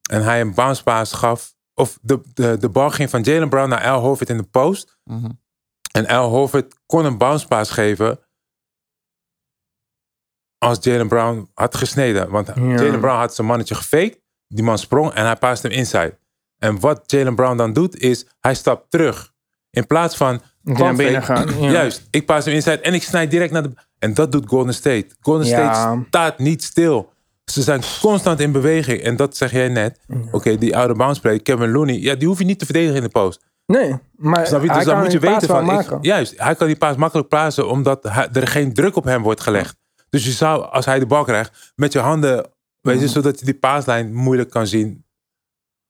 en 0.10 0.24
hij 0.24 0.42
een 0.42 0.54
bounce 0.54 0.84
pass 0.84 1.14
gaf. 1.14 1.54
Of 1.74 1.98
de, 2.02 2.22
de, 2.34 2.58
de 2.58 2.70
bal 2.70 2.90
ging 2.90 3.10
van 3.10 3.22
Jalen 3.22 3.50
Brown 3.50 3.70
naar 3.70 3.84
Al 3.84 4.02
Horford 4.02 4.30
in 4.30 4.38
de 4.38 4.44
post. 4.44 4.98
Mhm. 5.04 5.30
En 5.92 6.08
Al 6.08 6.30
Horford 6.30 6.76
kon 6.86 7.06
een 7.06 7.18
bounce 7.18 7.48
pass 7.48 7.72
geven 7.72 8.20
als 10.58 10.78
Jalen 10.82 11.08
Brown 11.08 11.50
had 11.54 11.76
gesneden. 11.76 12.30
Want 12.30 12.48
Jalen 12.56 13.00
Brown 13.00 13.18
had 13.18 13.36
zijn 13.36 13.48
mannetje 13.48 13.76
gefaked. 13.76 14.22
Die 14.48 14.64
man 14.64 14.78
sprong 14.78 15.14
en 15.14 15.26
hij 15.26 15.36
paast 15.36 15.64
hem 15.64 15.72
inside. 15.72 16.20
En 16.60 16.80
wat 16.80 17.02
Jalen 17.06 17.36
Brown 17.36 17.58
dan 17.58 17.74
doet 17.74 17.98
is, 17.98 18.26
hij 18.40 18.56
stapt 18.56 18.92
terug. 18.92 19.34
In 19.72 19.88
plaats 19.88 20.18
van, 20.18 20.42
naar 20.64 20.76
pump 20.78 20.98
binnen 20.98 21.24
gaan, 21.24 21.62
ja. 21.62 21.72
juist, 21.72 22.08
ik 22.12 22.26
paas 22.26 22.46
hem 22.46 22.54
inside 22.54 22.80
en 22.80 22.94
ik 22.94 23.04
snijd 23.04 23.32
direct 23.32 23.52
naar 23.52 23.64
de... 23.64 23.72
En 24.00 24.14
dat 24.14 24.32
doet 24.32 24.48
Golden 24.48 24.74
State. 24.74 25.08
Golden 25.20 25.46
Ja. 25.48 25.74
State 25.74 26.04
staat 26.08 26.40
niet 26.40 26.64
stil. 26.64 27.14
Ze 27.46 27.62
zijn 27.62 27.82
constant 28.02 28.40
in 28.40 28.52
beweging. 28.52 29.02
En 29.02 29.16
dat 29.16 29.38
zeg 29.38 29.52
jij 29.52 29.68
net. 29.70 30.00
Oké, 30.32 30.58
die 30.58 30.78
oude 30.78 30.94
bounce 30.94 31.22
play, 31.22 31.40
Kevin 31.40 31.72
Looney. 31.72 31.96
Ja, 31.96 32.16
die 32.16 32.28
hoef 32.28 32.40
je 32.40 32.46
niet 32.46 32.60
te 32.60 32.66
verdedigen 32.66 32.96
in 32.96 33.02
de 33.04 33.10
post. 33.10 33.46
Nee, 33.66 33.96
maar 34.16 34.36
hij 34.36 34.44
Dus 34.60 34.68
dan 34.70 34.84
kan 34.86 35.00
moet 35.04 35.12
je 35.12 35.20
weten 35.20 35.48
van... 35.48 35.80
ik- 35.80 35.98
juist, 36.02 36.34
hij 36.38 36.56
kan 36.56 36.68
die 36.68 36.76
paas 36.78 36.96
makkelijk 36.96 37.28
plaatsen 37.28 37.70
omdat 37.70 38.04
hij- 38.04 38.30
er 38.34 38.48
geen 38.48 38.74
druk 38.74 38.96
op 38.96 39.04
hem 39.04 39.22
wordt 39.24 39.42
gelegd. 39.42 39.78
Dus 40.10 40.26
je 40.26 40.32
zou, 40.32 40.70
als 40.72 40.86
hij 40.86 41.00
de 41.00 41.06
bal 41.06 41.24
krijgt, 41.24 41.74
met 41.76 41.94
je 41.94 42.00
handen, 42.00 42.50
weet 42.82 43.00
je, 43.00 43.08
zodat 43.08 43.40
je 43.40 43.46
die 43.46 43.54
paaslijn 43.54 44.14
moeilijk 44.14 44.50
kan 44.50 44.68
zien. 44.68 45.06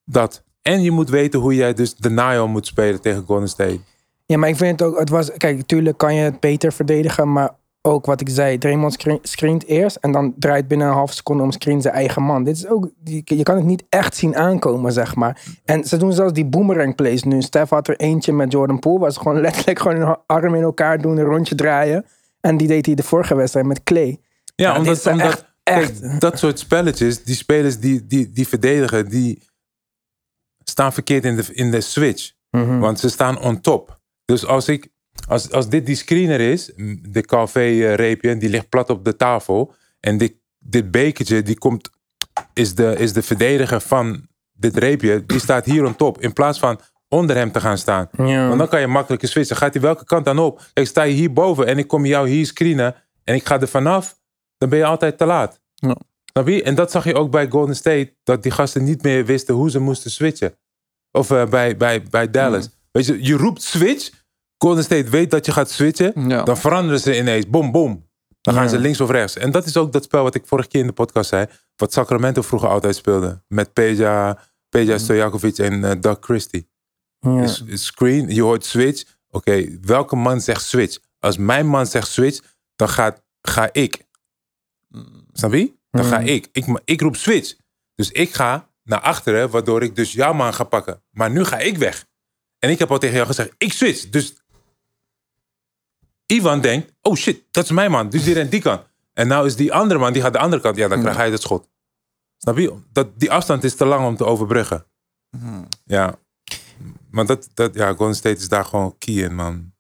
Dat. 0.06 0.44
En 0.74 0.82
je 0.82 0.92
moet 0.92 1.10
weten 1.10 1.40
hoe 1.40 1.56
jij 1.56 1.74
dus 1.74 1.96
denial 1.96 2.48
moet 2.48 2.66
spelen 2.66 3.02
tegen 3.02 3.24
Golden 3.26 3.48
State. 3.50 3.80
Ja, 4.26 4.38
maar 4.38 4.50
ik 4.50 4.56
vind 4.56 4.80
het 4.80 4.90
ook, 4.90 5.00
het 5.00 5.10
was, 5.10 5.32
kijk, 5.38 5.58
natuurlijk 5.58 5.98
kan 5.98 6.16
je 6.16 6.22
het 6.22 6.40
beter 6.40 6.74
verdedigen, 6.74 7.32
maar 7.32 7.56
ook 7.82 8.06
wat 8.06 8.22
ik 8.22 8.30
zei, 8.30 8.58
Draymond 8.58 8.94
screen- 8.94 9.20
screent 9.22 9.66
eerst 9.66 9.96
en 9.96 10.12
dan 10.12 10.34
draait 10.40 10.68
binnen 10.68 10.88
een 10.88 10.94
half 10.94 11.14
seconde 11.14 11.44
om 11.44 11.52
screen 11.52 11.82
zijn 11.82 11.94
eigen 11.94 12.24
man. 12.24 12.44
Dit 12.44 12.56
is 12.56 12.68
ook, 12.68 12.90
je, 13.04 13.22
je 13.26 13.44
kan 13.44 13.56
het 13.56 13.66
niet 13.66 13.84
echt 13.90 14.16
zien 14.16 14.36
aankomen, 14.36 14.92
zeg 14.92 15.16
maar. 15.16 15.42
En 15.66 15.84
ze 15.84 15.98
doen 15.98 16.14
zelfs 16.14 16.34
die 16.34 16.46
boomerang 16.46 16.96
plays 16.96 17.24
nu. 17.24 17.42
Stef 17.42 17.70
had 17.70 17.88
er 17.88 17.96
eentje 17.98 18.34
met 18.34 18.52
Jordan 18.52 18.80
Poole, 18.80 19.12
ze 19.12 19.20
gewoon 19.20 19.42
letterlijk 19.46 19.80
gewoon 19.80 20.02
een 20.02 20.16
arm 20.26 20.56
in 20.56 20.62
elkaar 20.64 21.02
doen, 21.02 21.18
een 21.18 21.24
rondje 21.26 21.56
draaien. 21.56 22.06
En 22.42 22.58
die 22.58 22.68
deed 22.68 22.86
hij 22.86 22.96
de 22.96 23.04
vorige 23.04 23.36
wedstrijd 23.36 23.66
met 23.66 23.84
Clay. 23.84 24.18
Ja, 24.56 24.78
omdat, 24.78 25.06
omdat 25.08 25.26
echt- 25.28 25.46
echt- 25.64 26.00
kijk, 26.00 26.20
dat 26.20 26.40
soort 26.40 26.60
spelletjes, 26.60 27.24
die 27.24 27.36
spelers 27.36 27.80
die, 27.80 28.06
die, 28.08 28.30
die 28.32 28.48
verdedigen, 28.48 29.10
die 29.10 29.48
staan 30.70 30.94
verkeerd 30.94 31.26
in 31.26 31.36
de, 31.36 31.46
in 31.54 31.72
de 31.72 31.82
switch. 31.82 32.32
Mhm. 32.52 32.80
Want 32.80 33.00
ze 33.00 33.10
staan 33.10 33.40
on 33.40 33.62
top. 33.62 34.00
Dus 34.26 34.46
als 34.46 34.68
ik, 34.68 34.88
als, 35.28 35.52
als 35.52 35.70
dit 35.70 35.86
die 35.86 35.96
screener 35.96 36.40
is, 36.40 36.72
de 37.02 37.22
KV-reepje, 37.22 38.38
die 38.38 38.50
ligt 38.50 38.70
plat 38.70 38.90
op 38.90 39.06
de 39.06 39.16
tafel. 39.16 39.74
En 40.00 40.18
dit, 40.18 40.34
dit 40.60 40.92
bekertje, 40.92 41.42
die 41.42 41.58
komt, 41.58 41.90
is 42.54 42.76
de, 42.76 42.96
is 42.98 43.14
de 43.14 43.22
verdediger 43.22 43.82
van 43.82 44.28
dit 44.54 44.78
reepje, 44.78 45.26
die 45.26 45.40
staat 45.40 45.66
hier 45.66 45.86
on 45.86 45.96
top. 45.96 46.22
In 46.22 46.34
plaats 46.34 46.60
van 46.60 46.80
onder 47.08 47.36
hem 47.36 47.52
te 47.52 47.60
gaan 47.60 47.78
staan. 47.78 48.10
Ja. 48.12 48.48
Want 48.48 48.60
dan 48.60 48.68
kan 48.68 48.80
je 48.80 48.88
makkelijker 48.88 49.28
switchen. 49.28 49.56
Gaat 49.56 49.74
hij 49.74 49.82
welke 49.82 50.06
kant 50.06 50.26
dan 50.26 50.40
op? 50.40 50.62
Kijk, 50.74 50.88
sta 50.88 51.04
je 51.04 51.14
hierboven 51.14 51.68
en 51.68 51.78
ik 51.78 51.88
kom 51.88 52.06
jou 52.06 52.30
hier 52.30 52.46
screenen 52.46 52.96
en 53.24 53.36
ik 53.36 53.46
ga 53.48 53.60
er 53.60 53.68
vanaf, 53.68 54.18
dan 54.58 54.70
ben 54.70 54.78
je 54.78 54.86
altijd 54.86 55.18
te 55.18 55.26
laat. 55.26 55.62
Ja. 55.74 55.96
Snap 56.32 56.48
je? 56.48 56.64
En 56.64 56.76
dat 56.76 56.92
zag 56.92 57.04
je 57.04 57.16
ook 57.16 57.32
bij 57.32 57.50
Golden 57.50 57.76
State, 57.76 58.16
dat 58.24 58.44
die 58.44 58.52
gasten 58.52 58.84
niet 58.84 59.04
meer 59.04 59.26
wisten 59.26 59.56
hoe 59.56 59.70
ze 59.70 59.80
moesten 59.80 60.12
switchen. 60.12 60.58
Of 61.12 61.32
eh, 61.32 61.46
bij, 61.46 61.78
bij, 61.78 62.04
bij 62.04 62.30
Dallas. 62.30 62.70
Weet 62.92 63.06
je, 63.06 63.24
je 63.24 63.34
roept 63.38 63.62
switch, 63.62 64.10
Golden 64.58 64.84
State 64.84 65.10
weet 65.10 65.32
dat 65.32 65.46
je 65.46 65.52
gaat 65.52 65.70
switchen, 65.70 66.28
Ja. 66.30 66.44
dan 66.44 66.58
veranderen 66.58 67.00
ze 67.00 67.18
ineens, 67.18 67.50
boom, 67.50 67.72
boom. 67.72 68.08
Dan 68.42 68.54
gaan 68.54 68.64
Ja. 68.64 68.70
ze 68.70 68.80
links 68.80 69.02
of 69.02 69.10
rechts. 69.10 69.36
En 69.38 69.52
dat 69.52 69.66
is 69.66 69.78
ook 69.78 69.92
dat 69.92 70.04
spel 70.04 70.24
wat 70.24 70.36
ik 70.36 70.46
vorige 70.46 70.68
keer 70.68 70.82
in 70.82 70.88
de 70.88 70.94
podcast 70.94 71.30
zei, 71.30 71.46
wat 71.76 71.94
Sacramento 71.94 72.42
vroeger 72.42 72.70
altijd 72.70 72.96
speelde. 72.96 73.44
Met 73.48 73.74
Peja, 73.74 74.40
Peja 74.70 74.98
Stojakovic 74.98 75.58
en 75.58 75.84
eh, 75.84 75.92
Doug 76.02 76.18
Christie. 76.20 76.70
Ja. 77.20 77.48
Screen, 77.74 78.30
je 78.30 78.42
hoort 78.42 78.66
switch. 78.66 79.04
Oké, 79.30 79.78
welke 79.82 80.16
man 80.16 80.42
zegt 80.42 80.66
switch? 80.66 80.98
Als 81.20 81.38
mijn 81.38 81.68
man 81.68 81.86
zegt 81.86 82.08
switch, 82.08 82.40
dan 82.76 82.90
gaat, 82.90 83.24
ga 83.42 83.70
ik. 83.72 84.08
Snap 85.34 85.54
je? 85.54 85.78
Dan 85.92 86.06
ga 86.06 86.20
Mm. 86.20 86.26
ik. 86.28 86.50
ik. 86.52 86.66
Ik 86.86 87.02
roep 87.02 87.16
switch. 87.16 87.56
Dus 87.96 88.12
ik 88.12 88.34
ga 88.34 88.70
naar 88.84 89.00
achteren, 89.00 89.50
waardoor 89.50 89.84
ik 89.84 89.96
dus 89.96 90.14
jouw 90.14 90.34
man 90.34 90.54
ga 90.54 90.64
pakken. 90.64 91.02
Maar 91.12 91.32
nu 91.32 91.46
ga 91.46 91.58
ik 91.58 91.78
weg. 91.78 92.06
En 92.60 92.70
ik 92.70 92.80
heb 92.80 92.92
al 92.92 92.98
tegen 92.98 93.16
jou 93.16 93.28
gezegd, 93.28 93.54
ik 93.58 93.74
switch. 93.74 94.10
Dus 94.10 94.34
Ivan 96.26 96.62
denkt, 96.62 96.94
oh 97.02 97.16
shit, 97.16 97.44
dat 97.52 97.64
is 97.64 97.72
mijn 97.72 97.92
man. 97.92 98.10
Dus 98.10 98.24
die 98.24 98.34
rent 98.34 98.52
die 98.52 98.62
kant. 98.62 98.82
En 99.14 99.28
nou 99.28 99.46
is 99.46 99.56
die 99.56 99.74
andere 99.74 100.00
man, 100.00 100.14
die 100.14 100.22
gaat 100.22 100.34
de 100.34 100.40
andere 100.40 100.62
kant. 100.62 100.76
Ja, 100.76 100.88
dan 100.88 101.00
krijg 101.02 101.16
hij 101.18 101.30
het 101.30 101.42
schot. 101.42 101.70
Snap 102.38 102.58
je? 102.58 102.74
Dat, 102.92 103.20
die 103.20 103.32
afstand 103.32 103.64
is 103.64 103.76
te 103.76 103.86
lang 103.86 104.06
om 104.06 104.16
te 104.16 104.26
overbruggen. 104.26 104.86
Ja. 105.86 106.16
Maar 107.12 107.26
dat, 107.26 107.50
dat, 107.54 107.74
ja, 107.74 107.94
Golden 107.94 108.16
State 108.16 108.36
is 108.38 108.50
daar 108.50 108.66
gewoon 108.66 108.98
key 108.98 109.14
in, 109.16 109.36
man. 109.36 109.74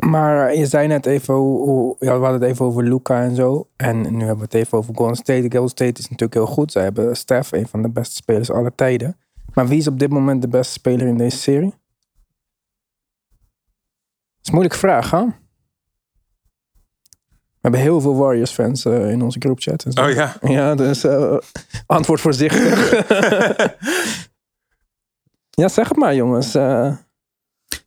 Maar 0.00 0.54
je 0.54 0.66
zei 0.66 0.86
net 0.86 1.06
even 1.06 1.34
hoe, 1.34 1.96
ja, 1.98 2.18
we 2.18 2.22
hadden 2.24 2.40
het 2.40 2.50
even 2.50 2.64
over 2.64 2.82
Luca 2.82 3.22
en 3.22 3.34
zo. 3.34 3.68
En 3.76 4.00
nu 4.00 4.18
hebben 4.18 4.36
we 4.36 4.42
het 4.42 4.54
even 4.54 4.78
over 4.78 4.94
Golden 4.94 5.16
State. 5.16 5.50
Golden 5.50 5.68
State 5.68 6.00
is 6.00 6.08
natuurlijk 6.08 6.34
heel 6.34 6.46
goed. 6.46 6.72
Ze 6.72 6.78
hebben 6.78 7.16
Steph, 7.16 7.52
een 7.52 7.68
van 7.68 7.82
de 7.82 7.88
beste 7.88 8.14
spelers 8.14 8.50
aller 8.50 8.74
tijden. 8.74 9.16
Maar 9.54 9.68
wie 9.68 9.78
is 9.78 9.86
op 9.86 9.98
dit 9.98 10.10
moment 10.10 10.42
de 10.42 10.48
beste 10.48 10.72
speler 10.72 11.06
in 11.06 11.16
deze 11.16 11.36
serie? 11.36 11.70
Dat 11.70 11.78
is 14.42 14.48
een 14.48 14.54
moeilijke 14.54 14.78
vraag, 14.78 15.10
hè? 15.10 15.24
We 17.60 17.68
hebben 17.68 17.80
heel 17.80 18.00
veel 18.00 18.16
Warriors-fans 18.16 18.84
eh, 18.84 19.10
in 19.10 19.22
onze 19.22 19.38
zo. 19.88 20.04
Oh 20.04 20.10
ja. 20.12 20.36
Ja, 20.40 20.74
dus 20.74 21.04
eh, 21.04 21.36
antwoord 21.86 22.20
voorzichtig. 22.20 22.90
ja, 25.60 25.68
zeg 25.68 25.88
het 25.88 25.96
maar, 25.96 26.14
jongens. 26.14 26.54
Eh, 26.54 26.92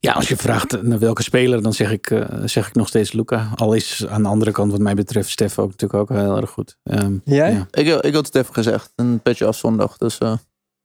Ja, 0.05 0.13
als 0.13 0.27
je 0.27 0.37
vraagt 0.37 0.81
naar 0.81 0.99
welke 0.99 1.23
speler, 1.23 1.61
dan 1.61 1.73
zeg 1.73 1.91
ik, 1.91 2.09
eh, 2.09 2.39
zeg 2.45 2.67
ik 2.67 2.75
nog 2.75 2.87
steeds 2.87 3.11
Luca. 3.11 3.51
Al 3.55 3.73
is 3.73 4.07
aan 4.07 4.23
de 4.23 4.29
andere 4.29 4.51
kant, 4.51 4.71
wat 4.71 4.79
mij 4.79 4.93
betreft, 4.93 5.29
Stef 5.29 5.59
ook 5.59 5.69
natuurlijk 5.69 5.99
ook 5.99 6.17
heel 6.17 6.37
erg 6.37 6.49
goed. 6.49 6.77
Ehm, 6.83 7.17
jij? 7.23 7.51
Ja. 7.51 7.67
Ik, 7.71 8.03
ik 8.03 8.13
had 8.13 8.27
Stef 8.27 8.47
gezegd. 8.47 8.93
Een 8.95 9.21
petje 9.21 9.45
af 9.45 9.55
zondag. 9.55 9.97
Dus 9.97 10.17
eh, 10.17 10.37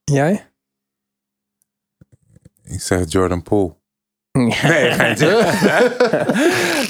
Jij? 0.04 0.50
Ik 2.62 2.80
zeg 2.80 3.10
Jordan 3.10 3.42
Poole. 3.42 3.76
Nee, 4.62 5.16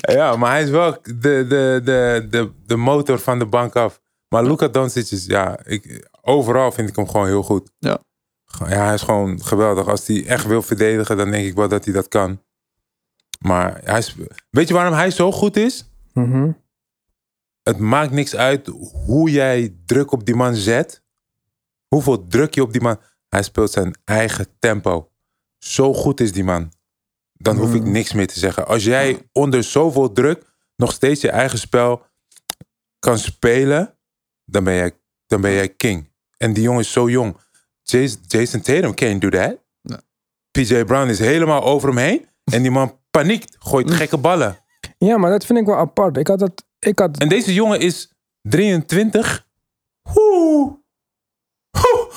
ja, 0.17 0.37
maar 0.37 0.51
hij 0.51 0.63
is 0.63 0.71
wel 0.71 0.99
de, 1.03 1.13
de, 1.21 1.81
de, 1.85 2.27
de, 2.31 2.53
de 2.67 2.77
motor 2.77 3.19
van 3.19 3.39
de 3.39 3.47
bank 3.47 3.77
af. 3.77 4.01
Maar 4.29 4.45
Luka 4.45 4.69
Doncic 4.69 5.11
is, 5.11 5.27
ja, 5.27 5.59
ik, 5.65 6.09
overal 6.21 6.73
vind 6.73 6.89
ik 6.89 6.97
hem 6.97 7.09
gewoon 7.09 7.27
heel 7.27 7.43
goed. 7.43 7.71
Ja. 7.79 7.99
Ja, 8.59 8.85
hij 8.85 8.95
is 8.95 9.03
gewoon 9.03 9.43
geweldig. 9.43 9.89
Als 9.89 10.07
hij 10.07 10.27
echt 10.27 10.47
wil 10.47 10.63
verdedigen, 10.63 11.17
dan 11.17 11.31
denk 11.31 11.47
ik 11.47 11.55
wel 11.55 11.69
dat 11.69 11.85
hij 11.85 11.95
dat 11.95 12.09
kan. 12.09 12.43
Maar 13.39 13.81
hij 13.85 13.99
is, 13.99 14.17
weet 14.51 14.69
je 14.69 14.75
waarom 14.75 14.95
hij 14.95 15.11
zo 15.11 15.33
goed 15.33 15.57
is? 15.57 15.91
Mhm. 16.13 16.53
Het 17.63 17.79
maakt 17.79 18.13
niks 18.13 18.37
uit 18.37 18.67
hoe 19.07 19.31
jij 19.31 19.77
druk 19.87 20.13
op 20.13 20.25
die 20.25 20.35
man 20.35 20.55
zet. 20.55 21.03
Hoeveel 21.89 22.27
druk 22.27 22.55
je 22.55 22.63
op 22.63 22.73
die 22.73 22.81
man... 22.81 23.01
Hij 23.29 23.43
speelt 23.43 23.71
zijn 23.71 23.95
eigen 24.05 24.47
tempo. 24.59 25.11
Zo 25.59 25.95
goed 25.95 26.21
is 26.21 26.33
die 26.33 26.45
man. 26.45 26.73
dan 27.33 27.57
hoef 27.57 27.75
ik 27.75 27.83
niks 27.83 28.13
meer 28.13 28.27
te 28.27 28.39
zeggen. 28.39 28.67
Als 28.67 28.85
jij 28.85 29.29
onder 29.33 29.65
zoveel 29.65 30.13
druk 30.13 30.45
nog 30.77 30.93
steeds 30.93 31.21
je 31.21 31.31
eigen 31.31 31.59
spel 31.59 32.07
kan 32.99 33.19
spelen, 33.19 33.95
dan 34.45 34.65
ben 34.65 34.75
jij, 34.75 34.93
dan 35.27 35.41
ben 35.41 35.53
jij 35.53 35.69
king. 35.69 36.13
En 36.37 36.53
die 36.53 36.63
jongen 36.63 36.81
is 36.81 36.93
zo 36.93 37.11
jong. 37.11 37.37
Jason, 37.91 38.21
Jason 38.27 38.61
Tatum 38.61 38.95
can't 38.95 39.21
do 39.21 39.29
that. 39.29 39.57
Nee. 39.83 39.99
PJ 40.51 40.85
Brown 40.85 41.09
is 41.09 41.19
helemaal 41.19 41.63
over 41.63 41.89
hem 41.89 41.99
heen. 41.99 42.29
En 42.45 42.63
die 42.63 42.71
man 42.71 42.99
paniekt, 43.11 43.57
gooit 43.59 43.91
gekke 43.91 44.19
ballen. 44.19 44.59
Ja, 44.99 45.17
maar 45.17 45.31
dat 45.31 45.47
vind 45.47 45.59
ik 45.59 45.67
wel 45.67 45.77
apart. 45.77 46.17
Ik 46.17 46.27
had 46.27 46.39
dat... 46.39 46.65
Ik 46.79 46.99
had... 46.99 47.19
En 47.19 47.29
deze 47.29 47.55
jongen 47.55 47.81
is 47.81 48.13
23. 48.43 49.47
Oeh. 50.15 50.73
Oeh, 51.77 52.13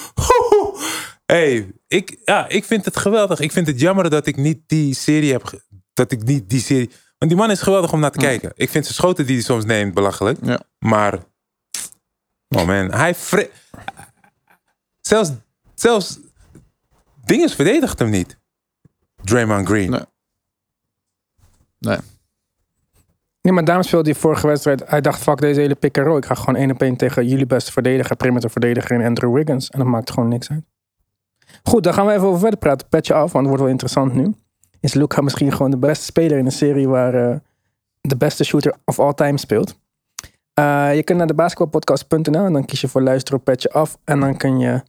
oeh. 0.52 0.82
Hey, 1.26 1.72
ik, 1.88 2.22
ja, 2.26 2.48
ik 2.48 2.64
vind 2.64 2.86
het 2.86 2.98
geweldig. 2.98 3.40
Ik 3.40 3.52
vind 3.52 3.68
het 3.68 3.80
jammer 3.80 4.10
dat 4.10 4.26
ik 4.26 4.36
niet 4.36 4.62
die 4.66 4.96
serie 4.96 5.32
heb. 5.32 5.62
Dat 5.94 6.12
ik 6.12 6.24
niet 6.24 6.50
die 6.50 6.62
serie. 6.62 6.90
Want 7.18 7.32
die 7.32 7.42
man 7.42 7.52
is 7.52 7.62
geweldig 7.62 7.94
om 7.94 8.00
naar 8.00 8.12
te 8.12 8.18
kijken. 8.18 8.52
Ik 8.56 8.70
vind 8.70 8.84
zijn 8.86 8.98
schoten 8.98 9.26
die 9.26 9.36
hij 9.36 9.44
soms 9.44 9.66
neemt 9.66 9.94
belachelijk. 9.94 10.40
Ja. 10.42 10.60
Maar. 10.80 11.20
Oh 12.48 12.66
man, 12.66 12.92
hij. 12.92 13.16
Zelfs. 15.02 15.32
Zelfs. 15.82 16.20
Dinges 17.26 17.56
verdedigt 17.56 18.00
hem 18.00 18.10
niet. 18.10 18.38
Draymond 19.24 19.68
Green. 19.68 19.90
Nee. 19.90 20.02
Nee. 21.80 21.98
Nee, 23.42 23.54
maar 23.54 23.64
daarom 23.64 23.84
speelde 23.84 24.10
hij 24.10 24.20
vorige 24.20 24.48
wedstrijd. 24.48 24.90
Hij 24.90 25.02
dacht, 25.02 25.22
fuck 25.22 25.38
deze 25.38 25.60
hele 25.60 25.76
pick 25.76 25.98
and 25.98 26.08
roll. 26.08 26.18
Ik 26.18 26.26
ga 26.26 26.36
gewoon 26.36 26.56
één 26.56 26.72
op 26.72 26.82
één 26.82 26.96
tegen 26.96 27.28
jullie 27.28 27.46
beste 27.46 27.72
verdediger, 27.72 28.16
perimeter 28.16 28.50
verdediger 28.50 29.00
in 29.00 29.06
Andrew 29.06 29.34
Wiggins. 29.34 29.70
En 29.70 29.80
dat 29.80 29.88
maakt 29.88 30.12
gewoon 30.12 30.30
niks 30.30 30.50
uit. 30.50 30.64
Goed, 31.64 31.84
dan 31.84 31.94
gaan 31.94 32.06
we 32.06 32.12
even 32.12 32.28
over 32.28 32.40
verder 32.40 32.60
praten. 32.60 32.88
Petje 32.88 33.14
af, 33.14 33.32
want 33.32 33.34
het 33.34 33.46
wordt 33.46 33.62
wel 33.62 33.72
interessant 33.72 34.14
nu. 34.14 34.36
Is 34.80 34.94
Luca 34.94 35.22
misschien 35.22 35.52
gewoon 35.52 35.72
de 35.72 35.78
beste 35.78 36.06
speler 36.06 36.38
in 36.38 36.46
een 36.46 36.52
serie 36.52 36.88
waar 36.88 37.14
eh, 37.14 37.36
de 38.02 38.18
beste 38.18 38.44
shooter 38.44 38.76
of 38.86 39.00
all 39.00 39.14
time 39.14 39.38
speelt? 39.38 39.80
Eh, 40.54 40.96
je 40.96 41.04
kunt 41.04 41.18
naar 41.18 41.28
de 41.28 41.34
basketbalpodcast.nl 41.34 42.46
en 42.46 42.54
dan 42.54 42.66
kies 42.66 42.82
je 42.82 42.88
voor 42.88 43.02
luisteren 43.02 43.40
op 43.40 43.46
Petje 43.46 43.72
af. 43.72 43.98
En 44.04 44.20
dan 44.20 44.38
kun 44.38 44.60
je 44.60 44.82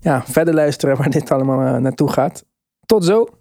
ja, 0.00 0.22
verder 0.26 0.54
luisteren 0.54 0.96
waar 0.96 1.10
dit 1.10 1.30
allemaal 1.30 1.74
eh, 1.74 1.80
naartoe 1.80 2.10
gaat. 2.10 2.44
Tot 2.86 3.04
zo. 3.04 3.39